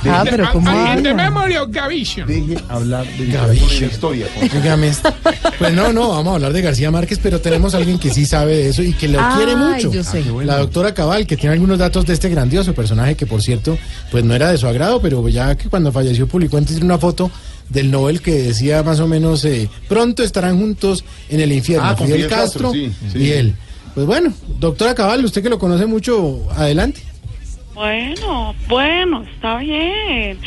[0.05, 2.27] Ah, pero memory of Gavision.
[2.27, 3.85] Deje hablar de Gavillo.
[3.85, 4.27] historia.
[4.41, 5.13] Dígame esto.
[5.57, 8.25] Pues no, no, vamos a hablar de García Márquez, pero tenemos a alguien que sí
[8.25, 9.91] sabe de eso y que lo quiere mucho.
[9.91, 10.19] yo sé.
[10.19, 10.51] Ah, qué bueno.
[10.51, 13.77] La doctora Cabal, que tiene algunos datos de este grandioso personaje que, por cierto,
[14.11, 17.29] pues no era de su agrado, pero ya que cuando falleció publicó Twitter una foto
[17.67, 21.95] del Nobel que decía más o menos, eh, pronto estarán juntos en el infierno, Ah,
[21.95, 23.17] Fidel, Fidel Castro, Castro, sí, sí.
[23.19, 23.55] y él.
[23.95, 27.01] Pues bueno, doctora Cabal, usted que lo conoce mucho, adelante.
[27.79, 30.37] Bueno, bueno, está bien.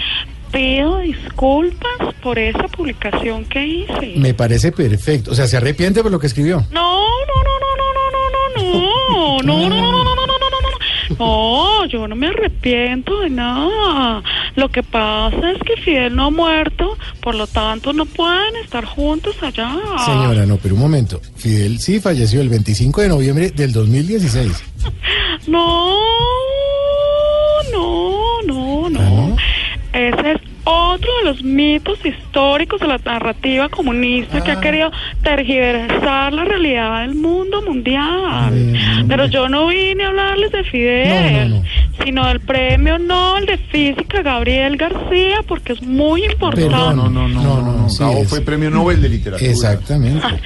[0.53, 4.13] Pido disculpas por esa publicación que hice.
[4.17, 5.31] Me parece perfecto.
[5.31, 6.59] O sea, se arrepiente por lo que escribió.
[6.71, 10.27] No, no, no, no, no, no, no, no, no, no, no, no, no, no, no,
[10.27, 10.61] no, no,
[11.17, 14.23] no, no, yo no me arrepiento de nada.
[14.55, 18.85] Lo que pasa es que Fidel no ha muerto, por lo tanto no pueden estar
[18.85, 19.75] juntos allá.
[20.05, 21.19] Señora, no, pero un momento.
[21.37, 24.65] Fidel sí falleció el 25 de noviembre del 2016.
[25.47, 25.97] No,
[28.47, 29.37] no, no, no.
[29.93, 34.91] Ese es otro de los mitos históricos de la narrativa comunista que ha querido
[35.23, 38.79] tergiversar la realidad del mundo mundial.
[39.09, 41.63] Pero yo no vine a hablarles de Fidel,
[42.05, 46.71] sino del premio Nobel de Física Gabriel García, porque es muy importante.
[46.71, 47.89] no, no, no, no, no, no.
[47.99, 49.51] Gabo fue premio Nobel de literatura.
[49.51, 50.27] Exactamente.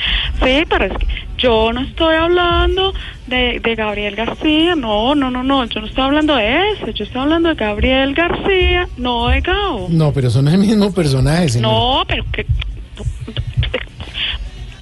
[0.43, 1.07] Sí, pero es que
[1.39, 2.93] yo no estoy hablando
[3.27, 7.05] de, de Gabriel García, no, no, no, no, yo no estoy hablando de ese, yo
[7.05, 9.89] estoy hablando de Gabriel García, no de Gabo.
[9.91, 11.71] No, pero son el mismo personaje, señor.
[11.71, 12.47] No, pero que...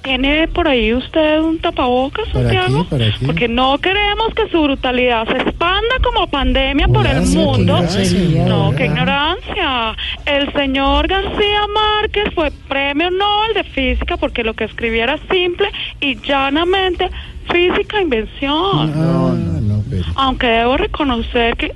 [0.05, 2.85] ¿Tiene por ahí usted un tapabocas, ¿Para Santiago?
[3.25, 7.81] Porque no queremos que su brutalidad se expanda como pandemia por el mundo.
[7.81, 8.77] No, ¿verdad?
[8.77, 9.95] qué ignorancia.
[10.27, 15.69] El señor García Márquez fue premio Nobel de Física porque lo que escribía era simple
[15.99, 17.09] y llanamente
[17.51, 18.91] física invención.
[18.95, 20.03] No, no, no, pero...
[20.17, 21.73] Aunque debo reconocer que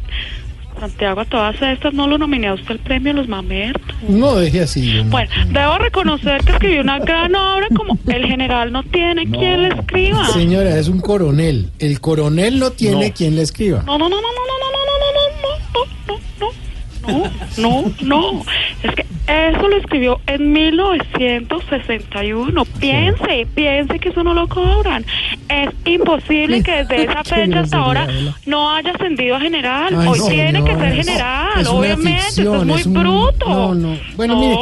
[0.79, 3.95] Santiago, a todas estas no lo nominé a usted el premio Los Mamertos.
[4.07, 4.93] No, deje así.
[4.93, 9.29] yo no- Bueno, debo reconocer que escribió una gran obra como El general no tiene
[9.29, 10.25] quien le escriba.
[10.27, 11.69] Señora, es un coronel.
[11.79, 13.83] El coronel no tiene quien le escriba.
[13.85, 16.68] No, no, no, no, no, no, no, no, no, no, no, no, no,
[17.11, 17.23] no,
[17.57, 18.41] no, no.
[18.83, 22.65] Es que eso lo escribió en 1961.
[22.79, 25.05] Piense, piense que eso no lo cobran.
[25.47, 28.07] Es imposible que desde esa fecha hasta ahora
[28.45, 29.95] no haya ascendido a general.
[29.99, 32.21] Ay, Hoy tiene que ser general, es obviamente.
[32.21, 33.49] ficción, es muy es un- bruto.
[33.49, 33.97] No, no.
[34.15, 34.39] Bueno, No.
[34.41, 34.57] mire,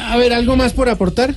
[0.00, 1.34] a ver, ¿algo más por aportar?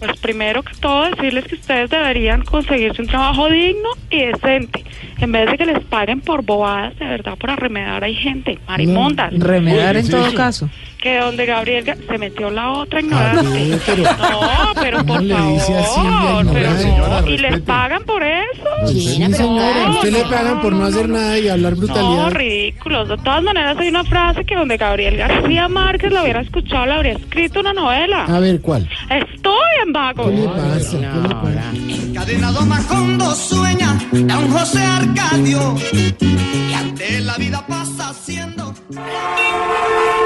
[0.00, 4.84] Pues primero que todo decirles que ustedes deberían conseguirse un trabajo digno y decente.
[5.20, 9.32] En vez de que les paguen por bobadas, de verdad, por arremedar hay gente, marimondas.
[9.38, 10.70] Remedar en todo caso.
[11.00, 13.72] Que donde Gabriel Ga- se metió la otra ignorante.
[13.74, 15.52] Ah, pero- no, pero ¿Cómo por le favor.
[15.54, 16.62] dice así a la pero ignorante?
[16.62, 18.86] no, Señora, y les pagan por eso.
[18.88, 22.30] Sí, señora, a usted le pagan por no hacer nada y hablar No, brutalidad.
[22.32, 23.08] ridículos.
[23.08, 26.92] De todas maneras, hay una frase que donde Gabriel García Márquez la hubiera escuchado, le
[26.92, 28.24] habría escrito una novela.
[28.26, 28.86] A ver, ¿cuál?
[29.08, 29.54] Estoy
[29.86, 30.26] en vago.
[30.26, 30.90] ¿Qué le pasa?
[30.98, 31.72] ¿Qué le pasa?
[31.88, 33.98] Encadenado Macondo sueña
[34.30, 38.74] a un José Arcadio y ante la vida pasa siendo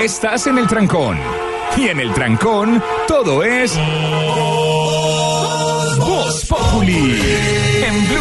[0.00, 1.18] Estás en el trancón.
[1.76, 3.78] Y en el trancón, todo es.
[5.98, 7.63] Voz Populi.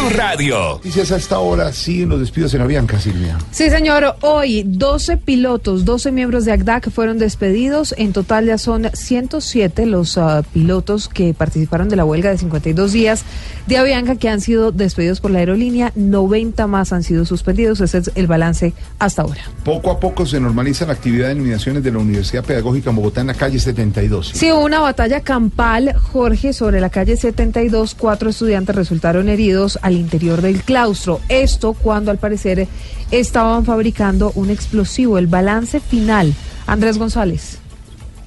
[0.04, 0.74] Blue Radio.
[0.74, 3.38] Noticias a esta hora siguen los despidos en Avianca, Silvia.
[3.50, 4.16] Sí, señor.
[4.20, 7.94] Hoy 12 pilotos, 12 miembros de ACDAC fueron despedidos.
[7.96, 12.92] En total ya son 107 los ah, pilotos que participaron de la huelga de 52
[12.92, 13.24] días
[13.66, 15.92] de Avianca que han sido despedidos por la aerolínea.
[15.94, 17.80] 90 más han sido suspendidos.
[17.80, 19.42] Ese es el balance hasta ahora.
[19.64, 23.22] Poco a poco se normaliza la actividad de nominaciones de la Universidad Pedagógica en Bogotá
[23.22, 24.32] en la calle 72.
[24.34, 27.94] Sí, hubo una batalla campal, Jorge, sobre la calle 72.
[27.94, 31.20] Cuatro estudiantes resultaron heridos al interior del claustro.
[31.28, 32.68] Esto cuando al parecer
[33.10, 35.18] estaban fabricando un explosivo.
[35.18, 36.34] El balance final.
[36.66, 37.58] Andrés González.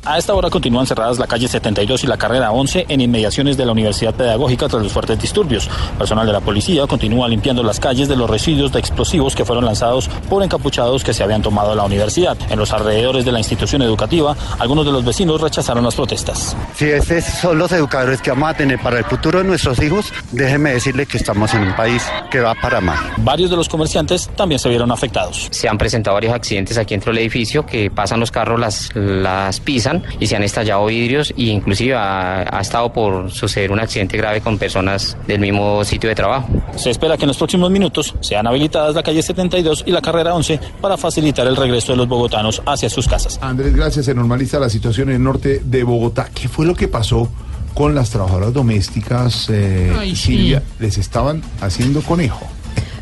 [0.08, 3.66] A esta hora continúan cerradas la calle 72 y la carrera 11 en inmediaciones de
[3.66, 5.70] la Universidad Pedagógica tras los fuertes disturbios.
[5.98, 9.66] Personal de la policía continúa limpiando las calles de los residuos de explosivos que fueron
[9.66, 12.38] lanzados por encapuchados que se habían tomado la universidad.
[12.50, 16.56] En los alrededores de la institución educativa, algunos de los vecinos rechazaron las protestas.
[16.74, 20.14] Si estos son los educadores que vamos a tener para el futuro de nuestros hijos,
[20.32, 22.02] déjeme decirle que estamos en un país
[22.32, 22.98] que va para mal.
[23.18, 25.50] Varios de los comerciantes también se vieron afectados.
[25.52, 29.60] Se han presentado varios accidentes aquí dentro del edificio que pasan los carros, las, las
[29.60, 34.18] pisan y se han estallado vidrios e inclusive ha, ha estado por suceder un accidente
[34.18, 36.48] grave con personas del mismo sitio de trabajo.
[36.76, 40.34] Se espera que en los próximos minutos sean habilitadas la calle 72 y la carrera
[40.34, 43.40] 11 para facilitar el regreso de los bogotanos hacia sus casas.
[43.42, 44.06] Andrés, gracias.
[44.06, 46.30] Se normaliza la situación en el norte de Bogotá.
[46.34, 47.30] ¿Qué fue lo que pasó
[47.74, 50.64] con las trabajadoras domésticas, eh, Ay, Silvia?
[50.80, 52.46] Les estaban haciendo conejo.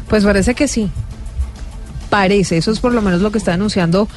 [0.08, 0.90] Pues parece que sí.
[2.16, 4.08] Parece, eso es por lo menos lo que está denunciando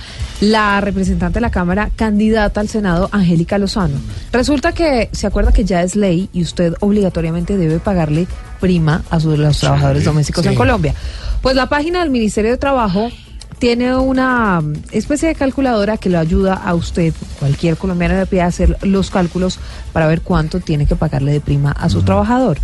[0.41, 3.97] la representante de la Cámara, candidata al Senado, Angélica Lozano.
[4.31, 8.29] Resulta que se acuerda que ya es ley y usted obligatoriamente debe pagarle
[8.61, 10.55] prima a sus, los trabajadores domésticos en.
[10.55, 10.95] Colombia.
[11.43, 13.11] Pues la página del Ministerio de Trabajo
[13.59, 14.63] tiene una
[14.93, 19.59] especie de calculadora que lo ayuda a usted, cualquier colombiano le pide hacer los cálculos
[19.93, 22.59] para ver cuánto tiene que pagarle de prima a su trabajador.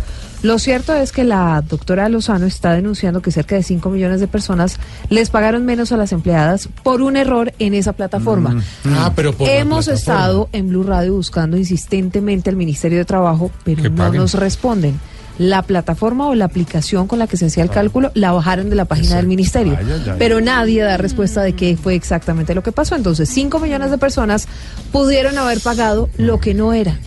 [0.45, 4.27] Lo cierto es que la doctora Lozano está denunciando que cerca de 5 millones de
[4.27, 4.77] personas
[5.09, 8.61] les pagaron menos a las empleadas por un error en esa plataforma.
[8.85, 9.97] Ah, pero por Hemos plataforma.
[10.19, 14.21] estado en Blue Radio buscando insistentemente al Ministerio de Trabajo, pero Que no paguen.
[14.21, 14.99] nos responden.
[15.39, 18.75] La plataforma o la aplicación con la que se hacía el cálculo la bajaron de
[18.75, 20.15] la página del ministerio, Ay, ay, ay.
[20.19, 22.95] pero nadie da respuesta de qué fue exactamente lo que pasó.
[22.95, 24.47] Entonces, 5 millones de personas
[24.91, 26.99] pudieron haber pagado lo que no era.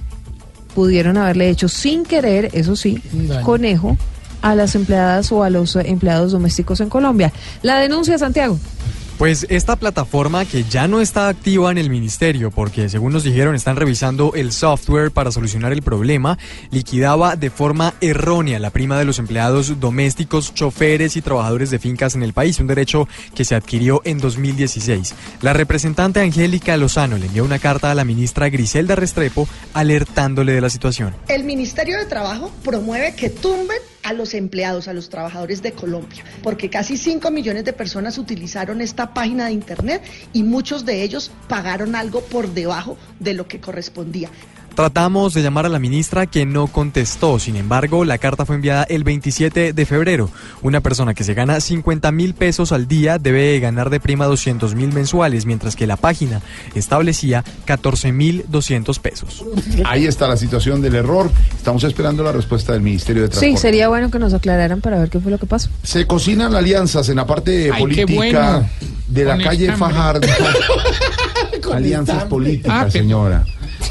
[0.75, 3.45] Pudieron haberle hecho sin querer, eso sí, Daño.
[3.45, 3.97] conejo
[4.43, 7.33] a las empleadas o a los empleados domésticos en Colombia.
[7.63, 8.59] La denuncia, Santiago.
[9.19, 13.57] Pues esta plataforma que ya no está activa en el ministerio porque según nos dijeron
[13.57, 16.39] están revisando el software para solucionar el problema,
[16.71, 22.15] liquidaba de forma errónea la prima de los empleados domésticos, choferes y trabajadores de fincas
[22.15, 25.17] en el país, un derecho que se adquirió en 2016.
[25.43, 30.61] La representante Angélica Lozano le envió una carta a la ministra Griselda Restrepo alertándole de
[30.61, 31.17] la situación.
[31.27, 33.79] El Ministerio de Trabajo promueve que tumben
[34.09, 38.81] a los empleados, a los trabajadores de Colombia, porque casi 5 millones de personas utilizaron
[38.81, 40.03] esta página de Internet
[40.33, 44.31] y muchos de ellos pagaron algo por debajo de lo que correspondía.
[44.79, 47.41] Tratamos de llamar a la ministra que no contestó.
[47.41, 50.31] Sin embargo, la carta fue enviada el 27 de febrero.
[50.63, 54.77] Una persona que se gana 50 mil pesos al día debe ganar de prima 200
[54.77, 56.43] mil mensuales, mientras que la página
[56.77, 59.45] establecía 14 mil 200 pesos.
[59.85, 61.29] Ahí está la situación del error.
[61.57, 63.57] Estamos esperando la respuesta del Ministerio de Transporte.
[63.57, 65.71] Sí, sería bueno que nos aclararan para ver qué fue lo que pasó.
[65.83, 68.69] Se cocinan alianzas en la parte Ay, política bueno.
[69.09, 69.73] de la Con calle.
[69.73, 70.29] Fajardo.
[71.75, 73.45] alianzas políticas, Ah, señora.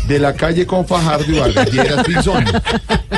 [0.07, 1.69] De la calle con Fajardo y Vargas
[2.05, 2.45] Pinzón.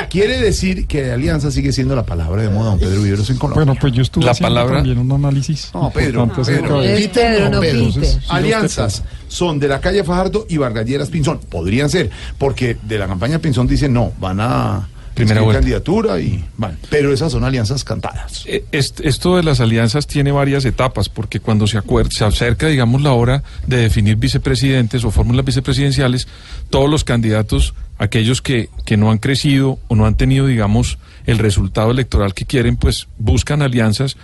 [0.08, 3.64] Quiere decir que alianza sigue siendo la palabra de moda, don Pedro Viveros en Colombia.
[3.64, 5.70] Bueno, pues yo estuve La haciendo palabra- también un análisis.
[5.72, 6.82] No, Pedro, importante Pedro.
[6.82, 7.78] Es Pedro, no Pedro.
[7.78, 11.38] Entonces, Alianzas son de la calle Fajardo y Vargas Lleras Pinzón.
[11.48, 14.88] Podrían ser, porque de la campaña Pinzón dicen no, van a
[15.26, 15.60] Primera vuelta.
[15.60, 16.76] candidatura y van.
[16.90, 18.44] Pero esas son alianzas cantadas.
[18.46, 22.66] Eh, est- Esto de las alianzas tiene varias etapas, porque cuando se, acuer- se acerca,
[22.66, 26.28] digamos, la hora de definir vicepresidentes o fórmulas vicepresidenciales,
[26.70, 31.38] todos los candidatos, aquellos que, que no han crecido o no han tenido, digamos, el
[31.38, 34.16] resultado electoral que quieren, pues buscan alianzas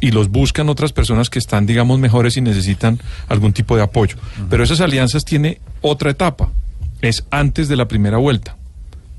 [0.00, 4.16] y los buscan otras personas que están, digamos, mejores y necesitan algún tipo de apoyo.
[4.50, 6.50] Pero esas alianzas tiene otra etapa,
[7.00, 8.56] es antes de la primera vuelta.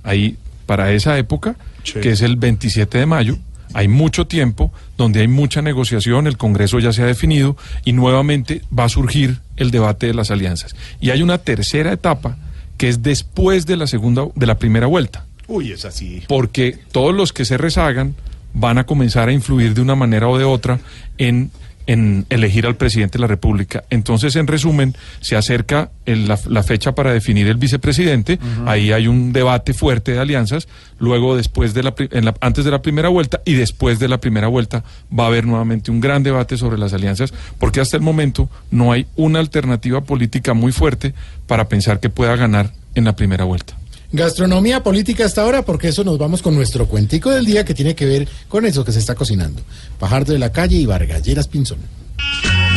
[0.03, 1.55] Ahí, para esa época,
[2.01, 3.37] que es el 27 de mayo,
[3.73, 8.61] hay mucho tiempo donde hay mucha negociación, el Congreso ya se ha definido y nuevamente
[8.77, 10.75] va a surgir el debate de las alianzas.
[11.01, 12.37] Y hay una tercera etapa
[12.77, 16.23] que es después de la segunda de la primera vuelta, Uy, es así.
[16.27, 18.15] porque todos los que se rezagan
[18.53, 20.79] van a comenzar a influir de una manera o de otra
[21.17, 21.51] en
[21.87, 23.83] en elegir al presidente de la República.
[23.89, 28.39] Entonces, en resumen, se acerca el- la, la fecha para definir el vicepresidente.
[28.65, 30.67] Ahí hay un debate fuerte de alianzas.
[30.99, 34.19] Luego, después de la, en la- antes de la primera vuelta y después de la
[34.19, 34.83] primera vuelta,
[35.17, 38.91] va a haber nuevamente un gran debate sobre las alianzas, porque hasta el momento no
[38.91, 41.13] hay una alternativa política muy fuerte
[41.47, 43.75] para pensar que pueda ganar en la primera vuelta.
[44.15, 47.95] Gastronomía política hasta ahora, porque eso nos vamos con nuestro cuentico del día que tiene
[47.95, 49.61] que ver con eso que se está cocinando.
[49.99, 51.79] Pajardo de la calle y Vargalleras Pinzón.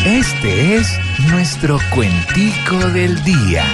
[0.05, 0.89] Este es
[1.31, 3.65] nuestro cuentico del día.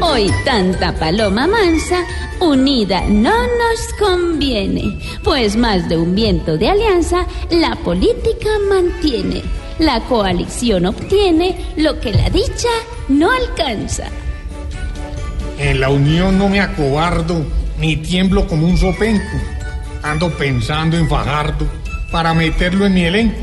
[0.00, 2.04] Hoy tanta paloma mansa
[2.38, 9.42] unida no nos conviene, pues más de un viento de alianza la política mantiene.
[9.78, 12.68] La coalición obtiene lo que la dicha
[13.08, 14.04] no alcanza.
[15.58, 17.44] En la unión no me acobardo,
[17.78, 19.38] ni tiemblo como un sopenco.
[20.02, 21.66] Ando pensando en Fajardo
[22.10, 23.42] para meterlo en mi elenco,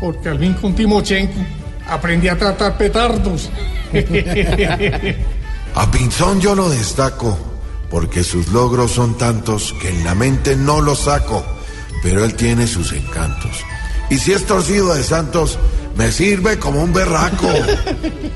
[0.00, 1.40] porque al fin con Timochenko
[1.88, 3.50] aprendí a tratar petardos.
[5.74, 7.38] A Pinzón yo lo destaco,
[7.90, 11.44] porque sus logros son tantos que en la mente no los saco,
[12.02, 13.64] pero él tiene sus encantos.
[14.08, 15.58] Y si es torcido de santos,
[15.96, 17.48] me sirve como un berraco.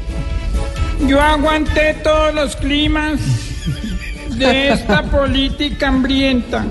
[1.06, 3.20] Yo aguanté todos los climas
[4.30, 6.64] de esta política hambrienta.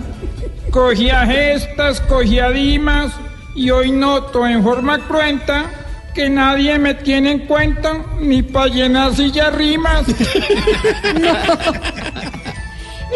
[0.69, 3.13] Cogía gestas, cogía dimas
[3.55, 5.69] y hoy noto en forma cruenta
[6.13, 10.05] que nadie me tiene en cuenta ni para llenar sillas rimas.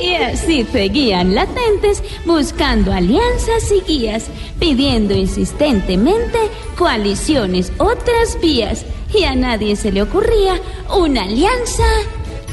[0.02, 4.26] Y así seguían latentes buscando alianzas y guías,
[4.60, 6.38] pidiendo insistentemente
[6.78, 8.86] coaliciones, otras vías.
[9.14, 10.60] Y a nadie se le ocurría
[10.96, 11.86] una alianza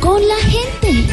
[0.00, 1.04] con la gente.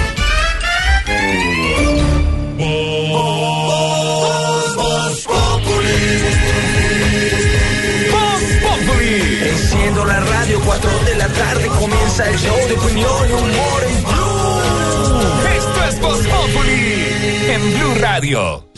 [9.43, 14.20] Enciendo la radio, 4 de la tarde comienza el show de opinión y humor en
[15.91, 17.07] es Voz Populi
[17.49, 18.70] en Blue Radio.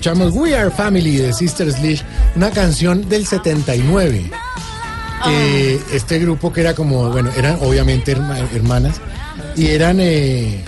[0.00, 2.02] Escuchamos We Are Family de Sister Sledge,
[2.34, 4.30] una canción del 79.
[5.28, 8.98] Eh, este grupo que era como, bueno, eran obviamente herma- hermanas
[9.56, 10.64] y eran eh,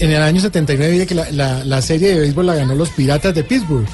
[0.00, 2.88] en el año 79 dice que la, la- la serie de béisbol la ganó los
[2.90, 3.86] Piratas de Pittsburgh.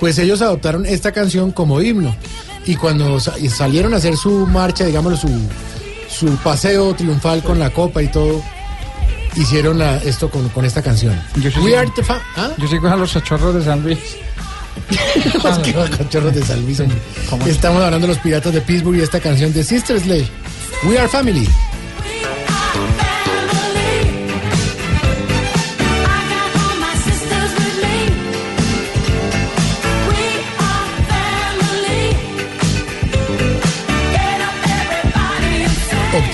[0.00, 2.16] Pues ellos adoptaron esta canción como himno
[2.64, 5.28] y cuando salieron a hacer su marcha, digamos, su,
[6.08, 8.42] su paseo triunfal con la copa y todo,
[9.36, 11.20] hicieron la- esto con, con esta canción.
[11.36, 12.02] Yo sí We are the
[12.36, 12.50] ¿Ah?
[12.58, 13.98] Yo sigo a los cachorros de San Luis.
[15.42, 17.50] Los que van cachorros de San Luis, hombre.
[17.50, 20.28] Estamos hablando de los piratas de Pittsburgh y esta canción de Sister Sledge.
[20.84, 21.48] We are family.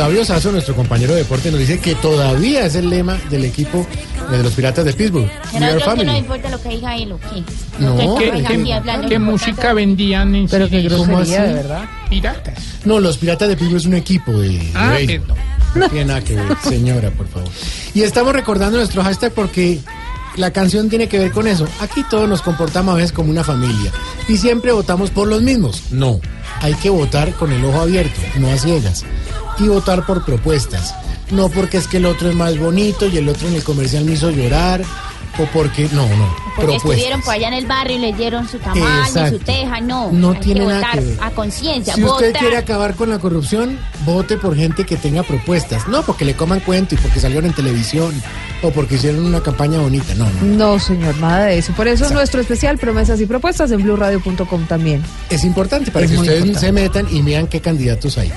[0.01, 3.87] Octavio Sazo, nuestro compañero de deporte, nos dice que todavía es el lema del equipo
[4.31, 5.25] de los piratas de Pittsburgh.
[5.53, 7.43] We Pero are que no importa lo que diga él o qué.
[7.85, 10.85] No, que, ¿Qué- que, qué- ¿Qué por música vendían en Pero qué CDs?
[10.89, 11.33] grosería, ¿Cómo así?
[11.33, 11.85] de verdad?
[12.09, 12.55] Piratas.
[12.87, 15.37] No, los piratas de Pittsburgh es un equipo de, de Ah, béisbol.
[15.75, 17.51] No tiene nada que ver, señora, por favor.
[17.93, 19.81] Y estamos recordando nuestro hashtag porque
[20.37, 21.69] la canción tiene que ver con eso.
[21.81, 23.93] Aquí todos nos comportamos a veces como una familia
[24.29, 25.83] y siempre votamos por los mismos.
[25.91, 26.21] No,
[26.63, 29.05] hay que votar con el ojo abierto, no a ciegas.
[29.61, 30.95] Y votar por propuestas.
[31.31, 34.05] No porque es que el otro es más bonito y el otro en el comercial
[34.05, 34.83] me hizo llorar
[35.39, 35.89] o porque...
[35.93, 36.91] No, no, Porque propuestas.
[36.91, 39.39] estuvieron por allá en el barrio y leyeron su tamaño, Exacto.
[39.39, 40.11] su teja, no.
[40.11, 41.19] No hay tiene que nada votar que ver.
[41.23, 45.87] a conciencia, Si usted quiere acabar con la corrupción, vote por gente que tenga propuestas.
[45.87, 48.13] No porque le coman cuento y porque salieron en televisión
[48.63, 50.15] o porque hicieron una campaña bonita.
[50.17, 50.43] No, no.
[50.43, 51.73] No, señor, nada de eso.
[51.75, 55.03] Por eso nuestro especial Promesas y Propuestas en blueradio.com también.
[55.31, 56.67] Es importante para Es que ustedes importante.
[56.67, 58.33] se metan y vean qué candidatos hay.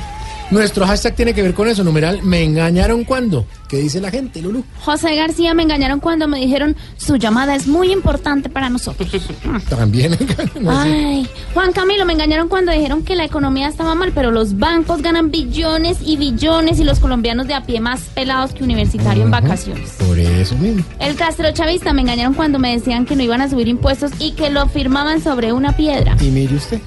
[0.54, 3.48] Nuestro hashtag tiene que ver con eso, numeral, ¿me engañaron cuándo?
[3.68, 4.64] ¿Qué dice la gente, Lulu?
[4.82, 9.10] José García me engañaron cuando me dijeron su llamada es muy importante para nosotros.
[9.70, 10.16] También.
[10.70, 15.02] Ay, Juan Camilo, me engañaron cuando dijeron que la economía estaba mal, pero los bancos
[15.02, 19.32] ganan billones y billones y los colombianos de a pie más pelados que universitario en
[19.32, 19.94] vacaciones.
[19.98, 20.84] Por eso mismo.
[21.00, 24.34] El Castro Chavista me engañaron cuando me decían que no iban a subir impuestos y
[24.34, 26.16] que lo firmaban sobre una piedra.
[26.22, 26.80] Y mire usted.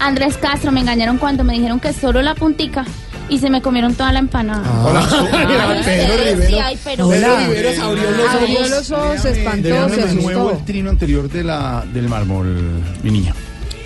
[0.00, 2.84] Andrés Castro me engañaron cuando me dijeron que solo la puntica
[3.28, 4.62] y se me comieron toda la empanada.
[5.32, 6.48] Ay, Pedro ustedes Rivero.
[6.48, 8.34] sí, ay, pero- Pedro Rivero abrió los ojos.
[8.40, 10.58] Abrió los ojos, se espantó, se de nuevo asustó.
[10.58, 13.34] el trino anterior de la, del mármol, mi niña.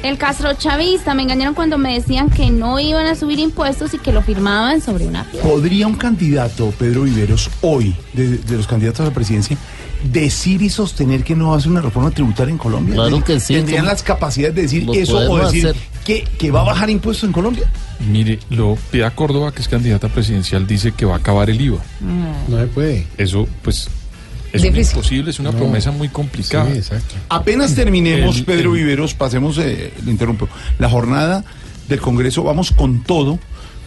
[0.02, 3.98] El Castro Chavista me engañaron cuando me decían que no iban a subir impuestos y
[3.98, 5.46] que lo firmaban sobre una piedra.
[5.46, 9.58] ¿Podría un candidato, Pedro Viveros, hoy, de, de los candidatos a la presidencia,
[10.04, 12.94] decir y sostener que no hace una reforma tributaria en Colombia?
[12.94, 15.74] Claro que sí, ¿Tendrían las capacidades de decir eso o decir
[16.04, 17.70] que, que va a bajar impuestos en Colombia?
[18.10, 21.78] Mire, lo Pia Córdoba, que es candidata presidencial, dice que va a acabar el IVA.
[22.48, 23.06] No se puede.
[23.18, 23.88] Eso, pues,
[24.52, 25.58] es imposible, es una No.
[25.58, 26.70] promesa muy complicada.
[26.72, 27.14] Sí, exacto.
[27.28, 30.48] Apenas terminemos, El- Pedro el- Viveros, pasemos, eh, le interrumpo,
[30.78, 31.44] la jornada
[31.88, 33.38] del Congreso, vamos con todo,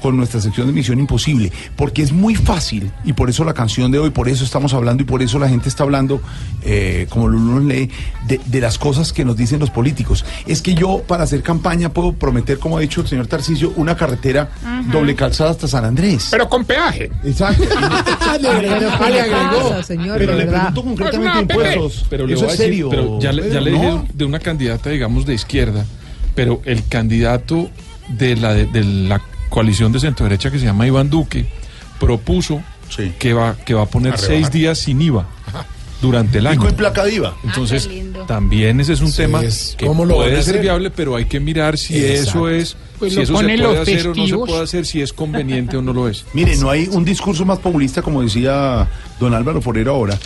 [0.04, 3.90] con nuestra sección de Misión Imposible, porque es muy fácil, y por eso la canción
[3.90, 6.22] de hoy, por eso estamos hablando y por eso la gente está hablando,
[6.62, 7.90] eh, como Lulu nos lee,
[8.28, 10.26] de, de las cosas que nos dicen los políticos.
[10.46, 13.96] Es que yo, para hacer campaña, puedo prometer, como ha dicho el señor Tarcisio, una
[13.96, 14.50] carretera
[14.92, 16.28] doble calzada hasta San Andrés.
[16.32, 17.10] Pero con peaje.
[17.24, 17.64] Exacto.
[18.42, 19.84] le agregó, Pero ¿qué le agregó.
[19.84, 20.18] señor?
[20.18, 22.06] Pero pregunto concretamente Pues no, impuestos.
[22.10, 22.90] Pero le eso voy a es decir, serio.
[22.90, 24.06] pero ya, le- ya le dije ¿no?
[24.14, 25.86] de una candidata, digamos, de izquierda,
[26.36, 27.70] pero el candidato
[28.10, 29.22] de la, de, de la
[29.54, 31.46] coalición de centro derecha que se llama Iván Duque
[32.00, 33.14] propuso Sí.
[33.20, 35.26] que va que va a poner A seis días sin IVA
[36.02, 36.68] durante el año.
[36.70, 37.36] Y placa diva.
[37.44, 38.20] Entonces, Ah, lindo.
[38.26, 41.26] también ese es un Sí, tema es- que ¿cómo lo puede ser viable, pero hay
[41.26, 42.30] que mirar si Exacto.
[42.30, 45.14] eso es, Pues si eso se puede hacer o no se puede hacer, si es
[45.14, 46.26] conveniente o no lo es.
[46.34, 48.88] Mire, no hay un discurso más populista, como decía
[49.20, 50.18] don Álvaro Forero ahora,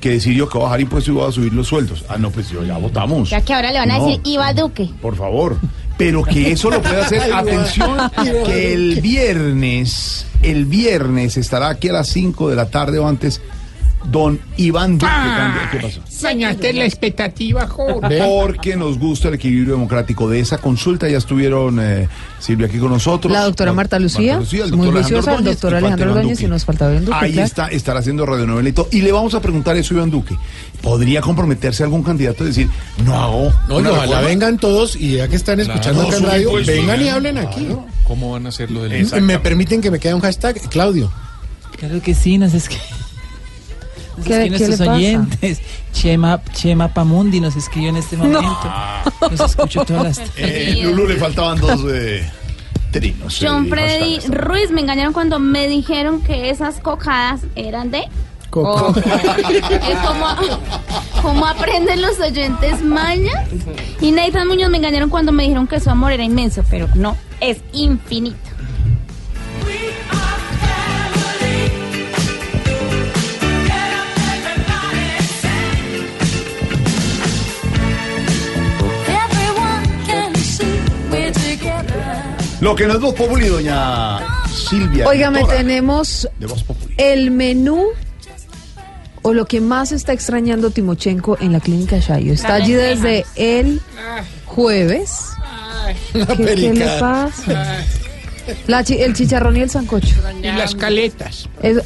[0.00, 2.04] que decir yo que va a bajar impuestos y voy a subir los sueldos.
[2.08, 3.30] Ah, no, pues yo ya votamos.
[3.30, 4.90] Ya que ahora le van a decir Iba Duque.
[5.00, 5.58] Por favor.
[6.00, 7.30] Pero que eso lo puede hacer.
[7.34, 8.10] Atención,
[8.46, 13.42] que el viernes, el viernes estará aquí a las 5 de la tarde o antes,
[14.04, 15.12] don Iván Duque.
[15.14, 16.00] Ah, ¿Qué pasó?
[16.22, 18.22] Dañaste la expectativa, joder.
[18.26, 21.08] Porque nos gusta el equilibrio democrático de esa consulta.
[21.08, 23.32] Ya estuvieron eh, Silvia aquí con nosotros.
[23.32, 26.44] La doctora Marta Lucía, el muy juiciosa, el doctor y Alejandro Ordóñez Duque.
[26.44, 27.46] y nos faltaba Iván Duque, Ahí claro.
[27.46, 28.88] está, estará haciendo radionovela y todo.
[28.92, 30.36] Y le vamos a preguntar eso a Iván Duque.
[30.82, 32.68] ¿Podría comprometerse algún candidato a decir,
[33.04, 33.52] no hago?
[33.68, 34.20] No, y ojalá reforma"?
[34.22, 37.08] vengan todos y ya que están escuchando Claro, acá en radio, pues, vengan sí, y
[37.08, 37.68] hablen aquí.
[38.04, 41.10] ¿Cómo van a hacer lo del Y Me permiten que me quede un hashtag, Claudio.
[41.78, 42.84] Claro que sí, nos escriben.
[42.90, 42.99] Nos
[44.24, 44.92] ¿Qué- escriben qué le pasa?
[44.94, 45.60] oyentes.
[45.92, 48.58] Chema, Chema Pamundi nos escribió en este momento.
[49.30, 52.28] Nos escucho todas las Eh, Lulu le faltaban dos eh,
[52.92, 53.42] trinos.
[53.42, 54.20] eh, John Freddy.
[54.28, 58.04] Ruiz me engañaron cuando me dijeron que esas cocadas eran de
[58.52, 58.92] Oh.
[59.88, 60.26] Es como,
[61.22, 63.30] como aprenden los oyentes maña.
[64.00, 67.16] Y Nathan Muñoz me engañaron cuando me dijeron que su amor era inmenso, pero no,
[67.40, 68.36] es infinito.
[82.60, 84.18] Lo que no es Voz Populi, doña
[84.48, 85.08] Silvia.
[85.08, 86.94] Óigame, tenemos de Voz Populi.
[86.98, 87.86] el menú
[89.22, 92.32] o lo que más está extrañando Timochenko en la clínica Shayo.
[92.32, 93.80] Está allí desde el
[94.44, 95.20] jueves.
[96.12, 97.84] ¿Qué, qué le pasa?
[98.66, 100.14] La chi- el chicharrón y el sancocho.
[100.42, 101.48] Y las caletas.
[101.62, 101.78] Es-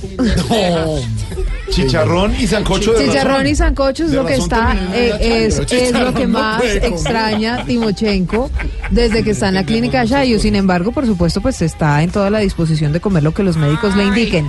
[1.71, 3.47] Chicharrón y sancocho de Chicharrón razón.
[3.49, 6.39] y sancocho es De lo que razón está, eh, la es, es lo que no
[6.39, 6.93] más puede comer.
[6.93, 8.51] extraña Timochenko
[8.91, 10.39] desde que está en la clínica Shayo.
[10.39, 13.57] Sin embargo, por supuesto, pues está en toda la disposición de comer lo que los
[13.57, 14.49] médicos le indiquen.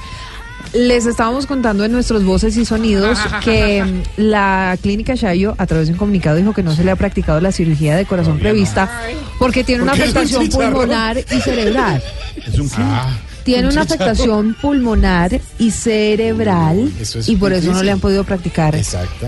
[0.74, 5.88] Les estábamos contando en nuestros voces y sonidos que mm, la clínica Shayo, a través
[5.88, 9.02] de un comunicado, dijo que no se le ha practicado la cirugía de corazón prevista
[9.40, 12.02] porque tiene una afectación pulmonar y cerebral.
[12.46, 12.70] Es un
[13.44, 18.00] Tiene Un una afectación pulmonar y cerebral Eso es y por eso no le han
[18.00, 18.76] podido practicar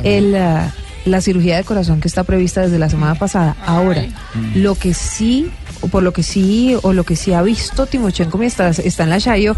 [0.03, 0.73] el, ah,
[1.07, 3.55] la cirugía de corazón que está prevista desde la semana pasada.
[3.65, 4.05] Ahora,
[4.55, 5.49] lo que sí,
[5.81, 9.09] o por lo que sí, o lo que sí ha visto Timochenko mientras está en
[9.09, 9.55] la Shayo,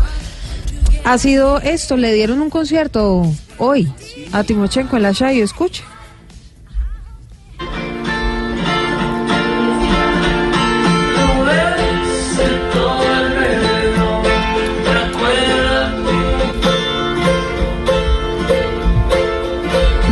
[1.03, 3.23] ha sido esto, le dieron un concierto
[3.57, 3.91] hoy
[4.31, 5.83] a Timochenko en la Shayo, escuche.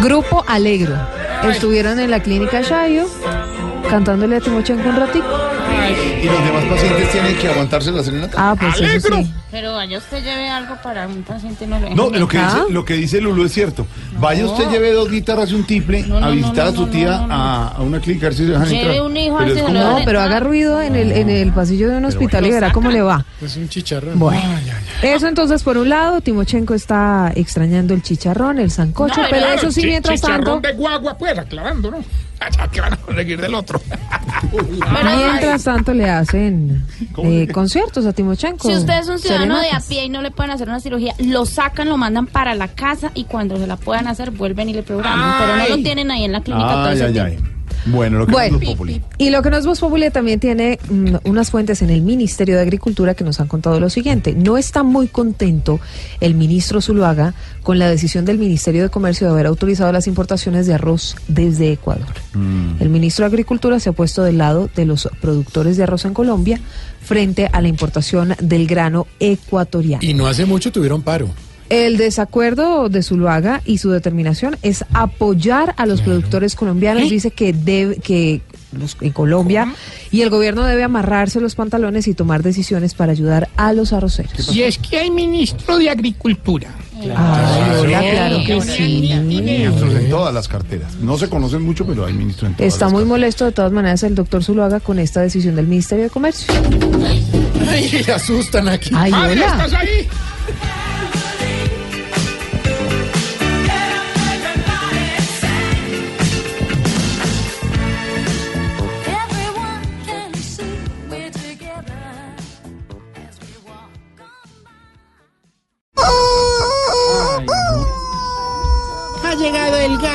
[0.02, 0.96] Grupo Alegro.
[1.44, 3.08] Estuvieron en la clínica Shayo
[3.90, 5.57] cantándole a Timochenko un ratito.
[6.22, 8.34] Y los demás pacientes tienen que aguantarse la serenata.
[8.38, 9.34] Ah, pues eso sí.
[9.50, 12.84] Pero vaya usted lleve algo para un paciente no lo No, lo que, dice, lo
[12.86, 13.88] que dice Lulu es cierto.
[14.20, 16.74] Vaya usted, lleve dos guitarras y un tiple No, no, a no, visitar no, a
[16.74, 17.34] su no, tía no, no, no.
[17.34, 19.02] A, a una clínica a ver si se dejan Lleve entrar.
[19.04, 21.98] un hijo, Pero es como- No, pero haga ruido en el, en el pasillo de
[21.98, 23.26] un hospital y verá cómo le va.
[23.42, 24.20] Es un chicharrón.
[24.20, 24.42] Bueno,
[25.02, 29.56] eso entonces por un lado, Timochenko está extrañando el chicharrón, el sancocho, No, pero claro,
[29.58, 32.04] eso sí, mientras chicharrón tanto, de guagua, pues, aclarando, ¿no?
[32.72, 33.82] Que van a conseguir del otro.
[35.04, 36.86] mientras tanto le hacen
[37.24, 38.68] eh, conciertos a Timochenko.
[38.68, 41.14] Si usted es un ciudadano de a pie y no le pueden hacer una cirugía,
[41.20, 44.74] lo sacan, lo mandan para la casa y cuando se la puedan hacer vuelven y
[44.74, 45.36] le programan.
[45.40, 47.32] Pero no lo tienen ahí en la clínica todo Ay, ese ay, tiempo.
[47.44, 47.57] ay.
[47.88, 49.02] Bueno, lo que Bueno, no es Voz Populi.
[49.18, 52.56] y lo que no es Voz Populi también tiene mm, unas fuentes en el Ministerio
[52.56, 54.34] de Agricultura que nos han contado lo siguiente.
[54.34, 55.80] No está muy contento
[56.20, 57.34] el ministro Zuluaga
[57.64, 61.72] con la decisión del Ministerio de Comercio de haber autorizado las importaciones de arroz desde
[61.72, 62.08] Ecuador.
[62.80, 66.14] El ministro de Agricultura se ha puesto del lado de los productores de arroz en
[66.14, 66.60] Colombia
[67.02, 70.04] frente a la importación del grano ecuatoriano.
[70.04, 71.30] Y no hace mucho tuvieron paro.
[71.70, 77.10] El desacuerdo de Zuluaga y su determinación es apoyar a los productores colombianos.
[77.10, 78.42] Dice que debe, que
[78.72, 79.74] los- en Colombia
[80.12, 84.56] y el gobierno debe amarrarse los pantalones y tomar decisiones para ayudar a los arroceros.
[84.56, 86.70] Y es que hay ministro de Agricultura.
[87.00, 89.14] Ay, hola, claro que sí.
[89.24, 90.96] Ministros en todas las carteras.
[90.96, 93.72] No se conocen mucho, pero hay ministros en todas Está las muy molesto de todas
[93.72, 96.52] maneras el doctor Zuluaga con esta decisión del Ministerio de Comercio.
[97.70, 98.90] Ay, se asustan aquí.
[98.96, 99.32] Ay, hola.
[99.46, 100.08] ¿estás ahí?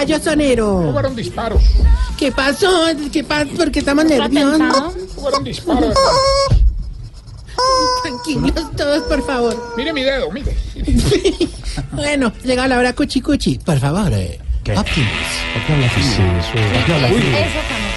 [0.02, 0.90] Gallo sonero.
[0.92, 1.62] Fueron disparos.
[2.18, 2.86] ¿Qué pasó?
[3.12, 3.50] ¿Qué pasó?
[3.56, 4.94] Porque estamos ¿Está nerviosos.
[5.14, 5.94] Fueron disparos.
[8.02, 9.74] Tranquilos todos, por favor.
[9.76, 10.56] Mire mi dedo, mire.
[11.92, 13.58] Bueno, llega la hora cuchi cuchi.
[13.58, 14.38] Por favor, eh.
[14.76, 15.08] Optimus.
[15.56, 16.02] Eso
[17.68, 17.92] también.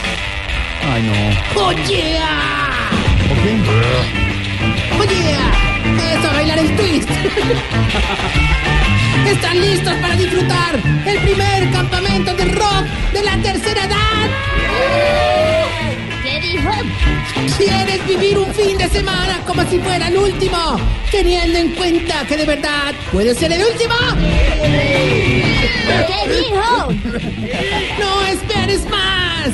[0.82, 1.62] Ay, no.
[1.66, 2.18] ¡Oye!
[2.22, 2.90] ah!
[4.98, 5.14] ¿Por qué?
[5.14, 5.65] ¡Oye!
[6.12, 7.10] ¡Eso, bailar el twist!
[9.28, 10.76] ¿Están listos para disfrutar
[11.06, 14.30] el primer campamento de rock de la tercera edad?
[16.24, 16.70] ¿Qué dijo?
[17.58, 20.78] ¿Quieres vivir un fin de semana como si fuera el último?
[21.12, 23.96] Teniendo en cuenta que de verdad puede ser el último.
[26.08, 26.94] ¿Qué dijo?
[28.00, 29.50] ¡No esperes más!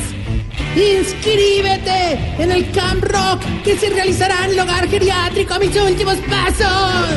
[0.75, 7.09] ¡Inscríbete en el Camp Rock que se realizará en el hogar geriátrico Mis Últimos Pasos!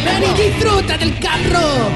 [0.04, 1.92] Ven y disfruta del Camp Rock.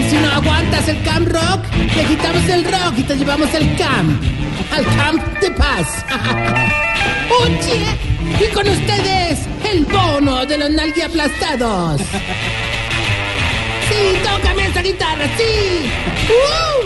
[0.00, 3.76] Y si no aguantas el Camp Rock, le quitamos el rock y te llevamos al
[3.76, 4.22] camp.
[4.72, 6.04] Al camp de paz.
[7.42, 7.84] Oye,
[8.40, 9.40] y con ustedes,
[9.70, 12.00] el bono de los nalguiaplastados.
[13.88, 15.90] Sí, tócame esa guitarra, sí.
[16.28, 16.84] ¡Uh!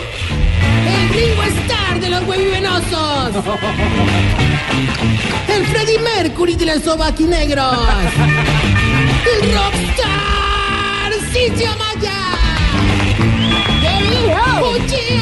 [0.87, 3.35] El Ringo Star de los huevivenosos.
[5.47, 7.77] El Freddie Mercury de los sobaquinegros.
[9.25, 12.19] El Rockstar Sitio Maya.
[14.61, 15.21] ¡Oye!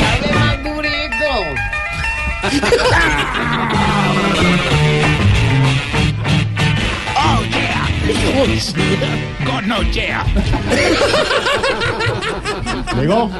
[0.00, 1.30] ¡Dale más durito!
[8.32, 8.72] yeah.
[9.44, 10.24] God no yeah.
[12.96, 13.30] Llegó.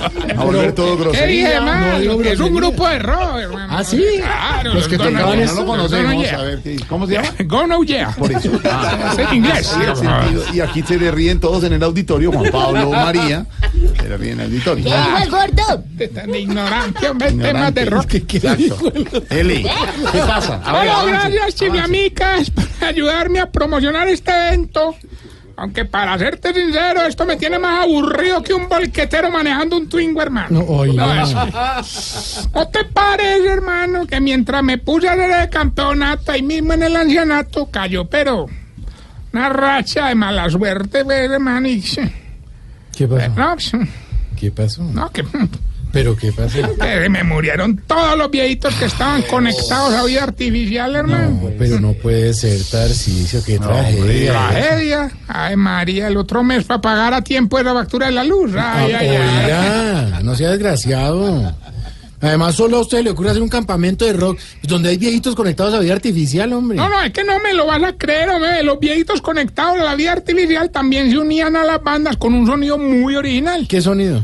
[0.36, 1.26] A volver todo ¿Qué grosería.
[1.26, 1.98] dije, hermano?
[1.98, 3.66] No es un grupo de rock, hermano.
[3.76, 4.02] ¿Ah, sí?
[4.18, 6.14] Claro, Los que tocaban eso no lo conocemos.
[6.24, 6.38] Yeah.
[6.38, 7.28] A ver, ¿qué- ¿cómo se llama?
[7.44, 8.14] Go No Yeah.
[8.16, 8.50] Por eso.
[9.12, 9.74] Es en inglés.
[10.54, 12.32] Y aquí se le ríen todos en el auditorio.
[12.32, 13.46] Juan Pablo, María.
[14.00, 14.84] Se le ríen en el auditorio.
[14.84, 15.84] ¿Qué dijo el gordo?
[16.14, 18.14] Tan ignorante, hombre, temas de rock.
[18.14, 18.92] Exacto.
[19.30, 19.62] Eli,
[20.12, 20.60] ¿qué pasa?
[20.64, 24.94] A ver, Bueno, avance, gracias, chiflamicas, por ayudarme a promocionar este evento.
[25.60, 30.22] Aunque para serte sincero, esto me tiene más aburrido que un bolquetero manejando un Twingo,
[30.22, 30.58] hermano.
[30.58, 31.04] No, oiga.
[31.04, 31.22] No,
[31.82, 32.48] eso.
[32.54, 36.84] ¿No te parece, hermano, que mientras me puse a hacer el campeonato ahí mismo en
[36.84, 38.46] el ancianato, cayó, pero
[39.34, 41.68] una racha de mala suerte, pues, hermano?
[41.68, 41.82] Y,
[42.96, 43.28] ¿Qué pasó?
[43.36, 43.72] no, pues,
[44.38, 44.82] ¿Qué pasó?
[44.82, 45.26] no, que,
[45.92, 46.58] ¿Pero qué pasó?
[46.78, 51.40] que me murieron todos los viejitos que estaban conectados a vida artificial, hermano.
[51.42, 54.32] No, pero no puede ser Tarcicio, qué tragedia.
[54.32, 55.10] Tragedia.
[55.26, 58.52] Ay, María, el otro mes para pagar a tiempo esa factura de la luz.
[58.56, 59.44] Ay, ay, ay.
[59.44, 61.54] Oiga, no sea desgraciado.
[62.22, 65.72] Además, solo a usted le ocurre hacer un campamento de rock donde hay viejitos conectados
[65.72, 66.76] a vida artificial, hombre.
[66.76, 68.62] No, no, es que no me lo vas a creer, hombre.
[68.62, 72.46] Los viejitos conectados a la vida artificial también se unían a las bandas con un
[72.46, 73.66] sonido muy original.
[73.66, 74.22] ¿Qué sonido?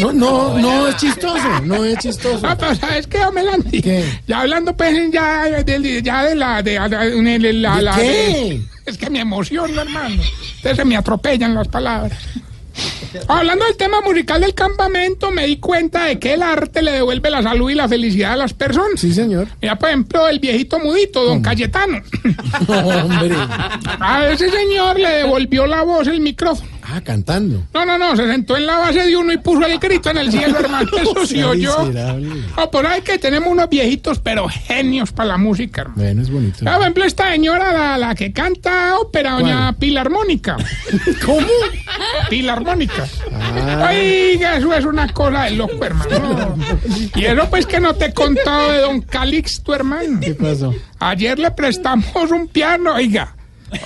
[0.00, 2.46] No, no, no es chistoso, no es chistoso.
[2.46, 3.82] No, pero ¿sabes qué, Melandi?
[4.26, 6.62] Ya hablando, pues, ya, de, ya de la...
[6.62, 8.60] De, de- de la, ¿De la- qué?
[8.86, 10.22] es que me emociono, hermano.
[10.56, 12.18] Entonces se me atropellan las palabras.
[13.28, 17.30] Hablando del tema musical del campamento, me di cuenta de que el arte le devuelve
[17.30, 19.00] la salud y la felicidad a las personas.
[19.00, 19.46] Sí, señor.
[19.62, 21.98] Mira, por ejemplo, el viejito mudito, don Cayetano.
[22.68, 23.36] Hombre.
[24.00, 26.68] A ese señor le devolvió la voz el micrófono.
[26.94, 27.60] Ah, cantando.
[27.74, 30.18] No, no, no, se sentó en la base de uno y puso el grito en
[30.18, 30.88] el cielo, hermano.
[30.96, 31.90] Eso sí oyó.
[32.56, 36.00] No, por ahí que tenemos unos viejitos, pero genios para la música, hermano.
[36.00, 36.58] Bueno, es bonito.
[36.64, 40.56] Ah, Por ejemplo, esta señora, la, la que canta ópera, doña Pilarmónica.
[41.26, 41.46] ¿Cómo?
[42.30, 43.06] Pilarmónica.
[43.32, 43.88] Ah.
[43.90, 46.56] Oiga, eso es una cosa de loco, hermano.
[47.16, 50.20] Y eso pues que no te he contado de don Calixto, hermano.
[50.20, 50.72] ¿Qué pasó?
[51.00, 53.34] Ayer le prestamos un piano, oiga.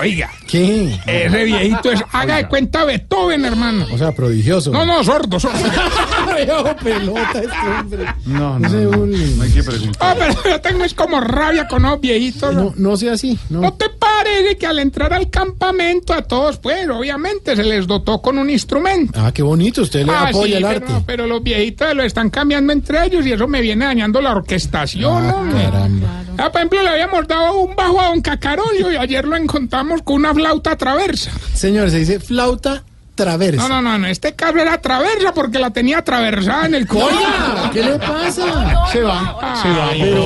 [0.01, 0.99] Oiga, ¿Qué?
[1.07, 3.87] ese viejito es, haga de cuenta Beethoven, hermano.
[3.93, 4.71] O sea, prodigioso.
[4.71, 5.59] No, no, sordo, sordo.
[6.83, 8.07] Pelota este hombre.
[8.27, 10.17] No, No no, no, no hay que preguntar.
[10.17, 12.55] Oh, pero yo tengo es como rabia con los viejitos.
[12.55, 12.73] ¿no?
[12.77, 13.39] No, sea así.
[13.51, 13.73] ¿No No.
[13.75, 18.39] te parece que al entrar al campamento a todos, pues, obviamente se les dotó con
[18.39, 19.19] un instrumento?
[19.21, 19.83] Ah, qué bonito.
[19.83, 21.05] Usted le Ah, apoya sí, el pero, arte.
[21.07, 25.27] pero los viejitos lo están cambiando entre ellos y eso me viene dañando la orquestación,
[25.31, 25.65] Ah, hombre.
[25.65, 26.09] caramba.
[26.41, 29.78] Ah, por ejemplo, le habíamos dado un bajo a don Cacarolio y ayer lo encontramos
[30.05, 31.31] con una flauta traversa.
[31.55, 32.83] Señor, se dice flauta
[33.15, 33.69] traversa.
[33.69, 36.89] No, no, no, en este caso era traversa porque la tenía atravesada en el.
[36.91, 38.87] Oiga, ¿qué le pasa?
[38.93, 39.89] Se va, se va.
[39.91, 40.25] Ay, pero-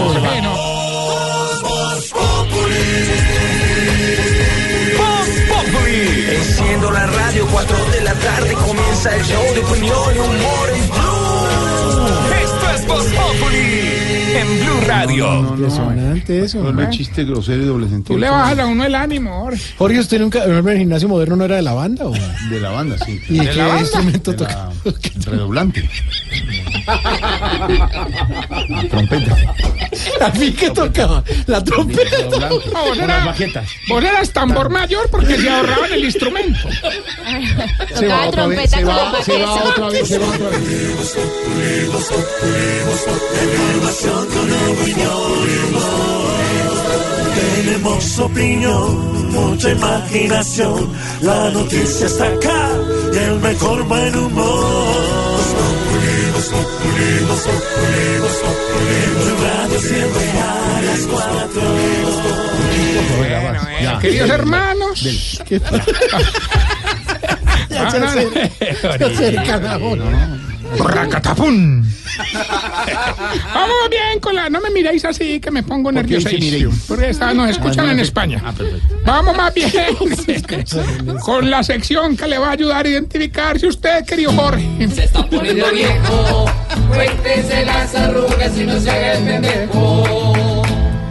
[5.48, 6.36] Populi.
[6.36, 10.88] Enciendo la radio, 4 de la tarde comienza el show de opinión y humor en
[10.88, 12.08] Blue.
[12.42, 13.71] Esto es Voz Populi
[15.00, 15.48] en Blue Radio.
[15.54, 16.72] Impresionante eso.
[16.72, 18.14] No es chiste grosero y doble sentido.
[18.14, 19.62] Tú le bajas a uno el ánimo, Jorge.
[19.78, 22.12] Jorge, ¿usted nunca en el gimnasio moderno no era de la banda o?
[22.12, 23.20] De la banda, sí.
[23.28, 23.80] ¿Y ¿De qué la banda?
[23.82, 24.68] instrumento toca?
[25.26, 25.88] redoblante.
[28.68, 29.36] La trompeta.
[30.20, 31.22] ¿A mí qué tocaba?
[31.46, 32.38] La trompeta.
[32.72, 33.34] No, vos, era-
[33.88, 36.58] vos eras tambor mayor porque se ahorraban el instrumento.
[37.94, 40.26] Se va Tocaba otra vez, trompeta se con va, se va otra vez, se va
[40.28, 40.62] otra vez.
[47.34, 50.92] Tenemos opinión, mucha imaginación.
[51.22, 52.70] La noticia está acá
[53.12, 55.42] y el mejor buen humor.
[59.22, 61.62] Tu radio siempre a las cuatro.
[63.18, 65.42] Bueno, bueno, queridos hermanos.
[65.46, 65.84] ¿Qué pasa?
[67.70, 70.38] Ya se Ah, acerca, se acerca la hora.
[70.78, 71.82] Racatapum.
[73.54, 74.48] Vamos bien con la.
[74.48, 76.58] No me miréis así que me pongo ¿Por qué dice nerviosísimo.
[76.70, 76.84] miréis?
[76.88, 78.42] Porque esta nos escuchan en España.
[79.04, 79.70] Vamos más bien
[81.24, 84.88] con la sección que le va a ayudar a identificar si usted, querido Jorge.
[84.94, 86.46] Se está poniendo viejo,
[86.88, 90.62] cuéntese las arrugas y no se haga el pendejo.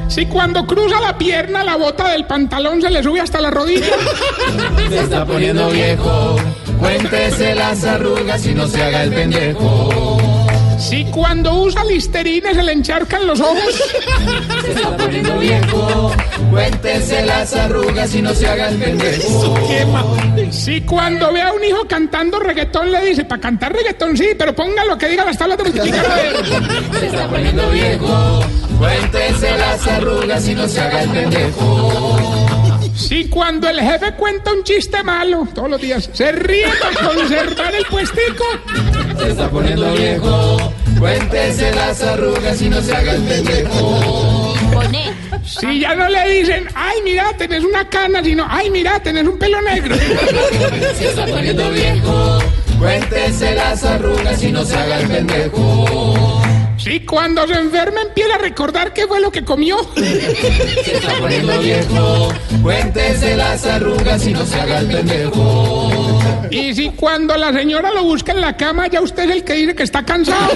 [0.07, 3.85] Si cuando cruza la pierna, la bota del pantalón se le sube hasta la rodilla.
[4.89, 6.35] Se está poniendo viejo,
[6.81, 10.17] cuéntese las arrugas y no se haga el pendejo.
[10.81, 13.61] Si cuando usa listerina se le encharcan los ojos.
[14.63, 16.11] Se está poniendo viejo,
[16.49, 19.55] cuéntese las arrugas y no se haga el pendejo.
[20.51, 24.55] Si cuando ve a un hijo cantando reggaetón le dice, para cantar reggaetón sí, pero
[24.55, 26.05] ponga lo que diga las tablas de multiplicar.
[26.99, 28.39] Se está poniendo viejo,
[28.79, 32.40] cuéntese las arrugas y no se haga el pendejo.
[33.07, 37.75] Si cuando el jefe cuenta un chiste malo todos los días, se ríe para conservar
[37.75, 38.45] el puestico.
[39.17, 44.53] Se está poniendo viejo, cuéntese las arrugas y no se haga el pendejo.
[45.43, 49.37] Si ya no le dicen, ay, mira, tenés una cana, sino, ay, mira, tenés un
[49.37, 49.95] pelo negro.
[50.97, 52.39] Se está poniendo viejo,
[52.79, 56.10] cuéntese las arrugas y no se haga el pendejo.
[56.83, 59.77] Si cuando se enferma empieza a recordar qué fue lo que comió.
[59.95, 62.33] Se está poniendo viejo,
[62.63, 66.19] cuéntese las arrugas y no se haga el pendejo.
[66.49, 69.53] Y si cuando la señora lo busca en la cama, ya usted es el que
[69.53, 70.49] dice que está cansado.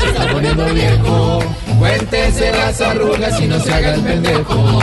[0.00, 1.44] Se está poniendo viejo,
[1.78, 4.82] cuéntese las arrugas y no se haga el pendejo.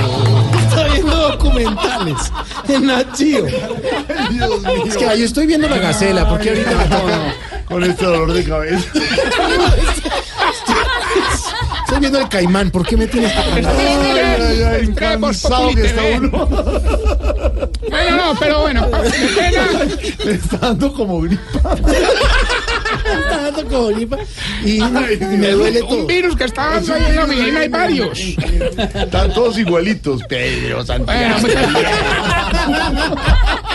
[0.69, 2.31] Está viendo documentales
[2.67, 3.47] en Nat Geo.
[4.85, 7.35] Es que ahí estoy viendo la gacela, porque ahorita la
[7.65, 8.91] Con este dolor de cabeza.
[11.97, 16.45] Estoy viendo el caimán, ¿por qué me tienes ay, ay, cansado que está uno.
[17.89, 18.87] Bueno, no, pero bueno,
[19.35, 19.67] pena.
[20.23, 21.73] Le está dando como gripa.
[21.73, 24.17] Está dando como gripa
[24.63, 26.01] y, me duele todo.
[26.01, 28.19] Un virus que está dando ahí en la oficina hay varios.
[28.19, 30.21] Están todos igualitos.
[30.29, 31.39] Pedro, Santiago.
[31.41, 31.57] Bueno,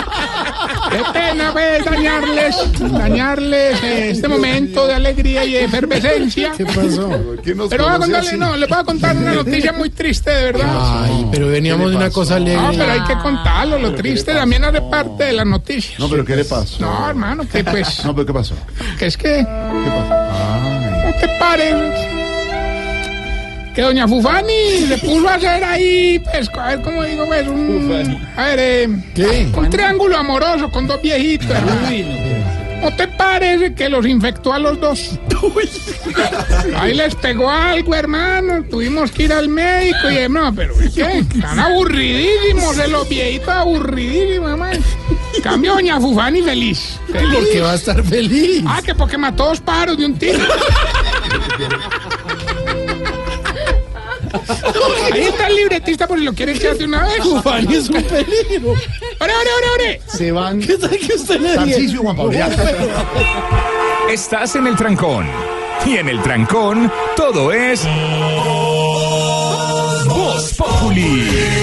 [0.92, 2.56] Qué pena pues dañarles,
[2.92, 6.52] dañarles eh, este momento de alegría y de efervescencia.
[6.56, 7.10] ¿Qué pasó?
[7.42, 8.38] ¿Quién nos Pero voy a contarle, así?
[8.38, 10.66] no, les voy a contar una noticia muy triste, de verdad.
[11.04, 12.60] Ay, pero veníamos de una cosa alegre.
[12.62, 15.98] No, pero hay que contarlo, lo triste también hace parte de las noticias.
[15.98, 16.76] No, pero ¿qué le pasó?
[16.80, 18.54] No, hermano, que pues, No, pero ¿qué pasó?
[18.98, 21.06] que es que, ¿Qué pasó?
[21.06, 22.21] ¿no te parece?
[23.74, 28.18] Que doña Fufani se puso a hacer ahí, pues, a ver cómo digo, pues, un,
[28.36, 29.48] a ver, eh, ¿Qué?
[29.54, 31.48] un triángulo amoroso con dos viejitos.
[32.82, 35.18] ¿No te parece que los infectó a los dos?
[36.76, 38.64] Ahí les pegó algo, hermano.
[38.68, 43.48] Tuvimos que ir al médico y no, pero es que están aburridísimos de los viejitos,
[43.48, 44.80] aburridísimos, hermano.
[45.42, 46.98] Cambio doña Fufani feliz.
[47.10, 47.34] feliz.
[47.34, 48.64] ¿Por qué va a estar feliz?
[48.66, 50.40] Ah, que porque mató dos pájaros de un tiro.
[55.12, 57.22] Ahí está el libretista por si lo quieren echar de una vez.
[57.42, 58.70] Fanny es un peligro.
[58.72, 60.00] ¡Ore, ore, ore, ore!
[60.06, 60.60] Se van.
[60.60, 62.32] ¿Qué tal que usted le y Juan Pablo.
[62.32, 62.48] ya.
[64.10, 65.26] Estás en el trancón.
[65.86, 67.86] Y en el trancón, todo es.
[70.06, 71.61] Voz Populi.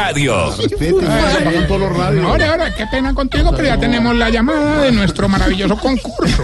[0.00, 0.58] Radios.
[2.26, 6.42] Ore, ore, qué pena contigo, pero ya tenemos la llamada de nuestro maravilloso concurso.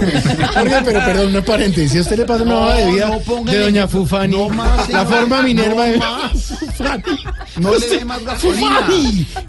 [0.61, 1.99] Oiga, pero perdón, una paréntesis.
[1.99, 4.37] ¿A usted le pasa una hoja de vida no de doña Fufani?
[4.37, 6.33] no más, la no forma Minerva no de más.
[6.33, 7.03] Fufani.
[7.57, 8.87] No le dé más gasolina.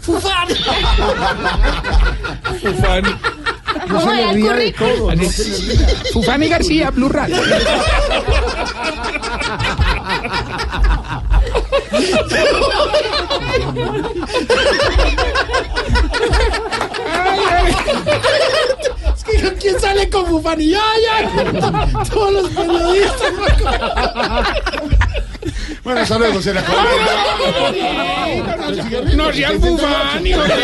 [0.00, 0.54] Fufani.
[2.62, 3.08] Fufani.
[3.86, 5.14] No se le ría de todo.
[5.14, 5.22] No.
[6.14, 7.36] Fufani García, Blue Radio.
[19.14, 20.70] Es que ¿quién sale con Fufani?
[20.70, 22.04] ¡Ya, ya!
[22.10, 23.32] Todos los periodistas.
[25.84, 26.78] Bueno, hasta luego, se le acabó.
[29.16, 30.54] No seas bufani, hombre.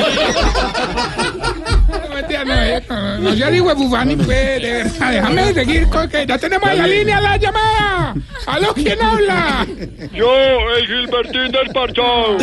[2.45, 5.13] No, eh, no, no seas hijo de bufani, pues, de verdad.
[5.13, 8.15] Déjame seguir con que ya tenemos en la línea la llamada.
[8.47, 9.67] ¿Aló, quién habla?
[10.13, 10.31] Yo,
[10.77, 12.39] el Gilbertín del Parchado.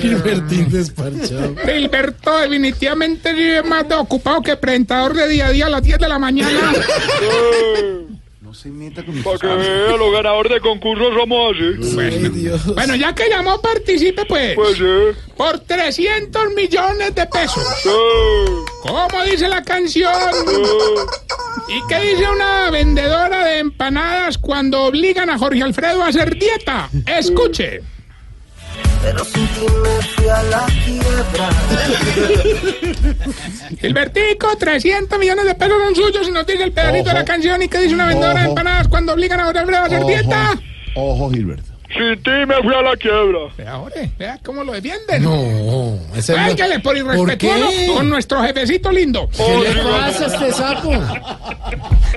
[0.00, 1.56] Gilbertín desparchado.
[1.64, 5.98] Gilberto definitivamente es más de ocupado que presentador de día a día a las 10
[5.98, 6.72] de la mañana.
[8.52, 11.98] No se meta con mi Para que vea, los ganadores de concursos somos así.
[11.98, 12.66] Ay, Dios.
[12.74, 14.54] Bueno, ya que llamó, participe, pues.
[14.54, 15.18] Pues sí.
[15.38, 17.66] Por 300 millones de pesos.
[17.82, 17.88] sí,
[18.82, 20.12] ¿Cómo dice la canción?
[21.66, 26.90] ¿Y qué dice una vendedora de empanadas cuando obligan a Jorge Alfredo a hacer dieta?
[27.06, 27.80] Escuche.
[29.02, 31.50] Pero sin ti me fui a la quiebra.
[33.80, 37.60] Gilbertico, 300 millones de pesos son suyos y nos dice el pedacito de la canción
[37.62, 38.50] y que dice una vendedora de Ojo.
[38.50, 40.08] empanadas cuando obligan a Alfredo a hacer Ojo.
[40.08, 40.60] dieta.
[40.94, 41.71] Ojo, Gilberto.
[41.92, 43.38] Sin ti me fui a la quiebra.
[43.56, 45.22] Vea, Jorge, vea cómo lo defienden.
[45.22, 49.28] No, ese no- por ¿Por irrespetuoso con nuestro jefecito lindo.
[49.36, 50.92] ¿Qué le pasa a este sapo?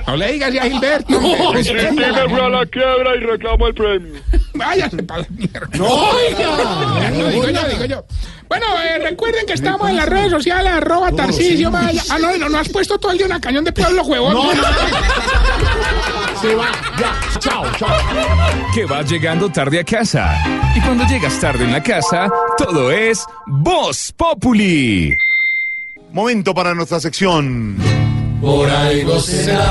[0.06, 1.18] No le digas ya a Gilberto.
[1.18, 1.62] hombre.
[1.64, 4.20] Sin ti me fui a la quiebra y reclamo el premio.
[4.54, 5.68] Váyase para la mierda.
[5.76, 7.10] No, oiga.
[7.10, 8.04] No, digo yo, digo yo.
[8.48, 12.00] Bueno, eh, recuerden que estamos en las redes sociales, arroba Tarcisio Maya.
[12.10, 14.32] Ah, no, no, no has puesto todo el día una cañón de pueblo, huevón.
[14.32, 14.62] No, no.
[16.46, 17.88] Se va, ya, chao, chao.
[18.72, 20.32] Que vas llegando tarde a casa.
[20.76, 25.12] Y cuando llegas tarde en la casa, todo es Voz Populi.
[26.12, 27.76] Momento para nuestra sección.
[28.40, 29.64] Por algo será.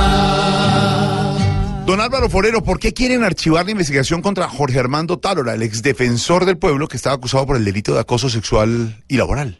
[1.86, 6.44] Don Álvaro Forero, ¿por qué quieren archivar la investigación contra Jorge Armando Tálora, el exdefensor
[6.44, 9.58] del pueblo que estaba acusado por el delito de acoso sexual y laboral?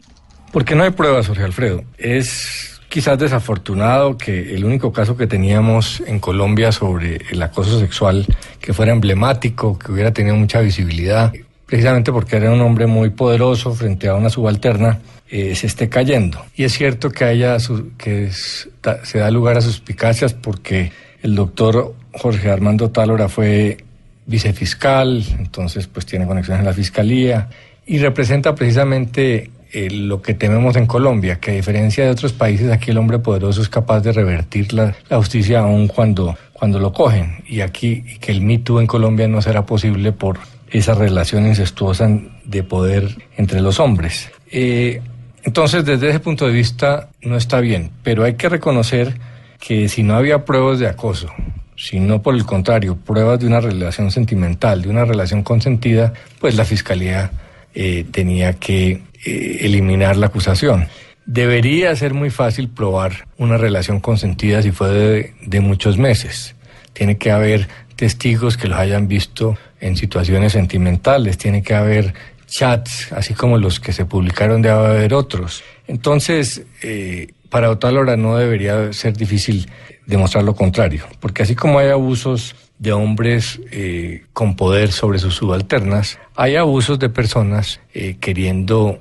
[0.52, 1.82] Porque no hay pruebas, Jorge Alfredo.
[1.96, 8.26] Es quizás desafortunado que el único caso que teníamos en Colombia sobre el acoso sexual
[8.60, 11.32] que fuera emblemático, que hubiera tenido mucha visibilidad,
[11.66, 16.44] precisamente porque era un hombre muy poderoso frente a una subalterna, eh, se esté cayendo.
[16.54, 20.92] Y es cierto que, haya su- que es- da- se da lugar a suspicacias porque
[21.22, 23.78] el doctor Jorge Armando Tálora fue
[24.26, 27.48] vicefiscal, entonces pues tiene conexiones en la fiscalía
[27.86, 32.72] y representa precisamente eh, lo que tememos en Colombia, que a diferencia de otros países
[32.72, 37.44] aquí el hombre poderoso es capaz de revertir la, justicia aun cuando, cuando lo cogen
[37.46, 40.38] y aquí que el Me Too en Colombia no será posible por
[40.70, 42.08] esa relación incestuosa
[42.46, 44.30] de poder entre los hombres.
[44.50, 45.02] Eh,
[45.42, 49.18] entonces, desde ese punto de vista, no está bien, pero hay que reconocer
[49.60, 51.28] que si no había pruebas de acoso,
[51.76, 56.64] sino por el contrario, pruebas de una relación sentimental, de una relación consentida, pues la
[56.64, 57.30] fiscalía
[57.74, 60.88] eh, tenía que eh, eliminar la acusación.
[61.26, 66.54] Debería ser muy fácil probar una relación consentida si fue de, muchos meses.
[66.92, 67.66] Tiene que haber
[67.96, 72.14] testigos que los hayan visto en situaciones sentimentales, tiene que haber
[72.46, 75.64] chats, así como los que se publicaron debe haber otros.
[75.88, 79.68] Entonces, eh, para Otálora no debería ser difícil
[80.06, 85.34] demostrar lo contrario, porque así como hay abusos de hombres eh, con poder sobre sus
[85.34, 89.00] subalternas, hay abusos de personas eh, queriendo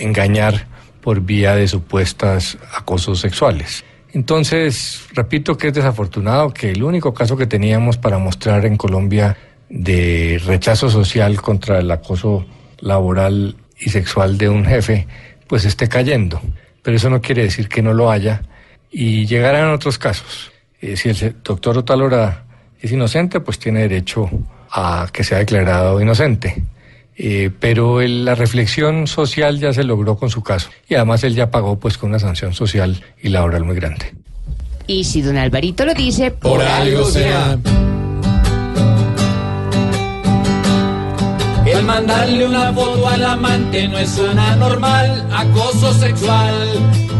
[0.00, 0.66] engañar
[1.00, 3.84] por vía de supuestas acosos sexuales.
[4.12, 9.36] Entonces, repito que es desafortunado que el único caso que teníamos para mostrar en Colombia
[9.68, 12.44] de rechazo social contra el acoso
[12.80, 15.06] laboral y sexual de un jefe,
[15.46, 16.40] pues esté cayendo.
[16.82, 18.42] Pero eso no quiere decir que no lo haya
[18.90, 20.50] y llegarán otros casos.
[20.80, 22.44] Eh, si el doctor Otalora
[22.80, 24.28] es inocente, pues tiene derecho
[24.70, 26.62] a que sea declarado inocente.
[27.22, 31.34] Eh, pero el- la reflexión social ya se logró con su caso y además él
[31.34, 34.14] ya pagó pues con una sanción social y laboral muy grande.
[34.86, 37.58] Y si don Alvarito lo dice, Por algo será.
[41.72, 46.54] El mandarle una foto al amante no es una normal acoso sexual.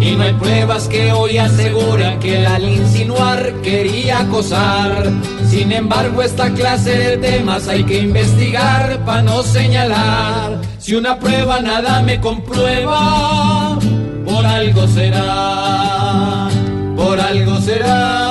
[0.01, 5.11] Y no hay pruebas que hoy aseguran que al insinuar quería acosar.
[5.49, 10.59] Sin embargo, esta clase de temas hay que investigar para no señalar.
[10.79, 13.79] Si una prueba nada me comprueba,
[14.25, 16.49] por algo será.
[16.97, 18.30] Por algo será.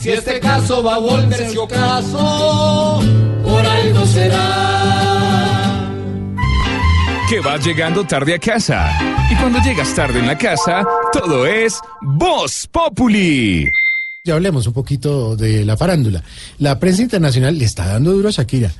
[0.00, 3.02] Si este caso va a volverse ocaso,
[3.42, 5.92] por algo será.
[7.28, 8.90] Que vas llegando tarde a casa.
[9.30, 13.66] Y cuando llegas tarde en la casa, todo es Voz Populi.
[14.24, 16.24] Ya hablemos un poquito de la farándula.
[16.58, 18.72] La prensa internacional le está dando duro a Shakira.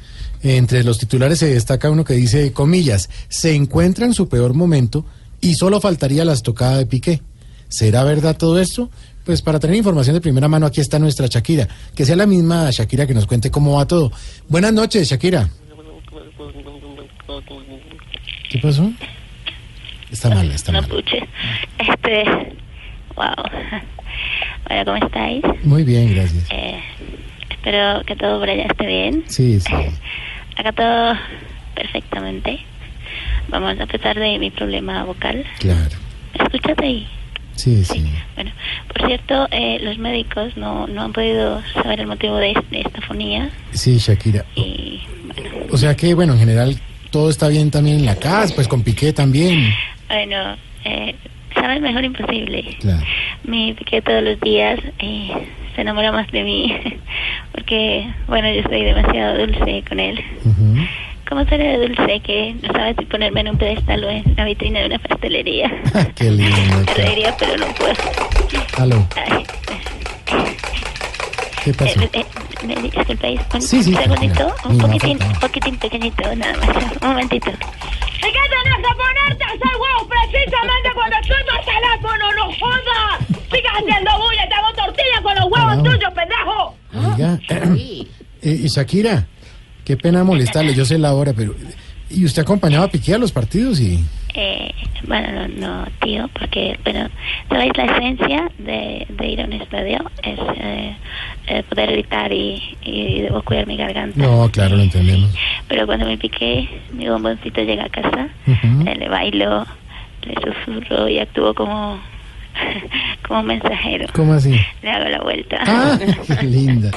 [0.42, 5.04] Entre los titulares se destaca uno que dice, comillas, se encuentra en su peor momento
[5.42, 7.20] y solo faltaría la estocada de Piqué.
[7.68, 8.90] ¿Será verdad todo esto?
[9.30, 11.68] Pues para tener información de primera mano aquí está nuestra Shakira.
[11.94, 14.10] Que sea la misma Shakira que nos cuente cómo va todo.
[14.48, 15.48] Buenas noches, Shakira.
[18.50, 18.90] ¿Qué pasó?
[20.10, 20.84] Está mal, está mal.
[21.78, 22.24] Este,
[23.14, 23.26] wow.
[24.68, 25.44] Hola, ¿cómo estáis?
[25.62, 26.48] Muy bien, gracias.
[26.50, 26.80] Eh,
[27.50, 29.22] espero que todo por allá esté bien.
[29.28, 29.72] Sí, sí.
[30.56, 31.14] Acá todo
[31.76, 32.58] perfectamente.
[33.46, 35.44] Vamos a pesar de mi problema vocal.
[35.60, 35.96] Claro.
[36.34, 37.19] Escúchate ahí.
[37.56, 38.04] Sí, sí.
[38.34, 38.50] Bueno,
[38.88, 43.00] por cierto, eh, los médicos no, no han podido saber el motivo de, de esta
[43.02, 43.50] fonía.
[43.72, 44.44] Sí, Shakira.
[44.56, 45.00] Y
[45.70, 46.76] O sea que, bueno, en general
[47.10, 49.72] todo está bien también en la casa, pues con Piqué también.
[50.08, 51.14] bueno, eh,
[51.54, 52.76] sabes mejor imposible.
[52.80, 53.02] Claro.
[53.44, 55.30] Mi piqué todos los días eh,
[55.74, 56.74] se enamora más de mí
[57.52, 60.20] porque, bueno, yo soy demasiado dulce con él.
[61.30, 64.44] Como ser de dulce que no sabes si ponerme en un pedestal o en la
[64.44, 65.70] vitrina de una pastelería.
[66.16, 66.56] Qué lindo.
[66.86, 67.94] Me reiría, pero no puedo.
[68.76, 69.46] Aló, Ay,
[71.64, 72.00] ¿qué pasó?
[72.00, 72.24] eh, eh,
[72.66, 76.68] me disculpéis, un, Sí, sí, un segundito, un poquitín, un poquitín pequeñito, nada más,
[77.00, 77.50] un momentito.
[77.50, 82.32] ¿Y qué tenés que ponerte a hacer huevos precisamente cuando estoy por teléfono?
[82.36, 83.26] ¡No jodas!
[83.52, 84.48] ¡Sigas haciendo bulla!
[84.48, 85.82] ¡Te hago tortilla con los huevos Ah.
[85.82, 86.76] tuyos, pendejo!
[87.14, 87.38] Oiga,
[88.42, 89.26] eh, y Shakira,
[89.90, 91.52] qué pena molestarle, yo sé la hora, pero...
[92.10, 93.98] ¿Y usted acompañaba a Piqué a los partidos y...?
[94.34, 94.72] Eh,
[95.08, 97.08] bueno, no, no, tío, porque, bueno,
[97.48, 99.98] ¿sabéis la esencia de, de ir a un estadio?
[100.22, 100.96] Es eh,
[101.48, 104.16] eh, poder gritar y, y debo cuidar mi garganta.
[104.16, 105.34] No, claro, lo entendemos.
[105.66, 108.28] Pero cuando me piqué, mi bomboncito llega a casa,
[108.96, 109.66] le bailo,
[110.22, 111.98] le susurro y actúo como,
[113.26, 114.06] como mensajero.
[114.14, 114.56] ¿Cómo así?
[114.82, 115.58] Le hago la vuelta.
[115.66, 115.98] Ah,
[116.38, 116.92] qué linda.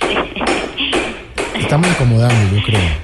[1.60, 2.80] Estamos incomodando, yo creo.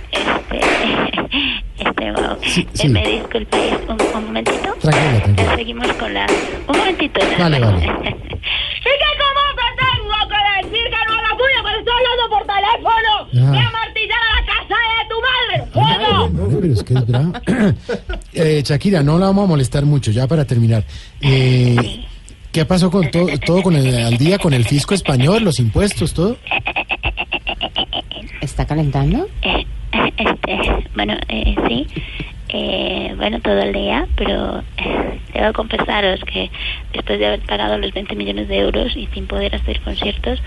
[1.79, 2.37] Este, wow.
[2.45, 2.89] Sí, Eh, sí.
[2.89, 4.73] me disculpéis un, un momentito.
[4.81, 5.57] Tranquila, tranquila.
[5.57, 6.27] Seguimos con la...
[6.69, 7.21] Un momentito.
[7.39, 7.79] Vale, vale.
[7.79, 12.43] ¿Y qué cómo te tengo que decir que no hagas bulla cuando estoy hablando por
[12.47, 13.11] teléfono?
[13.51, 15.55] ¡Voy a martillar a la casa de tu madre!
[15.73, 16.29] ¡Jodo!
[16.29, 17.33] Vale, pero es que es bravo.
[18.35, 20.85] eh, Shakira, no la vamos a molestar mucho, ya para terminar.
[21.21, 22.05] Eh,
[22.53, 26.13] ¿Qué pasó con todo, todo con el, al día con el fisco español, los impuestos,
[26.13, 26.37] todo?
[28.43, 29.27] ¿Está calentando?
[29.41, 29.65] Eh,
[30.19, 31.87] este, bueno, eh, sí.
[32.55, 34.63] Eh, bueno, todo el día, pero
[35.35, 36.51] debo confesaros que
[36.93, 40.41] después de haber pagado los 20 millones de euros y sin poder hacer conciertos,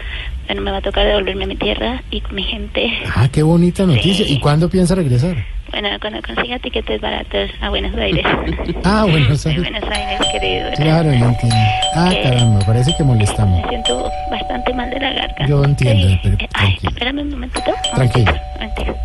[0.45, 2.91] bueno, me va a tocar devolverme a mi tierra y con mi gente.
[3.15, 4.26] Ah, qué bonita noticia.
[4.27, 5.36] ¿Y cuándo piensa regresar?
[5.72, 8.23] Bueno, cuando consiga tiquetes baratos a Buenos Aires.
[8.84, 9.64] Ah, Buenos Aires.
[9.72, 10.69] Buenos Aires, querido.
[10.77, 11.56] Claro, ya entiendo.
[11.95, 13.61] Ah, Eh, caramba, parece que molestamos.
[13.64, 15.48] Me siento bastante mal de la garganta.
[15.48, 17.73] Yo entiendo, pero Eh, ay, espérame un momentito.
[17.95, 18.32] tranquilo.
[18.32, 18.95] Un momentito.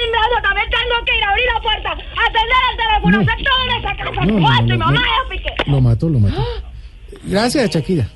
[0.00, 0.36] Timbrando!
[0.42, 1.90] ¡También tengo que ir a abrir la puerta!
[1.92, 3.14] ¡Atender al teléfono!
[3.20, 4.20] ¡Hacer todo en esa casa!
[4.24, 4.66] No, no, ¡Cuatro!
[4.66, 5.00] no, ¡Y mamá no.
[5.00, 5.52] ya piqué!
[5.70, 6.42] Lo mató, lo mató.
[7.24, 8.06] Gracias, Shakira.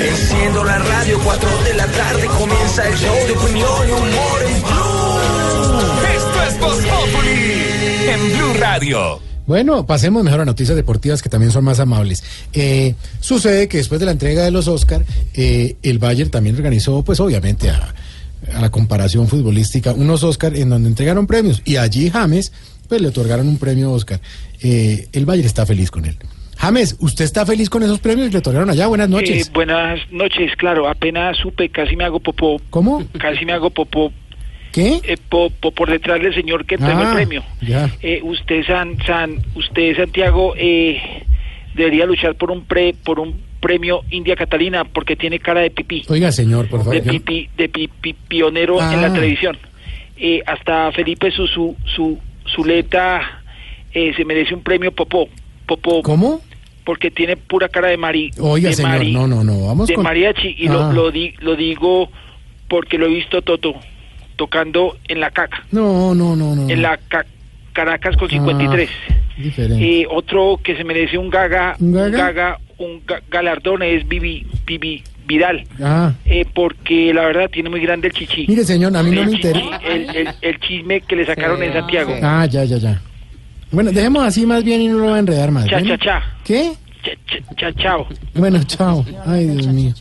[0.00, 4.62] Enciendo la radio, 4 de la tarde comienza el show de opinión y humor en
[4.62, 5.80] Blue.
[6.16, 9.20] Esto es Voz Populi en Blue Radio.
[9.48, 12.22] Bueno, pasemos mejor a noticias deportivas que también son más amables.
[12.52, 15.02] Eh, sucede que después de la entrega de los Oscar,
[15.32, 17.94] eh, el Bayern también organizó, pues obviamente a,
[18.54, 22.52] a la comparación futbolística, unos Oscar en donde entregaron premios y allí James,
[22.90, 24.20] pues le otorgaron un premio Oscar.
[24.60, 26.18] Eh, el Bayern está feliz con él.
[26.58, 28.86] James, ¿usted está feliz con esos premios que le otorgaron allá?
[28.88, 29.46] Buenas noches.
[29.46, 32.60] Eh, buenas noches, claro, apenas supe, casi me hago popó.
[32.68, 33.02] ¿Cómo?
[33.18, 34.12] Casi me hago popó.
[34.72, 35.00] ¿Qué?
[35.04, 37.42] Eh, po- po- por detrás del señor que entregó Ah, el premio.
[37.60, 37.90] Ya.
[38.02, 41.00] Eh, usted, San, San, usted, Santiago, eh,
[41.74, 46.04] debería luchar por un pre, por un premio India Catalina porque tiene cara de pipí.
[46.08, 46.94] Oiga, señor, por favor.
[46.94, 49.12] de pipí, de pipí pionero en la Ah.
[49.12, 49.56] televisión.
[50.16, 52.18] Eh, hasta Felipe su su su
[52.54, 53.42] Zuleta
[53.94, 55.28] eh, se merece un premio popó.
[55.66, 56.02] Popó.
[56.02, 56.40] ¿Cómo?
[56.84, 58.30] Porque tiene pura cara de mari.
[58.40, 60.04] Oiga, de señor, mari- no, no, no, vamos de con...
[60.04, 60.72] mariachi y Ah.
[60.72, 62.10] lo, lo, di- lo digo
[62.68, 63.74] porque lo he visto Toto
[64.38, 66.70] tocando en la caca, No, no, no, no.
[66.70, 67.26] en la ca-
[67.74, 68.88] Caracas con 53.
[69.10, 70.00] Ah, diferente.
[70.00, 72.58] Eh, otro que se merece un gaga, ¿Un un gaga?
[72.78, 76.12] un ga- galardón es Vivi, Vivi Vidal, Ah.
[76.24, 78.46] eh, porque la verdad tiene muy grande el chichi.
[78.48, 79.76] Mire, señor, a mí no el, me interesa.
[79.84, 82.14] el, el- el chisme que le sacaron en Santiago.
[82.22, 83.00] Ah, ya, ya, ya.
[83.70, 85.66] Bueno, dejemos así más bien y no lo va a enredar más.
[85.66, 85.96] Cha, ¿bueno?
[85.98, 86.22] cha, cha.
[86.44, 86.72] ¿Qué?
[87.02, 88.06] Cha, cha, cha, chao.
[88.34, 89.04] Bueno, chao.
[89.26, 89.92] Ay, Dios mío.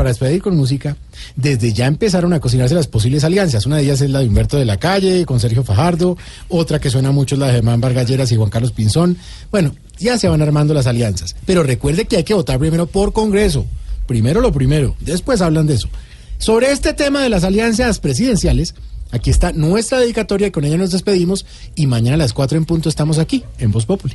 [0.00, 0.96] Para despedir con música,
[1.36, 3.66] desde ya empezaron a cocinarse las posibles alianzas.
[3.66, 6.16] Una de ellas es la de Humberto de la Calle con Sergio Fajardo.
[6.48, 9.18] Otra que suena mucho es la de Germán Vargas Lleras y Juan Carlos Pinzón.
[9.50, 11.36] Bueno, ya se van armando las alianzas.
[11.44, 13.66] Pero recuerde que hay que votar primero por Congreso.
[14.06, 14.96] Primero lo primero.
[15.00, 15.90] Después hablan de eso.
[16.38, 18.74] Sobre este tema de las alianzas presidenciales,
[19.10, 21.44] aquí está nuestra dedicatoria y con ella nos despedimos.
[21.74, 24.14] Y mañana a las 4 en punto estamos aquí, en Voz Populi.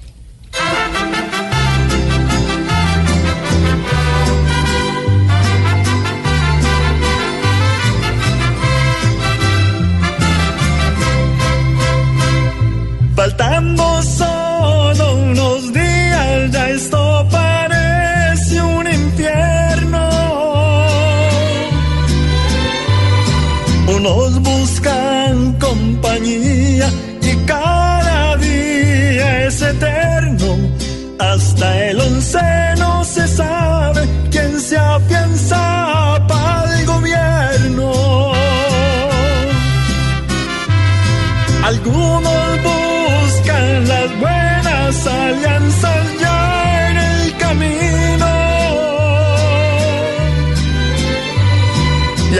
[13.26, 20.10] Faltando solo unos días, ya esto parece un infierno.
[23.88, 26.88] Unos buscan compañía
[27.23, 30.56] y cada día es eterno.
[31.18, 32.65] Hasta el once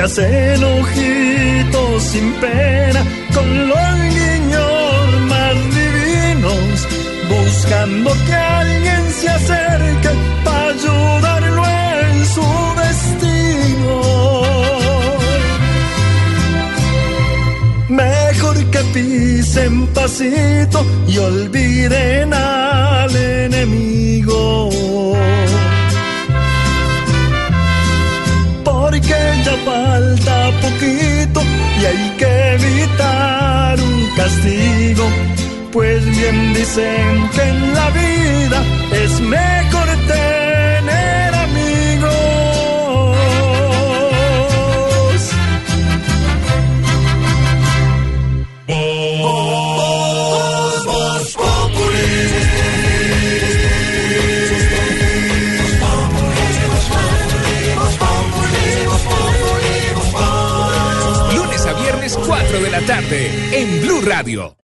[0.06, 3.03] hacen ojitos sin pena
[3.34, 6.88] con los guiños más divinos,
[7.27, 10.10] buscando que alguien se acerque
[10.44, 11.64] para ayudarlo
[12.02, 12.48] en su
[12.84, 14.02] destino.
[17.90, 24.69] Mejor que pisen pasito y olviden al enemigo.
[29.66, 31.42] Falta poquito
[31.82, 35.06] y hay que evitar un castigo.
[35.72, 38.64] Pues bien dicen que en la vida
[39.04, 39.88] es mejor
[63.06, 64.56] Lunes a viernes 4 de la tarde en Blue Radio.